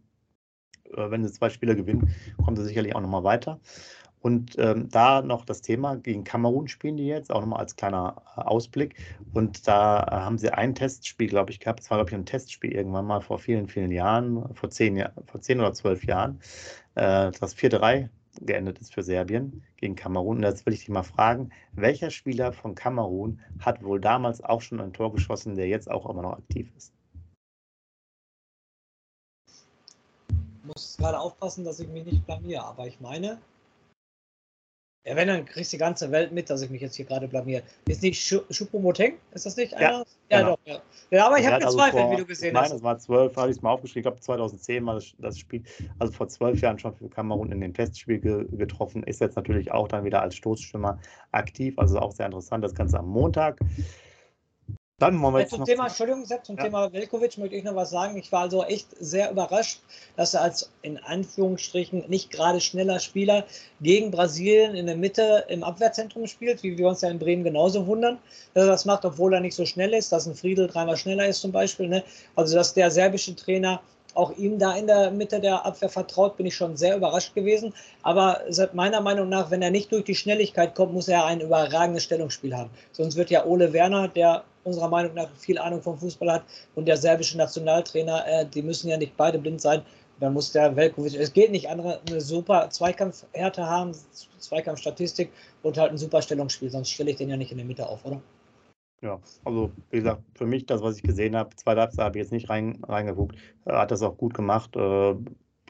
Äh, 0.95 1.11
wenn 1.11 1.25
sie 1.25 1.33
zwei 1.33 1.51
Spieler 1.51 1.75
gewinnen, 1.75 2.15
kommen 2.43 2.57
sie 2.57 2.65
sicherlich 2.65 2.95
auch 2.95 3.01
nochmal 3.01 3.25
weiter. 3.25 3.61
Und 4.21 4.59
ähm, 4.59 4.89
da 4.91 5.23
noch 5.23 5.45
das 5.47 5.63
Thema, 5.63 5.97
gegen 5.97 6.25
Kamerun 6.25 6.69
spielen 6.69 6.99
die 6.99 7.07
jetzt, 7.07 7.33
auch 7.33 7.41
nochmal 7.41 7.61
als 7.61 7.77
kleiner 7.77 8.23
äh, 8.37 8.43
Ausblick. 8.43 8.95
Und 9.33 9.67
da 9.67 10.03
äh, 10.03 10.11
haben 10.11 10.37
sie 10.37 10.53
ein 10.53 10.75
Testspiel, 10.75 11.29
glaube 11.29 11.51
ich, 11.51 11.61
gehabt. 11.61 11.81
Das 11.81 11.91
war, 11.91 11.99
glaube 11.99 12.11
ich, 12.11 12.17
ein 12.17 12.27
Testspiel 12.27 12.73
irgendwann 12.73 13.07
mal 13.07 13.23
vor 13.23 13.39
vielen, 13.39 13.69
vielen 13.69 13.91
Jahren, 13.91 14.55
vor 14.55 14.69
zehn, 14.71 15.03
vor 15.25 15.41
zehn 15.41 15.59
oder 15.59 15.73
zwölf 15.73 16.05
Jahren. 16.05 16.41
Äh, 16.97 17.31
das 17.41 17.57
4-3 17.57 18.11
geendet 18.41 18.79
ist 18.79 18.93
für 18.95 19.03
Serbien 19.03 19.63
gegen 19.77 19.97
Kamerun. 19.97 20.39
Und 20.39 20.43
jetzt 20.43 20.67
will 20.67 20.75
ich 20.75 20.81
dich 20.81 20.89
mal 20.91 21.03
fragen, 21.03 21.51
welcher 21.73 22.11
Spieler 22.11 22.53
von 22.53 22.75
Kamerun 22.75 23.41
hat 23.59 23.83
wohl 23.83 24.01
damals 24.01 24.43
auch 24.43 24.61
schon 24.61 24.81
ein 24.81 24.93
Tor 24.93 25.13
geschossen, 25.13 25.57
der 25.57 25.69
jetzt 25.69 25.91
auch 25.91 26.09
immer 26.09 26.23
noch 26.23 26.35
aktiv 26.35 26.71
ist? 26.77 26.93
Ich 30.29 30.67
muss 30.67 30.97
gerade 30.99 31.19
aufpassen, 31.19 31.65
dass 31.65 31.81
ich 31.81 31.89
mich 31.89 32.05
nicht 32.05 32.25
blamiere, 32.27 32.65
aber 32.65 32.87
ich 32.87 33.01
meine, 33.01 33.39
Ja, 35.05 35.17
wenn, 35.17 35.29
dann 35.29 35.47
kriegst 35.47 35.73
du 35.73 35.77
die 35.77 35.81
ganze 35.81 36.11
Welt 36.11 36.31
mit, 36.31 36.51
dass 36.51 36.61
ich 36.61 36.69
mich 36.69 36.83
jetzt 36.83 36.95
hier 36.95 37.07
gerade 37.07 37.27
blamier. 37.27 37.63
Ist 37.89 38.03
nicht 38.03 38.23
Chupomoteng? 38.23 39.15
Ist 39.33 39.47
das 39.47 39.57
nicht 39.57 39.73
einer? 39.73 39.91
Ja, 39.91 40.05
ja 40.31 40.39
genau. 40.41 40.51
doch. 40.51 40.59
Ja. 40.67 40.83
ja 41.11 41.27
aber 41.27 41.39
ich 41.39 41.47
habe 41.47 41.57
also 41.57 41.69
gezweifelt, 41.69 42.03
vor, 42.03 42.13
wie 42.13 42.17
du 42.17 42.27
gesehen 42.27 42.53
nein, 42.53 42.65
hast. 42.65 42.73
es 42.73 42.83
war 42.83 42.99
zwölf, 42.99 43.35
habe 43.35 43.51
ich 43.51 43.57
es 43.57 43.63
mal 43.63 43.71
aufgeschrieben. 43.71 44.01
Ich 44.01 44.03
glaube, 44.03 44.21
2010 44.21 44.85
war 44.85 44.95
das, 44.97 45.15
das 45.19 45.39
Spiel. 45.39 45.63
Also 45.99 46.13
vor 46.13 46.29
zwölf 46.29 46.61
Jahren 46.61 46.79
schon 46.79 46.95
für 46.95 47.09
Kamerun 47.09 47.51
in 47.51 47.63
dem 47.63 47.73
Testspiel 47.73 48.21
ge, 48.21 48.45
getroffen. 48.53 49.03
Ist 49.05 49.23
jetzt 49.23 49.37
natürlich 49.37 49.73
auch 49.73 49.89
dann 49.89 50.05
wieder 50.05 50.21
als 50.21 50.35
Stoßstürmer 50.37 51.01
aktiv. 51.33 51.79
Also 51.79 51.99
auch 51.99 52.13
sehr 52.13 52.27
interessant. 52.27 52.63
Das 52.63 52.75
Ganze 52.75 52.99
am 52.99 53.09
Montag. 53.09 53.59
Dann 55.01 55.21
wollen 55.23 55.33
wir 55.33 55.41
jetzt 55.41 55.55
zum 55.55 55.65
Thema, 55.65 55.87
Entschuldigung, 55.87 56.27
Sepp, 56.27 56.45
zum 56.45 56.59
Ja. 56.59 56.65
Thema 56.65 56.93
Velkovic 56.93 57.39
möchte 57.39 57.57
ich 57.57 57.65
noch 57.65 57.75
was 57.75 57.89
sagen. 57.89 58.19
Ich 58.19 58.31
war 58.31 58.43
also 58.43 58.65
echt 58.65 58.87
sehr 59.01 59.31
überrascht, 59.31 59.81
dass 60.17 60.35
er 60.35 60.43
als 60.43 60.71
in 60.83 60.99
Anführungsstrichen 60.99 62.05
nicht 62.09 62.31
gerade 62.31 62.61
schneller 62.61 63.01
Spieler 63.01 63.47
gegen 63.81 64.11
Brasilien 64.11 64.75
in 64.75 64.85
der 64.85 64.97
Mitte 64.97 65.47
im 65.49 65.65
Abwehrzentrum 65.65 66.27
spielt, 66.27 66.63
wie 66.63 66.77
wir 66.77 66.87
uns 66.87 67.01
ja 67.01 67.09
in 67.09 67.19
Bremen 67.19 67.45
genauso 67.45 67.87
wundern, 67.87 68.19
dass 68.53 68.65
er 68.65 68.71
das 68.71 68.85
macht, 68.85 69.07
obwohl 69.07 69.33
er 69.33 69.41
nicht 69.41 69.57
so 69.57 69.65
schnell 69.65 69.95
ist, 69.95 70.13
dass 70.13 70.27
ein 70.27 70.35
Friedel 70.35 70.67
dreimal 70.67 70.99
schneller 70.99 71.27
ist 71.27 71.41
zum 71.41 71.51
Beispiel. 71.51 71.89
Ne? 71.89 72.05
Also, 72.37 72.55
dass 72.55 72.75
der 72.75 72.91
serbische 72.91 73.35
Trainer 73.35 73.81
auch 74.15 74.37
ihm 74.37 74.59
da 74.59 74.77
in 74.77 74.87
der 74.87 75.11
Mitte 75.11 75.41
der 75.41 75.65
Abwehr 75.65 75.89
vertraut, 75.89 76.37
bin 76.37 76.45
ich 76.45 76.55
schon 76.55 76.77
sehr 76.77 76.97
überrascht 76.97 77.35
gewesen. 77.35 77.73
Aber 78.03 78.43
seit 78.51 78.75
meiner 78.75 79.01
Meinung 79.01 79.31
nach, 79.31 79.51
wenn 79.51 79.63
er 79.63 79.71
nicht 79.71 79.93
durch 79.93 80.05
die 80.05 80.15
Schnelligkeit 80.15 80.75
kommt, 80.75 80.93
muss 80.93 81.09
er 81.09 81.25
ein 81.25 81.41
überragendes 81.41 82.05
Stellungsspiel 82.05 82.55
haben. 82.55 82.71
Sonst 82.93 83.17
wird 83.17 83.31
ja 83.31 83.47
Ole 83.47 83.73
Werner, 83.73 84.09
der 84.09 84.45
unserer 84.65 84.89
Meinung 84.89 85.15
nach 85.15 85.31
viel 85.37 85.59
Ahnung 85.59 85.83
vom 85.83 85.99
Fußball 85.99 86.33
hat, 86.33 86.45
und 86.75 86.87
der 86.87 86.97
serbische 86.97 87.37
Nationaltrainer, 87.39 88.27
äh, 88.27 88.47
die 88.47 88.63
müssen 88.63 88.89
ja 88.89 88.97
nicht 88.97 89.17
beide 89.17 89.39
blind 89.39 89.61
sein. 89.61 89.83
Dann 90.21 90.35
muss 90.35 90.53
der 90.53 90.77
Velkovic, 90.77 91.15
es 91.15 91.33
geht 91.33 91.51
nicht 91.51 91.69
andere, 91.69 92.01
eine 92.07 92.21
super 92.21 92.69
Zweikampfhärte 92.69 93.65
haben, 93.65 93.93
Zweikampfstatistik 94.39 95.31
und 95.63 95.79
halt 95.79 95.93
ein 95.93 95.99
super 95.99 96.21
Stellungsspiel, 96.21 96.71
sonst 96.71 96.91
stelle 96.91 97.11
ich 97.11 97.17
den 97.17 97.31
ja 97.31 97.39
nicht 97.39 97.53
in 97.53 97.57
der 97.57 97.67
Mitte 97.67 97.89
auf, 97.89 98.05
oder? 98.05 98.21
Ja, 99.03 99.19
also 99.47 99.71
wie 99.91 99.97
gesagt, 99.97 100.23
für 100.35 100.45
mich 100.45 100.67
das, 100.67 100.83
was 100.83 100.97
ich 100.97 101.03
gesehen 101.03 101.35
habe, 101.35 101.57
zweite 101.57 101.81
Halbzeit 101.81 102.05
habe 102.05 102.19
ich 102.19 102.25
jetzt 102.25 102.33
nicht 102.33 102.51
rein, 102.51 102.83
reingeguckt, 102.87 103.35
hat 103.65 103.91
das 103.91 104.03
auch 104.03 104.19
gut 104.19 104.35
gemacht. 104.35 104.77
Äh, 104.77 105.15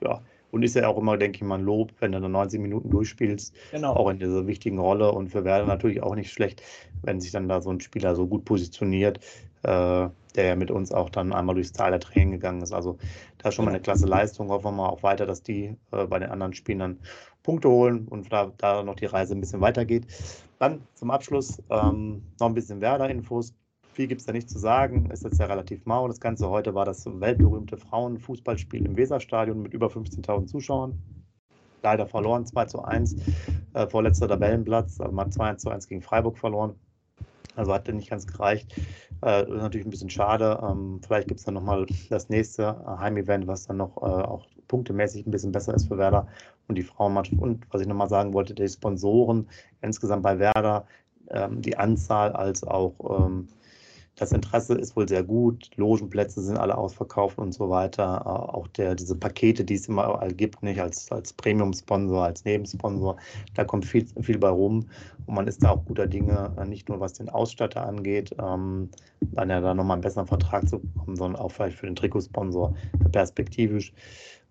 ja, 0.03 0.21
und 0.51 0.63
ist 0.63 0.75
ja 0.77 0.89
auch 0.89 0.99
immer, 0.99 1.17
denke 1.17 1.37
ich 1.37 1.43
mal, 1.43 1.59
ein 1.59 1.65
Lob, 1.65 1.93
wenn 2.01 2.13
du 2.13 2.21
dann 2.21 2.33
90 2.33 2.61
Minuten 2.61 2.91
durchspielst, 2.91 3.55
Genau. 3.73 3.95
auch 3.95 4.09
in 4.11 4.19
dieser 4.19 4.47
wichtigen 4.47 4.79
Rolle. 4.79 5.13
Und 5.13 5.29
für 5.29 5.45
Werder 5.45 5.67
natürlich 5.67 6.03
auch 6.03 6.15
nicht 6.15 6.33
schlecht, 6.33 6.63
wenn 7.03 7.21
sich 7.21 7.31
dann 7.33 7.49
da 7.49 7.61
so 7.61 7.71
ein 7.71 7.81
Spieler 7.81 8.15
so 8.15 8.27
gut 8.27 8.45
positioniert, 8.45 9.19
äh, 9.63 10.09
der 10.37 10.45
ja 10.45 10.57
mit 10.57 10.71
uns 10.71 10.93
auch 10.93 11.11
dann 11.11 11.33
einmal 11.33 11.55
durchs 11.55 11.73
Tal 11.73 11.91
der 11.91 12.01
Tränen 12.01 12.33
gegangen 12.33 12.63
ist. 12.63 12.73
Also 12.73 12.99
da 13.39 13.49
ist 13.49 13.55
schon 13.55 13.65
mal 13.65 13.71
eine 13.73 13.81
klasse 13.81 14.07
Leistung. 14.07 14.49
Hoffen 14.51 14.65
wir 14.67 14.73
mal 14.73 14.89
auch 14.89 15.03
weiter, 15.03 15.27
dass 15.27 15.43
die 15.43 15.77
äh, 15.93 16.07
bei 16.07 16.19
den 16.19 16.31
anderen 16.31 16.55
Spielen 16.55 16.79
dann 16.79 16.99
Punkte 17.43 17.69
holen 17.69 18.07
und 18.09 18.33
da, 18.33 18.53
da 18.59 18.83
noch 18.83 18.97
die 18.97 19.07
Reise 19.07 19.35
ein 19.35 19.41
bisschen 19.41 19.61
weitergeht. 19.61 20.07
Dann 20.59 20.83
zum 20.95 21.11
Abschluss 21.11 21.63
ähm, 21.71 22.23
noch 22.39 22.47
ein 22.49 22.55
bisschen 22.55 22.81
Werder-Infos. 22.81 23.55
Viel 24.01 24.07
gibt 24.07 24.23
es 24.23 24.27
da 24.27 24.33
nicht 24.33 24.49
zu 24.49 24.59
sagen. 24.59 25.11
Ist 25.11 25.25
jetzt 25.25 25.39
ja 25.39 25.45
relativ 25.45 25.85
mau. 25.85 26.09
Das 26.09 26.21
Ganze 26.21 26.49
heute 26.49 26.75
war 26.75 26.87
das 26.87 27.05
weltberühmte 27.05 27.77
Frauenfußballspiel 27.77 28.87
im 28.87 28.97
Weserstadion 28.97 29.61
mit 29.61 29.75
über 29.75 29.89
15.000 29.89 30.47
Zuschauern. 30.47 30.99
Leider 31.83 32.07
verloren, 32.07 32.47
2 32.47 32.65
zu 32.65 32.83
1. 32.83 33.17
Äh, 33.75 33.87
vorletzter 33.89 34.27
Tabellenplatz. 34.27 34.99
Also 35.03 35.13
man 35.13 35.27
hat 35.27 35.35
2 35.35 35.55
zu 35.57 35.69
1 35.69 35.87
gegen 35.87 36.01
Freiburg 36.01 36.39
verloren. 36.39 36.77
Also 37.57 37.75
hat 37.75 37.89
nicht 37.89 38.09
ganz 38.09 38.27
gereicht. 38.27 38.75
Äh, 39.23 39.43
ist 39.43 39.51
natürlich 39.51 39.87
ein 39.87 39.91
bisschen 39.91 40.09
schade. 40.09 40.59
Ähm, 40.63 41.03
vielleicht 41.07 41.29
gibt 41.29 41.41
es 41.41 41.45
dann 41.45 41.53
nochmal 41.53 41.85
das 42.09 42.31
nächste 42.31 42.63
äh, 42.63 43.01
Heimevent, 43.01 43.49
was 43.49 43.67
dann 43.67 43.77
noch 43.77 43.99
äh, 43.99 44.07
auch 44.07 44.47
punktemäßig 44.69 45.27
ein 45.27 45.31
bisschen 45.31 45.53
besser 45.53 45.75
ist 45.75 45.89
für 45.89 45.99
Werder 45.99 46.27
und 46.69 46.79
die 46.79 46.85
Frauenmannschaft. 46.85 47.43
Und 47.43 47.67
was 47.71 47.83
ich 47.83 47.87
nochmal 47.87 48.09
sagen 48.09 48.33
wollte, 48.33 48.55
die 48.55 48.67
Sponsoren 48.67 49.47
insgesamt 49.83 50.23
bei 50.23 50.39
Werder, 50.39 50.87
ähm, 51.29 51.61
die 51.61 51.77
Anzahl 51.77 52.33
als 52.33 52.65
auch 52.65 52.95
ähm, 53.27 53.49
das 54.21 54.33
Interesse 54.33 54.75
ist 54.75 54.97
wohl 54.97 55.09
sehr 55.09 55.23
gut. 55.23 55.71
Logenplätze 55.77 56.43
sind 56.43 56.59
alle 56.59 56.77
ausverkauft 56.77 57.39
und 57.39 57.53
so 57.53 57.71
weiter. 57.71 58.21
Äh, 58.27 58.29
auch 58.29 58.69
der, 58.69 58.95
diese 58.95 59.17
Pakete, 59.17 59.65
die 59.65 59.77
es 59.77 59.89
immer 59.89 60.29
gibt, 60.29 60.63
nicht 60.63 60.79
als, 60.79 61.11
als 61.11 61.33
Premium-Sponsor, 61.33 62.27
als 62.27 62.45
Nebensponsor, 62.45 63.17
da 63.55 63.65
kommt 63.65 63.87
viel, 63.87 64.07
viel 64.21 64.39
bei 64.39 64.51
rum. 64.51 64.85
Und 65.25 65.35
man 65.35 65.49
ist 65.49 65.65
da 65.65 65.71
auch 65.71 65.87
guter 65.87 66.07
Dinge, 66.07 66.53
äh, 66.59 66.67
nicht 66.67 66.91
nur 66.91 67.01
was 67.01 67.15
den 67.15 67.31
Ausstatter 67.31 67.87
angeht, 67.87 68.35
ähm, 68.39 68.91
dann 69.23 69.49
ja 69.49 69.63
da 69.63 69.73
nochmal 69.73 69.95
einen 69.95 70.03
besseren 70.03 70.27
Vertrag 70.27 70.69
zu 70.69 70.81
bekommen, 70.81 71.17
sondern 71.17 71.41
auch 71.41 71.51
vielleicht 71.51 71.79
für 71.79 71.87
den 71.87 71.97
Trikotsponsor 71.97 72.75
perspektivisch. 73.13 73.95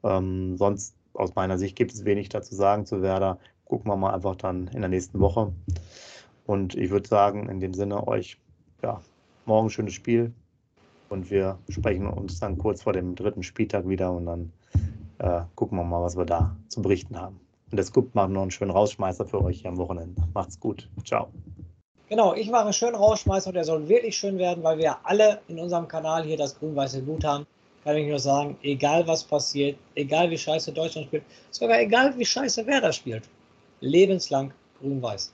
Ähm, 0.03 0.57
sonst 0.57 0.95
aus 1.13 1.35
meiner 1.35 1.59
Sicht 1.59 1.75
gibt 1.75 1.93
es 1.93 2.05
wenig 2.05 2.29
dazu 2.29 2.55
sagen 2.55 2.87
zu 2.87 3.03
Werder. 3.03 3.37
Gucken 3.65 3.91
wir 3.91 3.95
mal 3.97 4.15
einfach 4.15 4.35
dann 4.35 4.67
in 4.69 4.81
der 4.81 4.89
nächsten 4.89 5.19
Woche. 5.19 5.53
Und 6.47 6.73
ich 6.73 6.89
würde 6.89 7.07
sagen, 7.07 7.49
in 7.49 7.59
dem 7.59 7.75
Sinne 7.75 8.07
euch, 8.07 8.39
ja, 8.81 9.01
morgen 9.49 9.69
schönes 9.69 9.93
Spiel. 9.93 10.31
Und 11.09 11.29
wir 11.31 11.57
sprechen 11.67 12.07
uns 12.07 12.39
dann 12.39 12.57
kurz 12.57 12.83
vor 12.83 12.93
dem 12.93 13.15
dritten 13.15 13.43
Spieltag 13.43 13.87
wieder 13.89 14.13
und 14.13 14.27
dann 14.27 14.53
äh, 15.17 15.41
gucken 15.55 15.77
wir 15.77 15.83
mal, 15.83 16.01
was 16.01 16.15
wir 16.15 16.25
da 16.25 16.55
zu 16.69 16.81
berichten 16.81 17.19
haben. 17.19 17.39
Und 17.71 17.77
der 17.77 17.83
Scoop 17.83 18.13
macht 18.15 18.29
noch 18.29 18.43
einen 18.43 18.51
schönen 18.51 18.71
Rausschmeißer 18.71 19.25
für 19.25 19.43
euch 19.43 19.61
hier 19.61 19.71
am 19.71 19.77
Wochenende. 19.77 20.21
Macht's 20.33 20.59
gut. 20.59 20.87
Ciao. 21.03 21.29
Genau, 22.09 22.33
ich 22.33 22.49
mache 22.49 22.63
einen 22.63 22.73
schönen 22.73 22.95
Rausschmeißer 22.95 23.49
und 23.49 23.55
der 23.55 23.63
soll 23.63 23.87
wirklich 23.87 24.17
schön 24.17 24.37
werden, 24.37 24.63
weil 24.63 24.77
wir 24.77 24.97
alle 25.03 25.41
in 25.47 25.59
unserem 25.59 25.87
Kanal 25.87 26.23
hier 26.23 26.37
das 26.37 26.57
grün-weiße 26.57 27.01
Blut 27.01 27.23
haben. 27.23 27.45
Kann 27.83 27.97
ich 27.97 28.07
nur 28.07 28.19
sagen, 28.19 28.57
egal 28.61 29.07
was 29.07 29.23
passiert, 29.23 29.77
egal 29.95 30.29
wie 30.29 30.37
scheiße 30.37 30.71
Deutschland 30.71 31.07
spielt, 31.07 31.23
sogar 31.49 31.79
egal 31.79 32.17
wie 32.17 32.25
scheiße 32.25 32.65
Werder 32.67 32.91
spielt, 32.91 33.23
lebenslang 33.81 34.51
grün-weiß. 34.79 35.33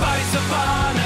Werder 0.00 0.42
Bremen, 0.50 0.96
grün-weiße 0.96 1.05